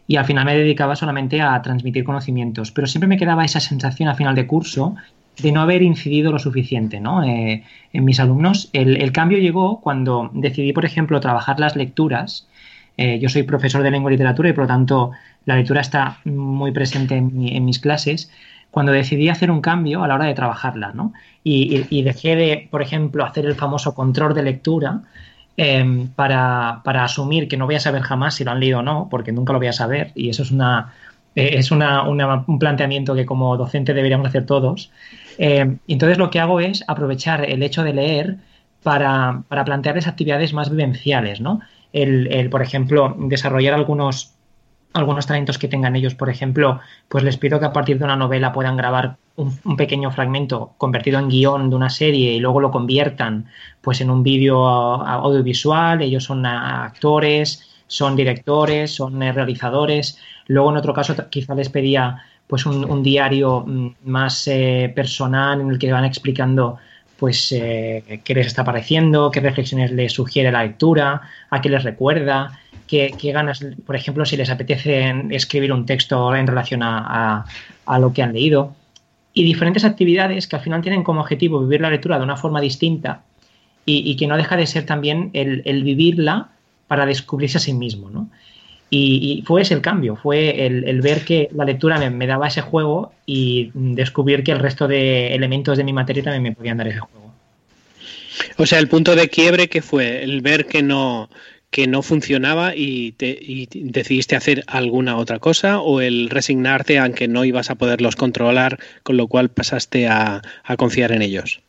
y 0.08 0.16
al 0.16 0.26
final 0.26 0.46
me 0.46 0.58
dedicaba 0.58 0.96
solamente 0.96 1.42
a 1.42 1.62
transmitir 1.62 2.04
conocimientos, 2.04 2.72
pero 2.72 2.88
siempre 2.88 3.08
me 3.08 3.18
quedaba 3.18 3.46
esa 3.46 3.60
sensación 3.60 4.10
al 4.10 4.16
final 4.16 4.36
de 4.36 4.48
curso 4.48 4.96
de 5.42 5.52
no 5.52 5.62
haber 5.62 5.84
incidido 5.84 6.32
lo 6.32 6.40
suficiente 6.40 7.00
¿no? 7.00 7.24
Eh, 7.24 7.64
en 7.94 8.06
mis 8.06 8.20
alumnos. 8.20 8.70
El, 8.74 9.12
cambio 9.12 9.38
llegó 9.38 9.82
cuando 9.82 10.30
decidí, 10.34 10.74
por 10.74 10.86
ejemplo, 10.86 11.20
trabajar 11.20 11.60
las 11.60 11.76
lecturas. 11.76 12.48
Eh, 12.98 13.20
yo 13.20 13.30
soy 13.30 13.44
profesor 13.44 13.84
de 13.84 13.92
lengua 13.92 14.12
y 14.12 14.16
literatura 14.16 14.50
y 14.50 14.54
por 14.54 14.64
lo 14.64 14.68
tanto 14.68 15.12
la 15.46 15.56
lectura 15.56 15.82
está 15.82 16.20
muy 16.26 16.72
presente 16.72 17.16
en, 17.16 17.66
mis 17.66 17.80
clases. 17.80 18.32
Cuando 18.72 18.92
decidí 18.92 19.30
hacer 19.30 19.50
un 19.50 19.62
cambio 19.62 20.04
a 20.04 20.08
la 20.08 20.16
hora 20.16 20.26
de 20.26 20.34
trabajarla, 20.34 20.92
¿no? 20.94 21.14
Y, 21.44 22.02
dejé 22.02 22.36
de, 22.36 22.68
por 22.70 22.82
ejemplo, 22.82 23.24
hacer 23.24 23.46
el 23.46 23.56
famoso 23.56 23.96
control 23.96 24.34
de 24.34 24.44
lectura 24.44 25.04
em, 25.56 26.10
para, 26.10 26.82
para, 26.84 27.06
asumir 27.06 27.48
que 27.48 27.56
no 27.56 27.66
voy 27.66 27.76
a 27.76 27.80
saber 27.80 28.02
jamás 28.02 28.36
si 28.36 28.44
lo 28.44 28.52
han 28.52 28.60
leído 28.60 28.80
o 28.80 28.82
no, 28.82 29.08
porque 29.10 29.32
nunca 29.32 29.54
lo 29.54 29.60
voy 29.60 29.70
a 29.70 29.74
saber, 29.74 30.12
y 30.14 30.30
eso 30.30 30.44
es 30.44 30.52
una, 30.52 30.94
eh, 31.38 31.60
es 31.60 31.70
una, 31.70 32.02
un 32.02 32.58
planteamiento 32.58 33.14
que 33.14 33.28
como 33.28 33.56
docente 33.58 33.94
deberíamos 33.94 34.28
hacer 34.28 34.48
todos. 34.48 34.90
Eh, 35.38 35.78
entonces 35.88 36.18
lo 36.18 36.32
que 36.32 36.40
hago 36.40 36.60
es 36.60 36.84
aprovechar 36.88 37.48
el 37.48 37.62
hecho 37.62 37.84
de 37.84 37.94
leer 37.94 38.38
para, 38.82 39.44
para 39.48 39.64
plantearles 39.64 40.08
actividades 40.08 40.54
más 40.54 40.72
vivenciales, 40.72 41.40
¿no? 41.40 41.62
El, 41.94 42.50
por 42.50 42.64
ejemplo, 42.64 43.16
desarrollar 43.20 43.76
algunos, 43.76 44.34
algunos 44.94 45.28
talentos 45.28 45.60
que 45.60 45.68
tengan 45.68 45.96
ellos, 45.96 46.16
por 46.16 46.32
ejemplo, 46.32 46.80
pues 47.08 47.24
les 47.24 47.38
pido 47.38 47.60
que 47.60 47.68
a 47.68 47.74
partir 47.74 48.00
de 48.00 48.06
una 48.06 48.16
novela 48.16 48.52
puedan 48.52 48.76
grabar 48.76 49.18
un, 49.36 49.78
pequeño 49.78 50.10
fragmento 50.12 50.74
convertido 50.80 51.20
en 51.20 51.30
guion 51.30 51.70
de 51.70 51.76
una 51.76 51.92
serie 51.92 52.34
y 52.34 52.40
luego 52.40 52.62
lo 52.62 52.72
conviertan 52.72 53.46
pues 53.82 54.02
en 54.02 54.10
un 54.10 54.24
vídeo 54.24 54.66
audiovisual, 54.66 56.02
ellos 56.02 56.24
son 56.24 56.48
actores, 56.48 57.77
son 57.88 58.16
directores, 58.16 58.96
son 58.96 59.20
realizadores. 59.20 60.20
Luego 60.48 60.72
en 60.72 60.78
otro 60.78 60.94
caso 60.94 61.16
quizá 61.30 61.56
les 61.56 61.70
pedía 61.70 62.24
pues 62.48 62.66
un, 62.66 63.04
diario 63.04 63.64
mm, 63.66 63.96
más 64.06 64.48
eh, 64.48 64.92
personal 64.96 65.62
en 65.62 65.70
el 65.70 65.80
que 65.80 65.92
van 65.92 66.06
explicando 66.06 66.78
pues 67.18 67.52
eh, 67.52 68.22
qué 68.24 68.36
les 68.36 68.48
está 68.48 68.64
pareciendo, 68.64 69.32
qué 69.32 69.40
reflexiones 69.40 69.92
les 69.92 70.14
sugiere 70.14 70.52
la 70.52 70.64
lectura, 70.64 71.22
a 71.50 71.62
qué 71.62 71.70
les 71.70 71.84
recuerda, 71.84 72.60
qué, 72.88 73.12
ganas, 73.34 73.66
por 73.86 73.96
ejemplo, 73.96 74.26
si 74.26 74.38
les 74.38 74.50
apetece 74.50 75.14
escribir 75.32 75.74
un 75.74 75.86
texto 75.86 76.34
en 76.36 76.48
relación 76.48 76.82
a, 76.84 77.46
lo 78.00 78.14
que 78.14 78.22
han 78.22 78.34
leído. 78.34 78.76
y 79.34 79.44
diferentes 79.44 79.84
actividades 79.84 80.48
que 80.48 80.56
al 80.56 80.62
final 80.62 80.82
tienen 80.82 81.04
como 81.04 81.22
objetivo 81.22 81.60
vivir 81.60 81.82
la 81.82 81.90
lectura 81.90 82.18
de 82.18 82.24
una 82.24 82.38
forma 82.38 82.62
distinta 82.62 83.24
y, 83.86 84.18
que 84.18 84.28
no 84.28 84.36
deja 84.36 84.58
de 84.58 84.68
ser 84.68 84.86
también 84.86 85.30
el, 85.34 85.84
vivirla 85.84 86.50
para 86.88 87.06
descubrirse 87.06 87.58
a 87.58 87.62
sí 87.62 87.74
mismo, 87.74 88.10
¿no? 88.10 88.30
Y, 88.90 89.44
fue 89.46 89.64
ese 89.64 89.74
el 89.74 89.82
cambio, 89.82 90.16
fue 90.16 90.66
el, 90.66 91.02
ver 91.02 91.26
que 91.26 91.50
la 91.54 91.66
lectura 91.66 92.10
me, 92.10 92.26
daba 92.26 92.48
ese 92.48 92.62
juego 92.62 93.12
y 93.26 93.72
descubrir 93.74 94.44
que 94.44 94.54
el 94.54 94.60
resto 94.60 94.88
de 94.88 95.36
elementos 95.36 95.78
de 95.78 95.84
mi 95.84 95.92
materia 95.92 96.24
también 96.24 96.44
me 96.44 96.52
podían 96.54 96.78
dar 96.78 96.88
ese 96.88 97.00
juego. 97.00 97.34
O 98.58 98.66
sea, 98.66 98.80
el 98.80 98.88
punto 98.88 99.16
de 99.16 99.28
quiebre 99.28 99.68
que 99.68 99.82
fue 99.82 100.24
el 100.24 100.42
ver 100.42 100.68
que 100.68 100.84
no, 100.84 101.30
que 101.70 101.88
no 101.88 102.02
funcionaba 102.02 102.76
y, 102.76 103.12
te, 103.14 103.68
decidiste 103.74 104.36
hacer 104.36 104.64
alguna 104.68 105.18
otra 105.18 105.40
cosa 105.40 105.80
o 105.80 106.02
el 106.02 106.30
resignarte 106.30 107.00
a 107.00 107.12
que 107.12 107.28
no 107.28 107.46
ibas 107.46 107.70
a 107.70 107.76
poderlos 107.76 108.16
controlar, 108.16 108.80
con 109.04 109.18
lo 109.18 109.28
cual 109.28 109.50
pasaste 109.50 110.08
a, 110.08 110.42
confiar 110.78 111.12
en 111.12 111.22
ellos? 111.22 111.62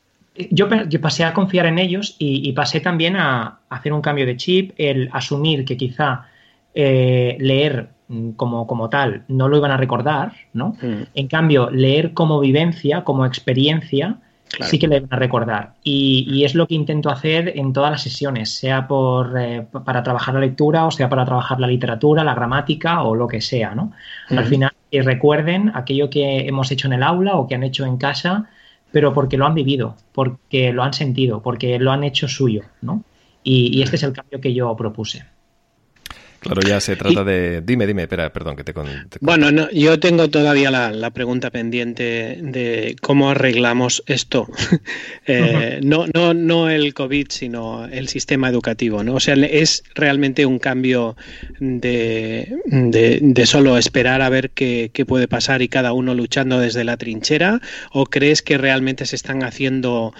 Yo, 0.51 0.69
pasé 1.01 1.25
a 1.25 1.35
confiar 1.35 1.67
en 1.67 1.79
ellos 1.79 2.17
y, 2.19 2.53
pasé 2.53 2.81
también 2.81 3.17
a, 3.17 3.59
hacer 3.69 3.93
un 3.93 4.01
cambio 4.01 4.27
de 4.27 4.37
chip, 4.37 4.73
el 4.77 5.09
asumir 5.13 5.65
que 5.65 5.77
quizá 5.77 6.27
eh, 6.75 7.37
leer 7.41 7.91
como, 8.37 8.67
como, 8.67 8.89
tal 8.89 9.25
no 9.29 9.49
lo 9.49 9.59
iban 9.59 9.71
a 9.71 9.77
recordar, 9.77 10.33
¿no? 10.53 10.77
Mm. 10.81 11.03
En 11.15 11.29
cambio, 11.29 11.71
leer 11.71 12.15
como 12.15 12.41
vivencia, 12.41 13.05
como 13.05 13.27
experiencia, 13.27 14.19
sí 14.61 14.79
que 14.79 14.89
le 14.89 15.01
van 15.01 15.13
a 15.13 15.17
recordar. 15.17 15.75
Y, 15.83 16.45
es 16.45 16.55
lo 16.55 16.67
que 16.67 16.75
intento 16.75 17.11
hacer 17.11 17.53
en 17.57 17.73
todas 17.73 17.91
las 17.91 18.03
sesiones, 18.03 18.51
sea 18.51 18.87
por, 18.87 19.39
eh, 19.39 19.67
para 19.85 20.03
trabajar 20.03 20.35
la 20.35 20.41
lectura 20.41 20.87
o 20.87 20.91
sea 20.91 21.09
para 21.09 21.25
trabajar 21.25 21.61
la 21.61 21.67
literatura, 21.67 22.25
la 22.25 22.35
gramática 22.35 23.03
o 23.03 23.15
lo 23.15 23.29
que 23.29 23.41
sea, 23.41 23.75
¿no? 23.75 23.93
Al 24.31 24.45
final, 24.45 24.73
que 24.91 25.03
recuerden 25.03 25.73
aquello 25.75 26.09
que 26.09 26.47
hemos 26.47 26.71
hecho 26.71 26.87
en 26.87 26.95
el 26.95 27.03
aula 27.03 27.37
o 27.37 27.47
que 27.47 27.55
han 27.55 27.63
hecho 27.63 27.85
en 27.85 27.99
casa, 27.99 28.49
pero 28.93 29.13
porque 29.13 29.37
lo 29.37 29.47
han 29.47 29.55
vivido, 29.55 29.97
porque 30.13 30.73
lo 30.73 30.83
han 30.83 30.93
sentido, 30.93 31.43
porque 31.43 31.79
lo 31.79 31.93
han 31.93 32.05
hecho 32.05 32.29
suyo, 32.29 32.63
¿no? 32.83 33.05
y 33.51 33.81
este 33.81 33.97
es 33.97 34.03
el 34.03 34.13
cambio 34.13 34.43
que 34.43 34.53
yo 34.53 34.77
propuse. 34.77 35.25
Claro, 36.41 36.61
ya 36.63 36.81
se 36.81 36.95
trata 36.95 37.25
de... 37.25 37.63
Dime, 37.63 37.87
dime, 37.87 38.03
espera, 38.03 38.33
perdón, 38.33 38.55
que 38.55 38.65
te... 38.65 38.73
Bueno, 39.21 39.51
no, 39.51 39.71
yo 39.71 39.99
tengo 39.99 40.29
todavía 40.29 40.71
la, 40.71 41.11
pregunta 41.11 41.51
pendiente 41.51 42.39
de 42.41 42.97
cómo 43.01 43.31
arreglamos 43.31 44.03
esto. 44.07 44.49
Eh, 45.31 45.81
no, 45.83 46.07
no, 46.15 46.33
no 46.33 46.71
el 46.71 46.95
COVID, 46.95 47.27
sino 47.29 47.85
el 47.85 48.09
sistema 48.09 48.49
educativo, 48.49 49.05
¿no? 49.05 49.17
O 49.17 49.21
sea, 49.21 49.35
es 49.35 49.83
realmente 49.95 50.47
un 50.47 50.59
cambio 50.59 51.17
de, 51.61 52.57
de, 52.65 53.47
solo 53.47 53.77
esperar 53.77 54.23
a 54.23 54.31
ver 54.31 54.51
qué, 54.51 54.91
qué, 54.95 55.05
puede 55.05 55.29
pasar 55.29 55.61
y 55.61 55.69
cada 55.69 55.93
uno 55.93 56.15
luchando 56.15 56.59
desde 56.61 56.83
la 56.83 56.97
trinchera, 56.97 57.61
o 57.93 58.07
crees 58.07 58.41
que 58.41 58.57
realmente 58.57 59.05
se 59.05 59.17
están 59.17 59.43
haciendo 59.43 60.15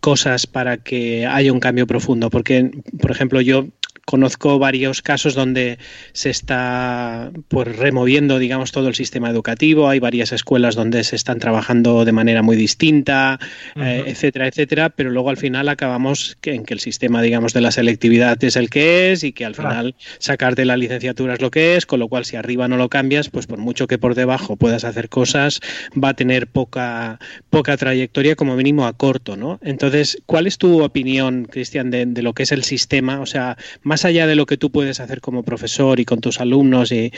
cosas 0.00 0.46
para 0.46 0.76
que 0.76 1.26
haya 1.26 1.52
un 1.52 1.60
cambio 1.60 1.86
profundo? 1.86 2.28
Porque, 2.28 2.70
por 3.00 3.10
ejemplo, 3.10 3.40
yo 3.40 3.68
conozco 4.06 4.58
varios 4.58 5.00
casos 5.00 5.34
donde 5.34 5.78
se 6.12 6.30
está 6.30 7.30
pues, 7.48 7.76
removiendo, 7.76 8.38
digamos, 8.38 8.72
todo 8.72 8.88
el 8.88 8.94
sistema 8.94 9.30
educativo. 9.30 9.88
Hay 9.88 10.00
varias 10.00 10.32
escuelas 10.32 10.74
donde 10.74 11.04
se 11.04 11.16
están 11.16 11.38
trabajando 11.38 12.04
de 12.04 12.12
manera 12.12 12.42
muy 12.42 12.56
distinta, 12.56 13.38
eh, 13.76 14.04
etcétera, 14.06 14.48
etcétera. 14.48 14.90
Pero 14.90 15.10
luego 15.10 15.30
al 15.30 15.36
final 15.36 15.68
acabamos 15.68 16.36
en 16.42 16.64
que 16.64 16.74
el 16.74 16.80
sistema, 16.80 17.22
digamos, 17.22 17.52
de 17.52 17.60
la 17.60 17.70
selectividad 17.70 18.42
es 18.42 18.56
el 18.56 18.70
que 18.70 19.12
es 19.12 19.24
y 19.24 19.32
que 19.32 19.44
al 19.44 19.54
final 19.54 19.94
sacar 20.18 20.56
de 20.56 20.64
la 20.64 20.76
licenciatura 20.76 21.34
es 21.34 21.40
lo 21.40 21.50
que 21.50 21.76
es. 21.76 21.86
Con 21.86 22.00
lo 22.00 22.08
cual, 22.08 22.24
si 22.24 22.36
arriba 22.36 22.68
no 22.68 22.76
lo 22.76 22.88
cambias, 22.88 23.30
pues 23.30 23.46
por 23.46 23.58
mucho 23.58 23.86
que 23.86 23.98
por 23.98 24.14
debajo 24.14 24.56
puedas 24.56 24.84
hacer 24.84 25.08
cosas, 25.08 25.60
va 25.92 26.10
a 26.10 26.14
tener 26.14 26.48
poca, 26.48 27.18
poca 27.50 27.76
trayectoria, 27.76 28.36
como 28.36 28.56
mínimo 28.56 28.86
a 28.86 28.92
corto, 28.92 29.36
¿no? 29.36 29.60
Entonces, 29.62 30.18
¿cuál 30.26 30.46
es 30.46 30.58
tu 30.58 30.82
opinión, 30.82 31.44
Cristian, 31.44 31.90
de, 31.90 32.06
de 32.06 32.22
lo 32.22 32.32
que 32.34 32.42
es 32.42 32.52
el 32.52 32.64
sistema? 32.64 33.20
O 33.20 33.26
sea, 33.26 33.56
más 33.82 34.01
allá 34.04 34.26
de 34.26 34.34
lo 34.34 34.46
que 34.46 34.56
tú 34.56 34.70
puedes 34.70 35.00
hacer 35.00 35.20
como 35.20 35.42
profesor 35.42 36.00
y 36.00 36.04
con 36.04 36.20
tus 36.20 36.40
alumnos 36.40 36.92
y, 36.92 37.10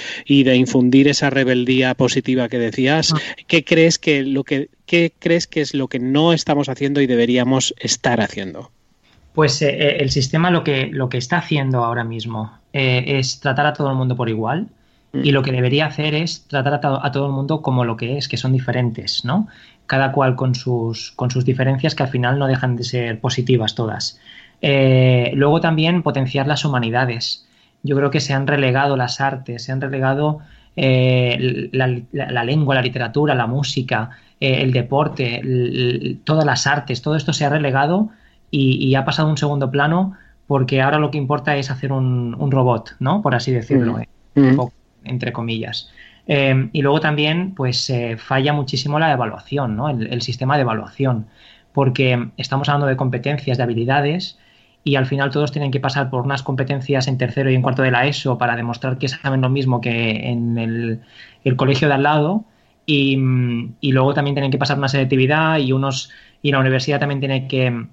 de 0.45 0.57
infundir 0.57 1.09
esa 1.09 1.31
rebeldía 1.31 1.95
positiva 1.95 2.49
que 2.49 2.59
decías, 2.59 3.13
ah. 3.15 3.19
¿qué 3.47 3.65
crees 3.65 3.99
que 3.99 4.23
lo 4.23 4.45
que 4.45 4.69
qué 4.87 5.13
crees 5.19 5.47
que 5.47 5.61
es 5.61 5.75
lo 5.75 5.89
que 5.89 5.99
no 5.99 6.33
estamos 6.33 6.69
haciendo 6.69 7.01
y 7.01 7.07
deberíamos 7.07 7.75
estar 7.79 8.21
haciendo? 8.21 8.71
Pues 9.35 9.61
eh, 9.63 9.71
eh, 9.71 9.97
el 10.01 10.11
sistema 10.11 10.51
lo 10.51 10.63
que, 10.63 10.87
lo 10.87 11.09
que 11.09 11.19
está 11.19 11.39
haciendo 11.39 11.85
ahora 11.85 12.05
mismo 12.05 12.59
eh, 12.73 13.05
es 13.19 13.41
tratar 13.41 13.67
a 13.67 13.73
todo 13.73 13.91
el 13.91 13.97
mundo 13.97 14.17
por 14.17 14.29
igual 14.29 14.69
y 15.23 15.31
lo 15.31 15.43
que 15.43 15.53
debería 15.53 15.87
hacer 15.87 16.13
es 16.13 16.45
tratar 16.49 16.75
a, 16.75 17.07
a, 17.07 17.13
todo 17.13 17.27
el 17.27 17.33
mundo 17.33 17.63
como 17.63 17.85
lo 17.85 17.97
que 17.97 18.19
es, 18.19 18.27
que 18.27 18.37
son 18.37 18.53
diferentes, 18.53 19.25
¿no? 19.25 19.47
Cada 19.87 20.11
cual 20.11 20.35
con 20.35 20.57
sus, 20.57 21.13
con 21.13 21.31
sus 21.31 21.45
diferencias 21.45 21.95
que 21.95 22.03
al 22.03 22.09
final 22.09 22.37
no 22.37 22.49
dejan 22.49 22.75
de 22.75 22.83
ser 22.83 23.21
positivas 23.21 23.77
todas. 23.77 24.19
Eh, 24.61 25.33
luego 25.35 25.61
también 25.61 26.03
potenciar 26.03 26.47
las 26.47 26.65
humanidades. 26.65 27.47
Yo 27.83 27.97
creo 27.97 28.11
que 28.11 28.21
se 28.21 28.33
han 28.33 28.47
relegado 28.47 28.97
las 28.97 29.21
artes, 29.21 29.65
se 29.65 29.73
han 29.73 29.81
relegado 29.81 30.41
eh, 30.77 31.69
la, 31.73 32.45
lengua, 32.45 32.75
la 32.75 32.83
literatura, 32.83 33.35
la 33.35 33.47
música, 33.47 34.11
eh, 34.41 34.63
el 34.63 34.73
deporte, 34.73 35.43
todas 36.25 36.47
las 36.47 36.67
artes, 36.67 37.03
todo 37.03 37.17
esto 37.17 37.33
se 37.33 37.45
ha 37.45 37.51
relegado 37.51 38.09
y, 38.51 38.95
ha 38.95 39.05
pasado 39.05 39.29
a 39.29 39.33
un 39.33 39.37
segundo 39.37 39.71
plano 39.71 40.15
porque 40.47 40.81
ahora 40.81 40.99
lo 40.99 41.11
que 41.11 41.19
importa 41.19 41.57
es 41.57 41.71
hacer 41.71 41.93
un, 41.93 42.51
robot, 42.51 42.97
¿no? 43.01 43.21
Por 43.21 43.35
así 43.35 43.53
decirlo, 43.53 43.99
mm. 44.35 44.41
Mm. 44.41 44.61
entre 45.05 45.33
comillas. 45.33 45.91
y 46.27 46.81
luego 46.81 47.01
también, 47.01 47.55
pues, 47.55 47.93
falla 48.17 48.53
muchísimo 48.53 48.99
la 48.99 49.13
evaluación, 49.13 49.77
¿no? 49.77 49.91
el, 49.91 50.23
sistema 50.23 50.57
de 50.57 50.63
evaluación, 50.63 51.27
porque 51.73 52.29
estamos 52.37 52.69
hablando 52.69 52.87
de 52.87 52.97
competencias, 52.97 53.59
de 53.59 53.65
habilidades, 53.65 54.39
y 54.85 54.97
al 54.97 55.07
final 55.07 55.31
todos 55.31 55.51
tienen 55.51 55.71
que 55.71 55.81
pasar 55.81 56.11
por 56.11 56.23
unas 56.23 56.43
competencias 56.43 57.09
en 57.09 57.17
tercero 57.17 57.51
y 57.51 57.55
en 57.55 57.63
cuarto 57.63 57.83
de 57.83 57.91
la 57.91 58.07
ESO 58.07 58.37
para 58.37 58.55
demostrar 58.55 58.99
que 58.99 59.09
saben 59.09 59.41
lo 59.41 59.49
mismo 59.49 59.81
que 59.81 60.29
en 60.29 60.59
el, 60.59 61.57
colegio 61.57 61.89
de 61.89 61.95
al 61.95 62.03
lado 62.03 62.45
y, 62.87 63.17
luego 63.81 64.13
también 64.13 64.35
tienen 64.35 64.51
que 64.51 64.59
pasar 64.59 64.77
una 64.77 64.89
selectividad 64.89 65.59
y 65.59 65.73
unos 65.73 66.11
y 66.43 66.53
la 66.53 66.61
universidad 66.61 67.01
también 67.01 67.21
tiene 67.21 67.49
que 67.49 67.87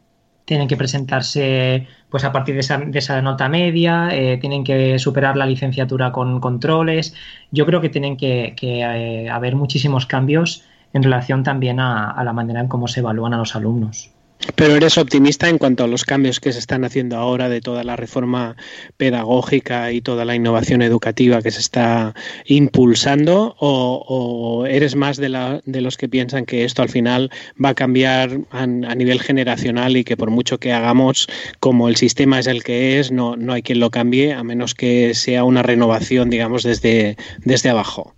tienen 0.44 0.68
que 0.68 0.76
presentarse 0.76 1.88
pues 2.10 2.26
a 2.26 2.34
partir 2.34 2.56
de 2.56 2.62
esa, 2.62 2.78
de 2.78 3.00
esa 3.00 3.22
nota 3.22 3.48
media, 3.48 4.10
eh, 4.12 4.38
tienen 4.38 4.66
que 4.66 5.00
superar 5.00 5.38
la 5.38 5.46
licenciatura 5.46 6.12
con 6.12 6.42
controles. 6.42 7.16
Yo 7.52 7.66
creo 7.66 7.80
que 7.80 7.88
tienen 7.88 8.18
que, 8.18 8.54
eh, 8.62 9.30
haber 9.30 9.56
muchísimos 9.56 10.08
cambios 10.08 10.66
en 10.92 11.04
relación 11.04 11.44
también 11.44 11.80
a 11.80 12.22
la 12.26 12.34
manera 12.34 12.60
en 12.60 12.68
cómo 12.68 12.90
se 12.90 13.00
evalúan 13.00 13.34
a 13.34 13.38
los 13.38 13.56
alumnos. 13.56 14.12
Pero 14.56 14.76
eres 14.76 14.98
optimista 14.98 15.50
en 15.50 15.58
cuanto 15.58 15.84
a 15.84 15.88
los 15.88 16.04
cambios 16.04 16.40
que 16.40 16.52
se 16.52 16.60
están 16.60 16.84
haciendo 16.84 17.18
ahora 17.18 17.48
de 17.48 17.62
toda 17.62 17.84
la 17.84 17.96
reforma 17.96 18.56
pedagógica 18.98 19.92
y 19.92 20.02
toda 20.02 20.26
la 20.26 20.36
innovación 20.36 20.82
educativa 20.82 21.42
que 21.42 21.52
se 21.52 21.60
está 21.60 22.14
impulsando 22.46 23.56
o, 23.60 24.66
eres 24.68 24.96
más 24.96 25.18
de, 25.18 25.30
la, 25.30 25.62
de, 25.66 25.82
los 25.82 25.98
que 25.98 26.10
piensan 26.10 26.46
que 26.46 26.64
esto 26.64 26.82
al 26.82 26.90
final 26.90 27.32
va 27.64 27.70
a 27.70 27.74
cambiar 27.76 28.40
a, 28.52 28.66
nivel 28.66 29.22
generacional 29.22 29.96
y 29.98 30.04
que 30.04 30.18
por 30.18 30.32
mucho 30.32 30.60
que 30.60 30.74
hagamos 30.74 31.28
como 31.60 31.88
el 31.88 31.96
sistema 31.96 32.40
es 32.40 32.48
el 32.48 32.64
que 32.64 33.00
es, 33.00 33.12
no, 33.12 33.36
no 33.36 33.54
hay 33.54 33.62
quien 33.62 33.80
lo 33.80 33.90
cambie 33.90 34.34
a 34.34 34.44
menos 34.44 34.76
que 34.76 35.14
sea 35.14 35.44
una 35.44 35.64
renovación, 35.64 36.30
digamos, 36.30 36.64
desde, 36.64 37.18
desde 37.40 37.70
abajo? 37.70 38.16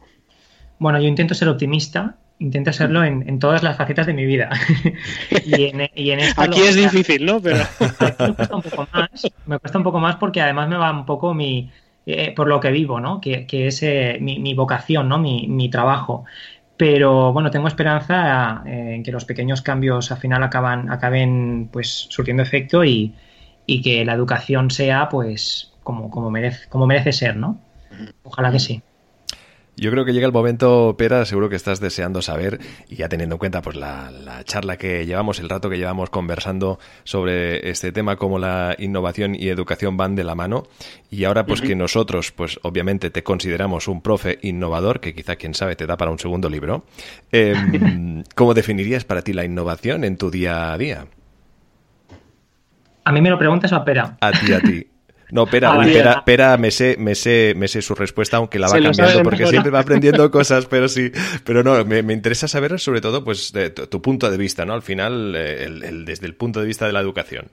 Bueno, 0.80 1.00
yo 1.00 1.08
intento 1.08 1.34
ser 1.36 1.48
optimista 1.48 2.18
intento 2.40 2.72
hacerlo 2.72 3.04
en, 3.04 3.40
todas 3.40 3.64
las 3.64 3.78
facetas 3.78 4.06
de 4.06 4.14
mi 4.14 4.26
vida. 4.26 4.50
y 5.46 5.66
en, 5.66 6.20
Aquí 6.38 6.62
es 6.62 6.76
difícil, 6.76 7.26
¿no? 7.26 7.42
Pero... 7.42 7.64
me 7.80 8.34
cuesta 8.34 8.56
un 8.56 8.62
poco 8.62 8.88
más. 8.92 9.10
Me 9.46 9.60
cuesta 9.60 9.78
un 9.78 9.84
poco 9.84 10.00
más 10.00 10.16
porque 10.18 10.42
además 10.42 10.70
me 10.70 10.78
va 10.78 10.92
un 10.92 11.06
poco 11.06 11.34
mi 11.34 11.72
eh, 12.06 12.34
por 12.36 12.48
lo 12.48 12.60
que 12.60 12.72
vivo, 12.72 13.00
¿no? 13.00 13.22
Que, 13.22 13.46
es 13.50 13.82
eh, 13.84 14.18
mi, 14.20 14.54
vocación, 14.54 15.08
¿no? 15.08 15.20
Mi, 15.20 15.70
trabajo. 15.70 16.26
Pero 16.76 17.32
bueno, 17.32 17.50
tengo 17.52 17.68
esperanza 17.68 18.64
eh, 18.66 18.96
en 18.96 19.04
que 19.04 19.12
los 19.12 19.26
pequeños 19.26 19.62
cambios 19.62 20.12
al 20.12 20.18
final 20.18 20.44
acaban, 20.44 20.92
acaben 20.92 21.70
pues 21.72 22.08
surtiendo 22.10 22.44
efecto 22.44 22.84
y, 22.84 23.14
y 23.66 23.82
que 23.82 24.04
la 24.04 24.14
educación 24.14 24.70
sea 24.72 25.08
pues 25.08 25.72
como, 25.84 26.10
como, 26.10 26.30
merece, 26.30 26.68
como 26.70 26.88
merece 26.88 27.14
ser, 27.14 27.38
¿no? 27.38 27.60
Ojalá 28.24 28.52
que 28.52 28.60
sí. 28.60 28.82
Yo 29.76 29.90
creo 29.90 30.06
que 30.06 30.14
llega 30.14 30.28
el 30.28 30.32
momento, 30.32 30.96
Pera, 30.98 31.26
seguro 31.26 31.50
que 31.50 31.56
estás 31.56 31.80
deseando 31.80 32.22
saber, 32.22 32.60
y 32.90 32.96
ya 32.96 33.10
teniendo 33.10 33.36
en 33.36 33.40
cuenta 33.40 33.64
pues 33.64 33.76
la, 33.76 34.12
charla 34.44 34.78
que 34.78 35.06
llevamos, 35.06 35.40
el 35.40 35.50
rato 35.50 35.70
que 35.70 35.78
llevamos 35.78 36.12
conversando 36.12 36.80
sobre 37.04 37.70
este 37.70 37.92
tema, 37.92 38.16
cómo 38.16 38.38
la 38.38 38.76
innovación 38.78 39.34
y 39.34 39.50
educación 39.50 39.98
van 39.98 40.16
de 40.16 40.24
la 40.24 40.36
mano, 40.36 40.64
y 41.10 41.24
ahora 41.24 41.48
pues 41.48 41.62
que 41.62 41.76
nosotros, 41.76 42.32
pues 42.32 42.60
obviamente 42.62 43.10
te 43.10 43.24
consideramos 43.24 43.88
un 43.88 44.02
profe 44.02 44.38
innovador, 44.44 45.00
que 45.00 45.16
quizá, 45.16 45.38
quién 45.38 45.56
sabe, 45.56 45.76
te 45.76 45.88
da 45.88 45.98
para 45.98 46.12
un 46.12 46.20
segundo 46.20 46.50
libro, 46.50 46.86
em, 47.32 48.24
¿cómo 48.36 48.54
definirías 48.54 49.06
para 49.06 49.24
ti 49.24 49.34
la 49.34 49.44
innovación 49.44 50.04
en 50.04 50.18
tu 50.18 50.30
día 50.30 50.72
a 50.72 50.78
día? 50.78 51.08
¿A 53.06 53.12
mí 53.12 53.22
me 53.22 53.32
lo 53.32 53.40
preguntas 53.40 53.72
o 53.72 53.76
a 53.76 53.84
Pera? 53.84 54.18
A 54.22 54.32
ti, 54.32 54.54
a 54.54 54.62
ti. 54.62 54.93
No, 55.34 55.48
Pera, 55.48 55.74
ah, 55.74 56.24
Pera, 56.24 56.58
me, 56.58 56.70
sé, 56.70 56.96
me, 57.00 57.16
sé, 57.16 57.56
me 57.58 57.68
sé 57.68 57.82
su 57.82 57.96
respuesta, 57.96 58.38
aunque 58.38 58.60
la 58.60 58.68
va 58.68 58.80
cambiando, 58.80 59.24
porque 59.24 59.48
siempre 59.48 59.72
va 59.72 59.80
aprendiendo 59.80 60.30
cosas, 60.30 60.68
pero 60.68 60.88
sí. 60.88 61.12
Pero 61.44 61.64
no, 61.64 61.84
me, 61.86 62.14
interesa 62.14 62.48
saber 62.48 62.80
sobre 62.80 63.02
todo 63.02 63.24
pues 63.24 63.52
de 63.52 63.72
tu, 63.72 64.00
punto 64.00 64.30
de 64.30 64.38
vista, 64.38 64.64
¿no? 64.64 64.74
Al 64.74 64.84
final, 64.84 65.34
eh, 65.36 65.68
desde 66.06 66.28
el 66.28 66.36
punto 66.36 66.60
de 66.62 66.68
vista 66.68 66.86
de 66.86 66.94
la 66.94 67.00
educación. 67.00 67.48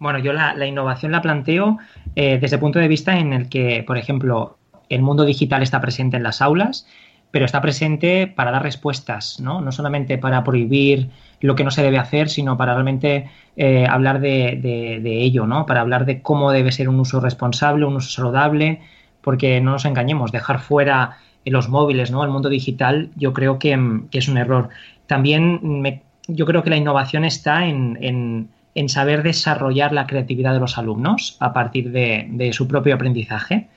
Bueno, 0.00 0.18
yo 0.18 0.32
la, 0.32 0.66
innovación 0.66 1.12
la 1.12 1.22
planteo 1.22 1.78
eh, 2.16 2.38
desde 2.40 2.56
el 2.56 2.60
punto 2.60 2.80
de 2.80 2.88
vista 2.88 3.16
en 3.20 3.32
el 3.32 3.48
que, 3.48 3.84
por 3.86 3.96
ejemplo, 3.96 4.58
el 4.88 5.00
mundo 5.00 5.24
digital 5.24 5.62
está 5.62 5.80
presente 5.80 6.16
en 6.16 6.24
las 6.24 6.42
aulas, 6.42 6.88
pero 7.30 7.44
está 7.44 7.60
presente 7.60 8.26
para 8.26 8.50
dar 8.50 8.64
respuestas, 8.64 9.38
¿no? 9.38 9.60
No 9.60 9.70
solamente 9.70 10.18
para 10.18 10.42
prohibir 10.42 11.10
lo 11.44 11.54
que 11.54 11.64
no 11.64 11.70
se 11.70 11.82
debe 11.82 11.98
hacer, 11.98 12.30
sino 12.30 12.56
para 12.56 12.72
realmente 12.72 13.28
eh, 13.54 13.86
hablar 13.86 14.20
de, 14.20 15.02
ello, 15.04 15.46
¿no? 15.46 15.66
Para 15.66 15.82
hablar 15.82 16.06
de 16.06 16.22
cómo 16.22 16.50
debe 16.50 16.72
ser 16.72 16.88
un 16.88 16.98
uso 16.98 17.20
responsable, 17.20 17.84
un 17.84 17.96
uso 17.96 18.08
saludable, 18.08 18.80
porque 19.20 19.60
no 19.60 19.72
nos 19.72 19.84
engañemos, 19.84 20.32
dejar 20.32 20.60
fuera 20.60 21.18
los 21.44 21.68
móviles, 21.68 22.10
¿no? 22.10 22.24
El 22.24 22.30
mundo 22.30 22.48
digital, 22.48 23.10
yo 23.16 23.34
creo 23.34 23.58
que, 23.58 23.78
es 24.12 24.28
un 24.28 24.38
error. 24.38 24.70
También 25.06 25.60
yo 26.28 26.46
creo 26.46 26.62
que 26.62 26.70
la 26.70 26.78
innovación 26.78 27.26
está 27.26 27.66
en, 27.66 28.48
saber 28.86 29.22
desarrollar 29.22 29.92
la 29.92 30.06
creatividad 30.06 30.54
de 30.54 30.60
los 30.60 30.78
alumnos 30.78 31.36
a 31.40 31.52
partir 31.52 31.92
de, 31.92 32.50
su 32.54 32.66
propio 32.66 32.94
aprendizaje. 32.94 33.68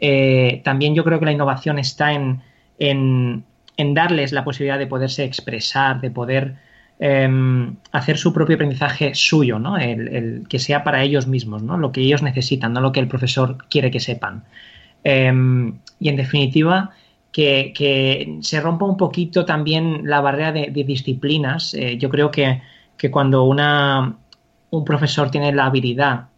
Eh, 0.00 0.60
también 0.64 0.96
yo 0.96 1.04
creo 1.04 1.20
que 1.20 1.26
la 1.26 1.32
innovación 1.32 1.78
está 1.78 2.14
en, 2.14 2.42
en 2.80 3.94
darles 3.94 4.32
la 4.32 4.42
posibilidad 4.42 4.80
de 4.80 4.88
poderse 4.88 5.22
expresar, 5.22 6.00
de 6.00 6.10
poder 6.10 6.56
Em, 7.04 7.78
hacer 7.90 8.16
su 8.16 8.32
propio 8.32 8.54
aprendizaje 8.54 9.12
suyo, 9.16 9.58
¿no? 9.58 9.76
El, 9.76 10.46
que 10.48 10.60
sea 10.60 10.84
para 10.84 11.02
ellos 11.02 11.26
mismos, 11.26 11.60
¿no? 11.60 11.76
Lo 11.76 11.90
que 11.90 12.00
ellos 12.00 12.22
necesitan, 12.22 12.72
no 12.72 12.80
lo 12.80 12.92
que 12.92 13.00
el 13.00 13.08
profesor 13.08 13.58
quiere 13.68 13.90
que 13.90 13.98
sepan. 13.98 14.44
Em, 15.02 15.80
y 15.98 16.08
en 16.10 16.16
definitiva, 16.16 16.90
que, 17.32 18.38
se 18.42 18.60
rompa 18.60 18.84
un 18.84 18.96
poquito 18.96 19.44
también 19.44 20.02
la 20.04 20.20
barrera 20.20 20.52
de, 20.52 20.84
disciplinas. 20.86 21.74
Eh, 21.74 21.98
yo 21.98 22.08
creo 22.08 22.30
que, 22.30 22.62
cuando 23.10 23.42
una, 23.42 24.16
un 24.70 24.84
profesor 24.84 25.28
tiene 25.28 25.52
la 25.52 25.66
habilidad 25.66 26.28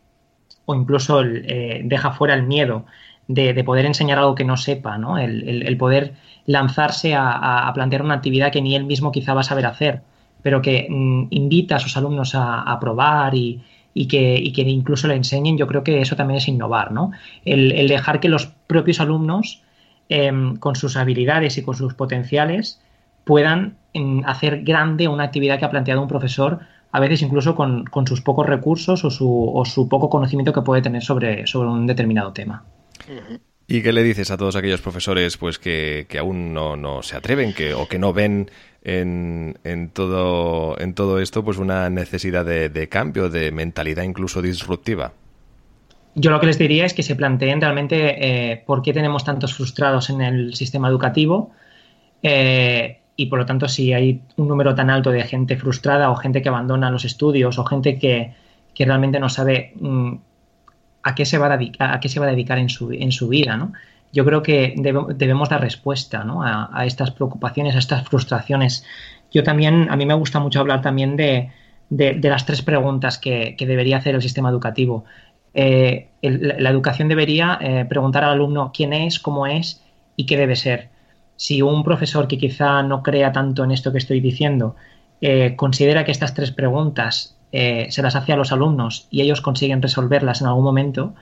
o 0.65 0.75
incluso 0.75 1.23
eh, 1.23 1.83
deja 1.85 2.13
fuera 2.13 2.33
el 2.33 2.45
miedo 2.45 2.87
de, 3.29 3.63
poder 3.65 3.85
enseñar 3.85 4.19
algo 4.19 4.35
que 4.35 4.45
no 4.45 4.57
sepa, 4.57 4.97
¿no? 4.97 5.19
El, 5.19 5.77
poder 5.77 6.15
lanzarse 6.47 7.15
a, 7.15 7.71
plantear 7.75 8.01
una 8.03 8.15
actividad 8.15 8.51
que 8.51 8.63
ni 8.63 8.75
él 8.77 8.85
mismo 8.85 9.13
quizá 9.13 9.35
va 9.35 9.43
a 9.43 9.45
saber 9.45 9.67
hacer 9.67 10.14
pero 10.45 10.61
que 10.61 10.87
mm, 10.91 11.29
invita 11.31 11.77
a 11.77 11.79
sus 11.79 11.97
alumnos 11.97 12.33
a, 12.35 12.79
probar 12.79 13.35
y, 13.35 13.63
que, 14.07 14.53
incluso 14.55 15.09
le 15.09 15.15
enseñen, 15.15 15.57
yo 15.57 15.67
creo 15.67 15.83
que 15.83 16.03
eso 16.03 16.17
también 16.17 16.37
es 16.37 16.47
innovar, 16.49 16.93
¿no? 16.93 17.13
El, 17.47 17.89
dejar 17.89 18.21
que 18.21 18.29
los 18.29 18.47
propios 18.67 19.01
alumnos, 19.01 19.63
em, 20.11 20.57
con 20.57 20.77
sus 20.77 20.99
habilidades 20.99 21.57
y 21.57 21.63
con 21.63 21.75
sus 21.75 21.95
potenciales, 21.95 22.79
puedan 23.25 23.79
em, 23.95 24.23
hacer 24.27 24.65
grande 24.65 25.09
una 25.09 25.25
actividad 25.25 25.59
que 25.59 25.65
ha 25.65 25.71
planteado 25.71 26.03
un 26.03 26.09
profesor, 26.09 26.61
a 26.93 27.01
veces 27.01 27.23
incluso 27.23 27.55
con, 27.55 27.87
sus 28.07 28.21
pocos 28.21 28.47
recursos 28.47 29.03
o 29.03 29.11
su, 29.11 29.89
poco 29.89 30.11
conocimiento 30.11 30.53
que 30.53 30.61
puede 30.61 30.83
tener 30.83 31.03
sobre, 31.03 31.47
sobre 31.47 31.71
un 31.71 31.87
determinado 31.87 32.35
tema. 32.35 32.65
¿Y 33.67 33.83
qué 33.83 33.93
le 33.93 34.03
dices 34.03 34.31
a 34.31 34.37
todos 34.37 34.57
aquellos 34.57 34.83
profesores 34.83 35.39
pues 35.39 35.59
que, 35.59 36.07
aún 36.19 36.53
no, 36.53 37.03
se 37.03 37.17
atreven 37.17 37.55
que, 37.55 37.73
o 37.73 37.89
que 37.89 37.99
no 37.99 38.13
ven 38.13 38.51
en, 38.83 39.59
en, 39.65 39.89
todo, 39.89 40.79
en 40.79 40.95
todo 40.95 41.19
esto 41.19 41.43
pues 41.43 41.57
una 41.57 41.89
necesidad 41.89 42.45
de, 42.45 42.89
cambio, 42.91 43.31
de 43.31 43.51
mentalidad 43.53 44.03
incluso 44.03 44.43
disruptiva? 44.43 45.13
Yo 46.15 46.31
lo 46.31 46.41
que 46.41 46.47
les 46.47 46.59
diría 46.59 46.85
es 46.85 46.93
que 46.93 47.03
se 47.03 47.17
planteen 47.17 47.61
realmente 47.61 48.53
eh, 48.53 48.63
por 48.65 48.83
qué 48.83 48.93
tenemos 48.93 49.25
tantos 49.25 49.55
frustrados 49.55 50.11
en 50.11 50.21
el 50.21 50.55
sistema 50.55 50.89
educativo 50.89 51.51
eh, 52.23 53.01
y 53.17 53.27
por 53.27 53.39
lo 53.39 53.47
tanto 53.47 53.67
si 53.67 53.95
hay 53.95 54.21
un 54.37 54.47
número 54.47 54.75
tan 54.75 54.91
alto 54.91 55.11
de 55.11 55.23
gente 55.23 55.57
frustrada 55.57 56.11
o 56.11 56.17
gente 56.17 56.43
que 56.43 56.51
abandona 56.51 56.91
los 56.91 57.05
estudios 57.05 57.59
o 57.59 57.65
gente 57.65 57.99
que, 57.99 58.35
realmente 58.79 59.19
no 59.19 59.31
sabe... 59.31 59.73
Mm, 59.81 60.17
a 61.05 61.15
qué 61.15 61.27
se 61.27 61.39
va 61.39 61.47
a 61.47 61.57
dedicar, 61.57 62.59
en 62.59 62.69
su, 62.69 62.91
en 62.91 63.13
su 63.13 63.29
vida, 63.29 63.57
¿no? 63.57 63.73
Yo 64.13 64.25
creo 64.25 64.43
que 64.43 64.75
debemos 64.77 65.49
dar 65.49 65.61
respuesta 65.61 66.25
a, 66.73 66.87
estas 66.87 67.11
preocupaciones, 67.11 67.75
a 67.75 67.79
estas 67.79 68.09
frustraciones. 68.09 68.85
Yo 69.33 69.43
también, 69.43 69.89
a 69.91 69.97
mí 69.97 70.07
me 70.07 70.15
gusta 70.15 70.39
mucho 70.39 70.61
hablar 70.61 70.83
también 70.83 71.17
de, 71.17 71.51
las 71.91 72.47
tres 72.47 72.63
preguntas 72.63 73.19
que, 73.19 73.57
debería 73.59 73.97
hacer 73.97 74.15
el 74.15 74.23
sistema 74.23 74.51
educativo. 74.51 75.05
Eh, 75.53 76.09
la 76.23 76.71
educación 76.71 77.09
debería 77.09 77.59
eh, 77.61 77.85
preguntar 77.89 78.25
al 78.25 78.35
alumno 78.35 78.71
quién 78.73 78.93
es, 78.93 79.19
cómo 79.19 79.47
es 79.49 79.83
y 80.17 80.27
qué 80.27 80.37
debe 80.37 80.55
ser. 80.55 80.91
Si 81.37 81.61
un 81.61 81.83
profesor 81.83 82.29
que 82.29 82.39
quizá 82.39 82.83
no 82.85 83.03
crea 83.03 83.33
tanto 83.33 83.65
en 83.65 83.73
esto 83.73 83.91
que 83.91 83.99
estoy 83.99 84.21
diciendo 84.21 84.77
eh, 85.21 85.57
considera 85.57 86.05
que 86.05 86.13
estas 86.13 86.35
tres 86.35 86.51
preguntas 86.51 87.37
eh, 87.57 87.87
se 87.93 88.03
las 88.03 88.17
hace 88.17 88.33
a 88.33 88.37
los 88.37 88.51
alumnos 88.51 89.07
y 89.13 89.23
ellos 89.23 89.41
consiguen 89.41 89.81
resolverlas 89.81 90.41
en 90.41 90.49
algún 90.49 90.65
momento, 90.65 91.15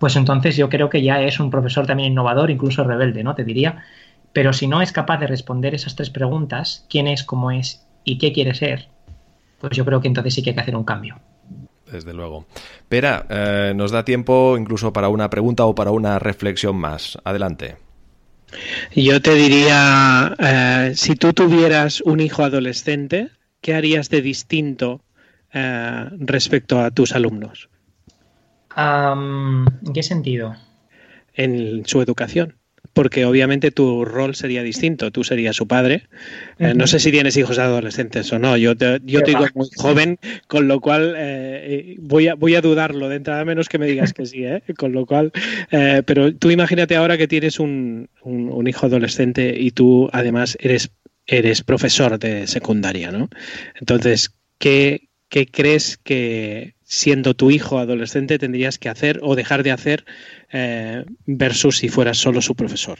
pues 0.00 0.16
entonces 0.16 0.56
yo 0.56 0.68
creo 0.68 0.90
que 0.90 1.02
ya 1.02 1.22
es 1.22 1.38
un 1.38 1.52
profesor 1.52 1.86
también 1.86 2.10
innovador, 2.10 2.50
incluso 2.50 2.82
rebelde, 2.82 3.22
¿no? 3.22 3.36
Te 3.36 3.44
diría. 3.44 3.84
Pero 4.32 4.52
si 4.52 4.66
no 4.66 4.82
es 4.82 4.90
capaz 4.90 5.18
de 5.18 5.28
responder 5.28 5.76
esas 5.76 5.94
tres 5.94 6.10
preguntas, 6.10 6.84
quién 6.90 7.06
es, 7.06 7.22
cómo 7.22 7.52
es 7.52 7.86
y 8.02 8.18
qué 8.18 8.32
quiere 8.32 8.54
ser, 8.54 8.88
pues 9.60 9.76
yo 9.76 9.84
creo 9.84 10.00
que 10.00 10.08
entonces 10.08 10.34
sí 10.34 10.42
que 10.42 10.50
hay 10.50 10.54
que 10.56 10.62
hacer 10.62 10.74
un 10.74 10.82
cambio. 10.82 11.20
Desde 11.92 12.12
luego. 12.12 12.46
Pera, 12.88 13.26
eh, 13.30 13.72
nos 13.76 13.92
da 13.92 14.04
tiempo 14.04 14.56
incluso 14.58 14.92
para 14.92 15.08
una 15.08 15.30
pregunta 15.30 15.64
o 15.64 15.76
para 15.76 15.92
una 15.92 16.18
reflexión 16.18 16.74
más. 16.74 17.18
Adelante. 17.22 17.76
Yo 18.96 19.22
te 19.22 19.32
diría, 19.34 20.34
eh, 20.40 20.92
si 20.96 21.14
tú 21.14 21.32
tuvieras 21.32 22.00
un 22.00 22.18
hijo 22.18 22.42
adolescente, 22.42 23.28
¿qué 23.60 23.74
harías 23.74 24.10
de 24.10 24.22
distinto 24.22 25.02
eh, 25.52 26.04
respecto 26.18 26.80
a 26.80 26.90
tus 26.90 27.12
alumnos? 27.14 27.68
¿En 28.76 29.66
qué 29.92 30.02
sentido? 30.02 30.54
En 31.34 31.84
su 31.86 32.00
educación. 32.02 32.54
Porque 32.92 33.24
obviamente 33.24 33.70
tu 33.70 34.04
rol 34.04 34.34
sería 34.34 34.62
distinto, 34.62 35.10
tú 35.10 35.22
serías 35.22 35.54
su 35.54 35.68
padre. 35.68 36.04
Eh, 36.58 36.74
no 36.74 36.86
sé 36.86 36.98
si 36.98 37.10
tienes 37.10 37.36
hijos 37.36 37.58
adolescentes 37.58 38.32
o 38.32 38.38
no, 38.38 38.56
yo 38.56 38.76
te, 38.76 39.00
yo 39.04 39.20
digo 39.20 39.46
muy 39.54 39.68
joven, 39.76 40.18
con 40.48 40.68
lo 40.68 40.80
cual 40.80 41.14
eh, 41.16 41.96
voy, 42.00 42.28
a, 42.28 42.34
voy 42.34 42.54
a 42.54 42.60
dudarlo 42.60 43.08
de 43.08 43.16
entrada, 43.16 43.44
menos 43.44 43.68
que 43.68 43.78
me 43.78 43.86
digas 43.86 44.12
que 44.12 44.26
sí, 44.26 44.44
con 44.76 44.92
lo 44.92 45.06
cual, 45.06 45.32
pero 45.70 46.34
tú 46.34 46.50
imagínate 46.50 46.96
ahora 46.96 47.18
que 47.18 47.28
tienes 47.28 47.60
un, 47.60 48.08
un 48.22 48.66
hijo 48.66 48.86
adolescente 48.86 49.54
y 49.58 49.70
tú 49.70 50.08
además 50.12 50.56
eres 50.60 50.90
eres 51.28 51.62
profesor 51.62 52.18
de 52.18 52.46
secundaria, 52.46 53.12
¿no? 53.12 53.28
Entonces, 53.78 54.34
¿qué, 54.58 55.07
¿qué 55.28 55.46
crees 55.46 55.96
que 55.96 56.74
siendo 56.82 57.34
tu 57.34 57.50
hijo 57.50 57.78
adolescente 57.78 58.38
tendrías 58.38 58.78
que 58.78 58.88
hacer 58.88 59.20
o 59.22 59.34
dejar 59.36 59.62
de 59.62 59.72
hacer 59.72 60.04
eh, 60.52 61.04
versus 61.26 61.78
si 61.78 61.88
fueras 61.88 62.18
solo 62.18 62.40
su 62.40 62.54
profesor? 62.54 62.98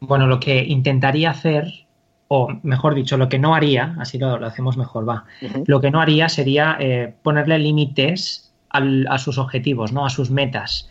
Bueno, 0.00 0.26
lo 0.26 0.40
que 0.40 0.64
intentaría 0.64 1.30
hacer, 1.30 1.86
o 2.28 2.48
mejor 2.62 2.94
dicho, 2.94 3.16
lo 3.16 3.28
que 3.28 3.38
no 3.38 3.54
haría, 3.54 3.96
así 3.98 4.18
lo, 4.18 4.34
hacemos 4.46 4.76
mejor, 4.76 5.08
va, 5.08 5.24
lo 5.66 5.80
que 5.80 5.90
no 5.90 6.00
haría 6.00 6.28
sería 6.28 6.76
eh, 6.80 7.14
ponerle 7.22 7.58
límites 7.58 8.52
a 8.70 9.18
sus 9.18 9.38
objetivos, 9.38 9.92
¿no? 9.92 10.06
a 10.06 10.10
sus 10.10 10.30
metas. 10.30 10.90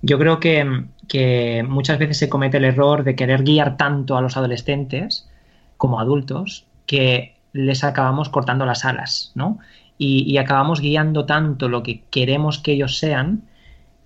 Yo 0.00 0.18
creo 0.18 0.40
que, 0.40 0.84
que 1.08 1.64
muchas 1.68 1.98
veces 1.98 2.18
se 2.18 2.28
comete 2.28 2.56
el 2.56 2.64
error 2.64 3.04
de 3.04 3.14
querer 3.14 3.42
guiar 3.42 3.76
tanto 3.76 4.16
a 4.16 4.22
los 4.22 4.36
adolescentes 4.36 5.28
como 5.76 6.00
adultos 6.00 6.66
que 6.86 7.36
les 7.52 7.84
acabamos 7.84 8.28
cortando 8.28 8.64
las 8.64 8.84
alas, 8.84 9.32
¿no? 9.34 9.58
Y, 9.98 10.38
acabamos 10.38 10.80
guiando 10.80 11.26
tanto 11.26 11.68
lo 11.68 11.82
que 11.82 12.02
queremos 12.10 12.58
que 12.58 12.72
ellos 12.72 12.98
sean 12.98 13.42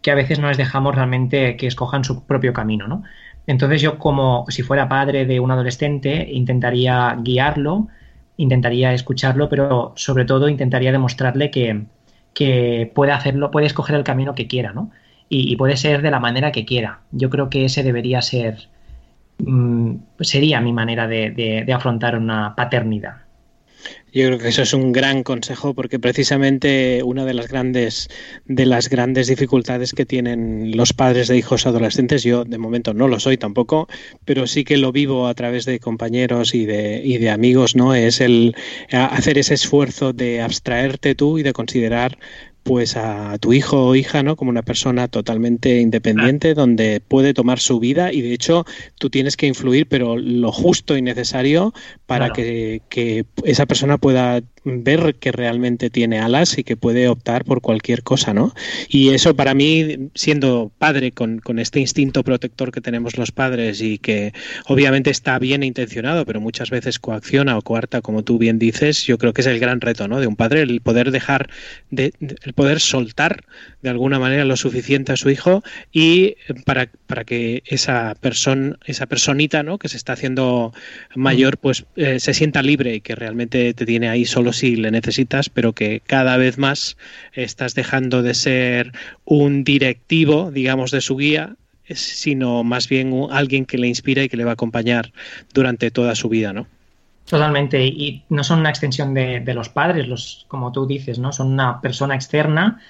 que 0.01 0.11
a 0.11 0.15
veces 0.15 0.39
no 0.39 0.49
les 0.49 0.57
dejamos 0.57 0.95
realmente 0.95 1.57
que 1.57 1.67
escojan 1.67 2.03
su 2.03 2.25
propio 2.25 2.53
camino, 2.53 2.89
¿no? 2.89 3.05
Entonces 3.47 3.83
yo 3.83 3.99
como 3.99 4.47
si 4.49 4.63
fuera 4.63 4.89
padre 4.89 5.27
de 5.27 5.39
un 5.39 5.51
adolescente 5.51 6.29
intentaría 6.33 7.17
guiarlo, 7.21 7.89
intentaría 8.37 8.95
escucharlo, 8.95 9.49
pero 9.49 9.93
sobre 9.97 10.25
todo 10.25 10.49
intentaría 10.49 10.93
demostrarle 10.93 11.51
que, 11.51 11.87
puede 12.95 13.13
hacerlo, 13.13 13.51
puede 13.51 13.67
escoger 13.67 13.95
el 13.97 14.05
camino 14.05 14.35
que 14.35 14.47
quiera, 14.49 14.73
¿no? 14.73 14.91
Y, 15.29 15.57
puede 15.57 15.77
ser 15.77 16.03
de 16.03 16.11
la 16.11 16.21
manera 16.21 16.53
que 16.53 16.65
quiera. 16.65 17.01
Yo 17.13 17.31
creo 17.31 17.49
que 17.51 17.65
ese 17.65 17.83
debería 17.83 18.23
ser, 18.23 18.69
mm, 19.39 19.95
sería 20.21 20.61
mi 20.61 20.73
manera 20.73 21.07
de 21.07 21.73
afrontar 21.73 22.19
una 22.19 22.55
paternidad. 22.57 23.32
Yo 24.13 24.27
creo 24.27 24.39
que 24.39 24.49
eso 24.49 24.61
es 24.63 24.75
un 24.75 24.93
gran 24.93 25.23
consejo 25.23 25.73
porque 25.75 25.99
precisamente 25.99 27.03
una 27.03 27.25
de 27.25 27.33
las 27.33 27.49
grandes 27.49 28.09
de 28.45 28.67
las 28.67 28.91
grandes 28.91 29.27
dificultades 29.27 29.93
que 29.95 30.05
tienen 30.05 30.77
los 30.77 30.93
padres 30.93 31.29
de 31.29 31.39
hijos 31.39 31.67
adolescentes, 31.67 32.23
yo 32.23 32.45
de 32.45 32.59
momento 32.59 32.93
no 32.93 33.09
lo 33.09 33.19
soy 33.19 33.39
tampoco, 33.39 33.89
pero 34.27 34.47
sí 34.47 34.65
que 34.65 34.77
lo 34.77 34.93
vivo 34.93 35.29
a 35.29 35.35
través 35.35 35.65
de 35.65 35.81
compañeros 35.81 36.55
y 36.55 36.67
de, 36.67 37.01
y 37.03 37.17
de 37.17 37.31
amigos, 37.31 37.75
¿no? 37.75 37.95
Es 37.95 38.21
el 38.21 38.55
hacer 38.91 39.39
ese 39.39 39.55
esfuerzo 39.55 40.13
de 40.13 40.43
abstraerte 40.43 41.15
tú 41.15 41.39
y 41.39 41.43
de 41.43 41.55
considerar 41.55 42.19
pues 42.63 42.97
a 42.97 43.39
tu 43.39 43.53
hijo 43.53 43.87
o 43.87 43.95
hija, 43.95 44.23
¿no? 44.23 44.37
Como 44.37 44.51
una 44.51 44.63
persona 44.63 45.09
totalmente 45.09 45.81
independiente 45.81 46.55
donde 46.55 47.01
puede 47.01 47.35
tomar 47.35 47.59
su 47.59 47.81
vida 47.81 48.13
y 48.13 48.21
de 48.21 48.33
hecho 48.33 48.65
tú 48.99 49.11
tienes 49.11 49.37
que 49.37 49.47
influir, 49.47 49.89
pero 49.89 50.17
lo 50.17 50.53
justo 50.53 50.97
y 50.97 51.03
necesario 51.03 51.73
para 52.07 52.31
que, 52.31 52.83
que, 52.89 53.25
esa 53.45 53.67
persona 53.67 53.99
pueda 53.99 54.43
ver 54.65 55.17
que 55.17 55.33
realmente 55.33 55.91
tiene 55.91 56.21
alas 56.21 56.59
y 56.59 56.65
que 56.65 56.77
puede 56.77 57.09
optar 57.09 57.45
por 57.45 57.61
cualquier 57.61 58.03
cosa, 58.03 58.33
¿no? 58.33 58.55
Y 58.89 59.11
eso 59.11 59.35
para 59.35 59.55
mí, 59.55 60.11
siendo 60.15 60.71
padre 60.79 61.13
con, 61.13 61.39
con 61.39 61.59
este 61.59 61.81
instinto 61.81 62.23
protector 62.23 62.73
que 62.73 62.81
tenemos 62.81 63.17
los 63.17 63.33
padres 63.33 63.81
y 63.81 63.99
que 63.99 64.33
obviamente 64.67 65.11
está 65.11 65.39
bien 65.39 65.63
intencionado, 65.63 66.25
pero 66.25 66.41
muchas 66.41 66.71
veces 66.71 66.99
coacciona 66.99 67.59
o 67.59 67.63
coarta, 67.63 68.01
como 68.01 68.23
tú 68.23 68.39
bien 68.39 68.59
dices, 68.59 69.05
yo 69.05 69.19
creo 69.19 69.33
que 69.33 69.41
es 69.41 69.47
el 69.47 69.59
gran 69.59 69.81
reto, 69.81 70.09
¿no? 70.09 70.21
De 70.21 70.27
un 70.27 70.37
padre, 70.37 70.63
el 70.63 70.81
poder 70.81 71.11
dejar, 71.11 71.51
de, 71.91 72.13
el 72.21 72.53
poder 72.53 72.81
soltar 72.81 73.45
de 73.83 73.91
alguna 73.91 74.19
manera 74.19 74.45
lo 74.45 74.57
suficiente 74.57 75.13
a 75.13 75.17
su 75.17 75.31
hijo 75.31 75.63
y 75.93 76.37
para, 76.65 76.89
para 77.07 77.25
que 77.25 77.63
esa 77.67 78.15
persona, 78.21 78.77
esa 78.87 79.07
personita, 79.07 79.63
¿no? 79.63 79.79
Que 79.79 79.89
se 79.89 79.97
está 79.97 80.13
haciendo 80.13 80.73
mayor, 81.15 81.59
pues 81.59 81.85
eh, 81.97 82.21
se 82.21 82.35
sienta 82.35 82.63
libre 82.63 82.95
y 82.95 83.01
que 83.01 83.15
realmente 83.15 83.75
te 83.75 83.87
tiene 83.87 84.09
ahí 84.09 84.25
solo 84.25 84.52
si 84.53 84.77
le 84.77 84.91
necesitas, 84.91 85.49
pero 85.49 85.73
que 85.73 86.01
cada 86.07 86.37
vez 86.37 86.59
más 86.59 86.97
estás 87.33 87.75
dejando 87.75 88.23
de 88.23 88.35
ser 88.35 88.93
un 89.25 89.65
directivo, 89.65 90.51
digamos, 90.51 90.91
de 90.91 91.01
su 91.01 91.17
guía, 91.17 91.57
sino 91.89 92.65
más 92.65 92.89
bien 92.89 93.27
alguien 93.31 93.67
que 93.67 93.79
le 93.79 93.89
inspira 93.89 94.23
y 94.23 94.29
que 94.29 94.37
le 94.37 94.45
va 94.45 94.51
a 94.51 94.55
acompañar 94.55 95.13
durante 95.53 95.91
toda 95.91 96.15
su 96.15 96.29
vida, 96.29 96.53
¿no? 96.53 96.67
Totalmente, 97.29 97.87
y 97.87 98.25
no 98.29 98.45
son 98.45 98.61
una 98.61 98.71
extensión 98.71 99.15
de, 99.15 99.43
los 99.55 99.69
padres, 99.69 100.09
los, 100.09 100.45
como 100.49 100.73
tú 100.73 100.87
dices, 100.87 101.19
¿no? 101.19 101.33
Son 101.33 101.53
una 101.53 101.81
persona 101.81 102.15
externa 102.15 102.81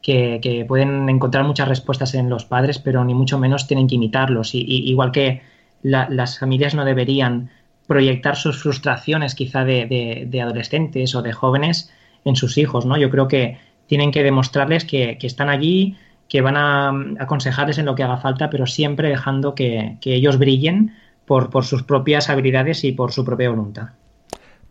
que, 0.00 0.64
pueden 0.66 1.08
encontrar 1.08 1.44
muchas 1.44 1.68
respuestas 1.68 2.14
en 2.14 2.28
los 2.28 2.44
padres, 2.44 2.78
pero 2.78 3.04
ni 3.04 3.14
mucho 3.14 3.38
menos 3.38 3.66
tienen 3.66 3.86
que 3.86 3.94
imitarlos. 3.94 4.54
Y, 4.54 4.64
igual 4.66 5.12
que 5.12 5.42
las 5.82 6.38
familias 6.38 6.74
no 6.74 6.84
deberían 6.84 7.50
proyectar 7.86 8.36
sus 8.36 8.62
frustraciones 8.62 9.34
quizá 9.34 9.64
de, 9.64 10.40
adolescentes 10.42 11.14
o 11.14 11.22
de 11.22 11.32
jóvenes 11.32 11.92
en 12.24 12.36
sus 12.36 12.58
hijos, 12.58 12.86
¿no? 12.86 12.96
Yo 12.96 13.10
creo 13.10 13.28
que 13.28 13.58
tienen 13.86 14.10
que 14.12 14.22
demostrarles 14.22 14.84
que, 14.84 15.18
están 15.20 15.48
allí, 15.48 15.96
que 16.28 16.40
van 16.40 16.56
a 16.56 16.92
aconsejarles 17.18 17.78
en 17.78 17.86
lo 17.86 17.94
que 17.94 18.02
haga 18.02 18.16
falta, 18.18 18.50
pero 18.50 18.66
siempre 18.66 19.08
dejando 19.08 19.54
que, 19.54 19.98
ellos 20.04 20.38
brillen 20.38 20.94
por, 21.26 21.50
por 21.50 21.64
sus 21.64 21.82
propias 21.82 22.30
habilidades 22.30 22.84
y 22.84 22.92
por 22.92 23.12
su 23.12 23.24
propia 23.24 23.50
voluntad. 23.50 23.90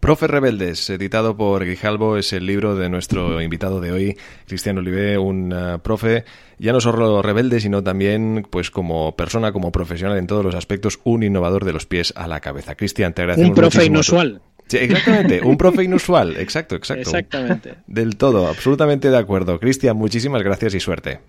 Profe 0.02 0.26
Rebeldes, 0.26 0.90
editado 0.90 1.38
por 1.38 1.64
Grijalbo, 1.64 2.18
es 2.18 2.34
el 2.34 2.48
libro 2.48 2.76
de 2.76 2.90
nuestro 2.90 3.40
invitado 3.40 3.80
de 3.80 3.92
hoy, 3.92 4.18
Cristian 4.48 4.80
Olivé, 4.80 5.20
un 5.20 5.54
uh, 5.54 5.80
profe 5.80 6.26
ya 6.58 6.74
no 6.74 6.82
solo 6.82 7.22
rebelde, 7.22 7.60
sino 7.60 7.84
también 7.84 8.48
pues 8.50 8.72
como 8.72 9.16
persona, 9.16 9.52
como 9.52 9.72
profesional 9.72 10.18
en 10.18 10.26
todos 10.26 10.44
los 10.44 10.56
aspectos, 10.56 11.00
un 11.04 11.22
innovador 11.22 11.66
de 11.66 11.74
los 11.74 11.86
pies 11.86 12.14
a 12.16 12.28
la 12.28 12.40
cabeza. 12.40 12.74
Cristian, 12.74 13.14
te 13.14 13.22
agradecemos. 13.22 13.50
Un 13.50 13.56
profe 13.56 13.86
inusual. 13.86 14.42
Sí, 14.66 14.78
exactamente, 14.78 15.42
un 15.44 15.56
profe 15.56 15.84
inusual, 15.84 16.36
exacto, 16.38 16.76
exacto. 16.76 17.02
Exactamente. 17.02 17.76
Del 17.86 18.18
todo, 18.18 18.48
absolutamente 18.48 19.12
de 19.12 19.18
acuerdo. 19.20 19.60
Cristian, 19.60 19.98
muchísimas 19.98 20.42
gracias 20.42 20.74
y 20.74 20.80
suerte. 20.80 21.20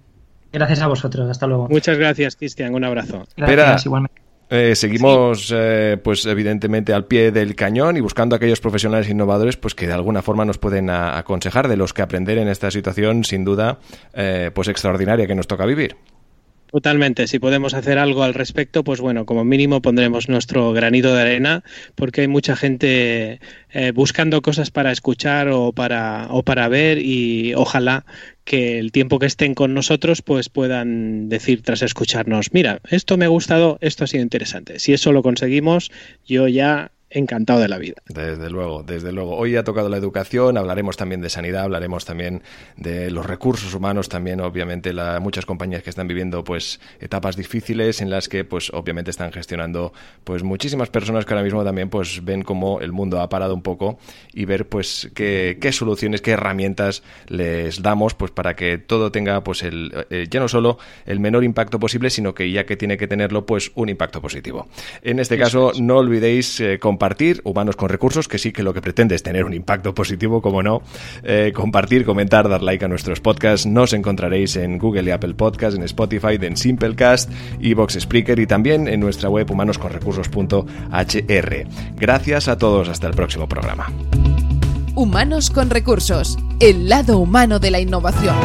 Gracias 0.51 0.81
a 0.81 0.87
vosotros, 0.87 1.29
hasta 1.29 1.47
luego. 1.47 1.69
Muchas 1.69 1.99
gracias, 1.99 2.37
Cristian, 2.37 2.75
un 2.75 2.85
abrazo. 2.85 3.27
Gracias, 3.37 3.85
igualmente. 3.85 4.23
Eh, 4.55 4.77
seguimos, 4.77 5.51
eh, 5.57 5.97
pues 6.05 6.27
evidentemente 6.27 6.93
al 6.93 7.07
pie 7.07 7.31
del 7.31 7.57
cañón 7.57 7.97
y 7.97 8.01
buscando 8.01 8.35
a 8.35 8.37
aquellos 8.37 8.61
profesionales 8.61 9.09
innovadores, 9.09 9.57
pues 9.57 9.75
que 9.75 9.87
de 9.87 9.95
alguna 9.95 10.21
forma 10.21 10.45
nos 10.45 10.59
pueden 10.59 10.91
aconsejar 10.91 11.69
de 11.69 11.79
los 11.79 11.95
que 11.95 12.03
aprender 12.03 12.37
en 12.37 12.49
esta 12.49 12.71
situación, 12.71 13.25
sin 13.25 13.47
duda, 13.47 13.79
eh, 14.13 14.51
pues 14.53 14.69
extraordinaria 14.69 15.27
que 15.27 15.35
nos 15.35 15.47
toca 15.47 15.65
vivir. 15.65 15.97
Totalmente. 16.73 17.27
Si 17.27 17.39
podemos 17.39 17.75
hacer 17.75 17.99
algo 17.99 18.23
al 18.23 18.33
respecto, 18.33 18.83
pues 18.83 18.99
bueno, 18.99 19.27
como 19.27 19.45
mínimo 19.45 19.83
pondremos 19.83 20.31
nuestro 20.31 20.73
granito 20.73 21.15
de 21.15 21.21
arena, 21.21 21.65
porque 21.97 22.23
hay 22.23 22.29
mucha 22.29 22.57
gente 22.57 23.41
eh, 23.73 23.93
buscando 23.95 24.41
cosas 24.41 24.71
para 24.71 24.91
escuchar 24.91 25.49
o 25.49 25.75
para, 25.75 26.29
o 26.31 26.43
para 26.45 26.69
ver 26.69 26.97
y 26.99 27.53
ojalá 27.55 28.07
que 28.45 28.79
el 28.79 28.91
tiempo 28.91 29.19
que 29.19 29.27
estén 29.27 29.55
con 29.55 29.75
nosotros 29.75 30.23
pues 30.23 30.49
puedan 30.49 31.29
decir 31.29 31.61
tras 31.63 31.83
escucharnos, 31.83 32.55
mira, 32.55 32.81
esto 32.89 33.19
me 33.19 33.27
ha 33.27 33.29
gustado, 33.29 33.77
esto 33.83 34.05
ha 34.05 34.07
sido 34.07 34.23
interesante. 34.23 34.79
Si 34.79 34.95
eso 34.95 35.13
lo 35.13 35.23
conseguimos, 35.23 35.91
yo 36.27 36.49
ya 36.49 36.91
encantado 37.13 37.61
de 37.61 37.69
la 37.69 37.79
vida. 37.79 37.95
Desde 38.07 38.51
luego, 38.51 38.83
desde 38.83 39.13
luego. 39.13 39.37
Hoy 39.37 39.57
ha 39.57 39.65
tocado 39.65 39.89
la 39.89 39.97
educación, 39.97 40.57
hablaremos 40.57 40.97
también 40.97 41.21
de 41.21 41.31
sanidad, 41.31 41.63
hablaremos 41.63 42.05
también 42.05 42.43
de 42.77 43.11
los 43.11 43.27
recursos 43.27 43.75
humanos, 43.75 44.09
también 44.09 44.41
obviamente 44.41 44.93
la, 44.93 45.21
muchas 45.21 45.47
compañías 45.47 45.83
que 45.83 45.91
están 45.91 46.09
viviendo 46.09 46.45
pues 46.45 46.81
etapas 47.01 47.37
difíciles 47.37 48.01
en 48.01 48.11
las 48.11 48.29
que 48.29 48.45
pues 48.45 48.71
obviamente 48.73 49.11
están 49.11 49.33
gestionando 49.33 49.93
pues 50.25 50.43
muchísimas 50.43 50.91
personas 50.91 51.25
que 51.25 51.35
ahora 51.35 51.45
mismo 51.45 51.65
también 51.65 51.89
pues 51.89 52.25
ven 52.25 52.43
como 52.43 52.81
el 52.81 52.93
mundo 52.93 53.21
ha 53.21 53.29
parado 53.29 53.55
un 53.55 53.63
poco 53.63 53.99
y 54.33 54.45
ver 54.45 54.69
pues 54.69 55.11
qué, 55.15 55.59
qué 55.61 55.73
soluciones, 55.73 56.21
qué 56.21 56.33
herramientas 56.33 57.03
les 57.29 57.83
damos 57.83 58.15
pues 58.15 58.31
para 58.31 58.55
que 58.55 58.79
todo 58.79 59.13
tenga 59.13 59.43
pues 59.43 59.63
el 59.63 60.07
eh, 60.11 60.27
ya 60.31 60.41
no 60.41 60.49
solo 60.49 60.79
el 61.07 61.21
menor 61.21 61.45
impacto 61.45 61.79
posible, 61.79 62.11
sino 62.11 62.35
que 62.35 62.51
ya 62.51 62.65
que 62.65 62.77
tiene 62.77 62.97
que 62.97 63.07
tenerlo 63.07 63.47
pues 63.47 63.73
un 63.75 63.89
impacto 63.89 64.21
positivo. 64.21 64.69
En 65.03 65.19
este 65.19 65.39
caso 65.39 65.73
no 65.81 65.99
olvidéis 65.99 66.61
eh, 66.61 66.79
compartir, 67.03 67.41
Humanos 67.43 67.75
con 67.75 67.89
Recursos, 67.89 68.29
que 68.29 68.39
sí 68.39 68.53
que 68.53 68.63
lo 68.63 68.73
que 68.73 68.81
pretende 68.81 69.17
es 69.17 69.25
tener 69.25 69.45
un 69.45 69.55
impacto 69.55 69.93
positivo, 69.93 70.41
como 70.41 70.63
no. 70.63 70.83
Eh, 71.25 71.51
compartir, 71.53 72.05
comentar, 72.05 72.49
dar 72.49 72.63
like 72.63 72.85
a 72.85 72.89
nuestros 72.89 73.19
podcasts. 73.19 73.67
Nos 73.67 73.93
encontraréis 73.93 74.55
en 74.55 74.79
Google 74.79 75.03
y 75.03 75.11
Apple 75.11 75.35
Podcasts, 75.35 75.77
en 75.77 75.83
Spotify, 75.83 76.39
en 76.41 76.57
Simplecast, 76.57 77.29
Evox 77.61 77.99
Spreaker 77.99 78.39
y 78.39 78.47
también 78.47 78.87
en 78.87 79.01
nuestra 79.01 79.29
web 79.29 79.51
humanosconrecursos.hr. 79.51 81.67
Gracias 81.97 82.47
a 82.47 82.57
todos, 82.57 82.89
hasta 82.89 83.09
el 83.09 83.15
próximo 83.15 83.49
programa. 83.49 83.91
Humanos 84.95 85.51
con 85.51 85.71
Recursos, 85.71 86.39
el 86.61 86.89
lado 86.89 87.19
humano 87.19 87.59
de 87.59 87.73
la 87.73 87.81
innovación. 87.81 88.37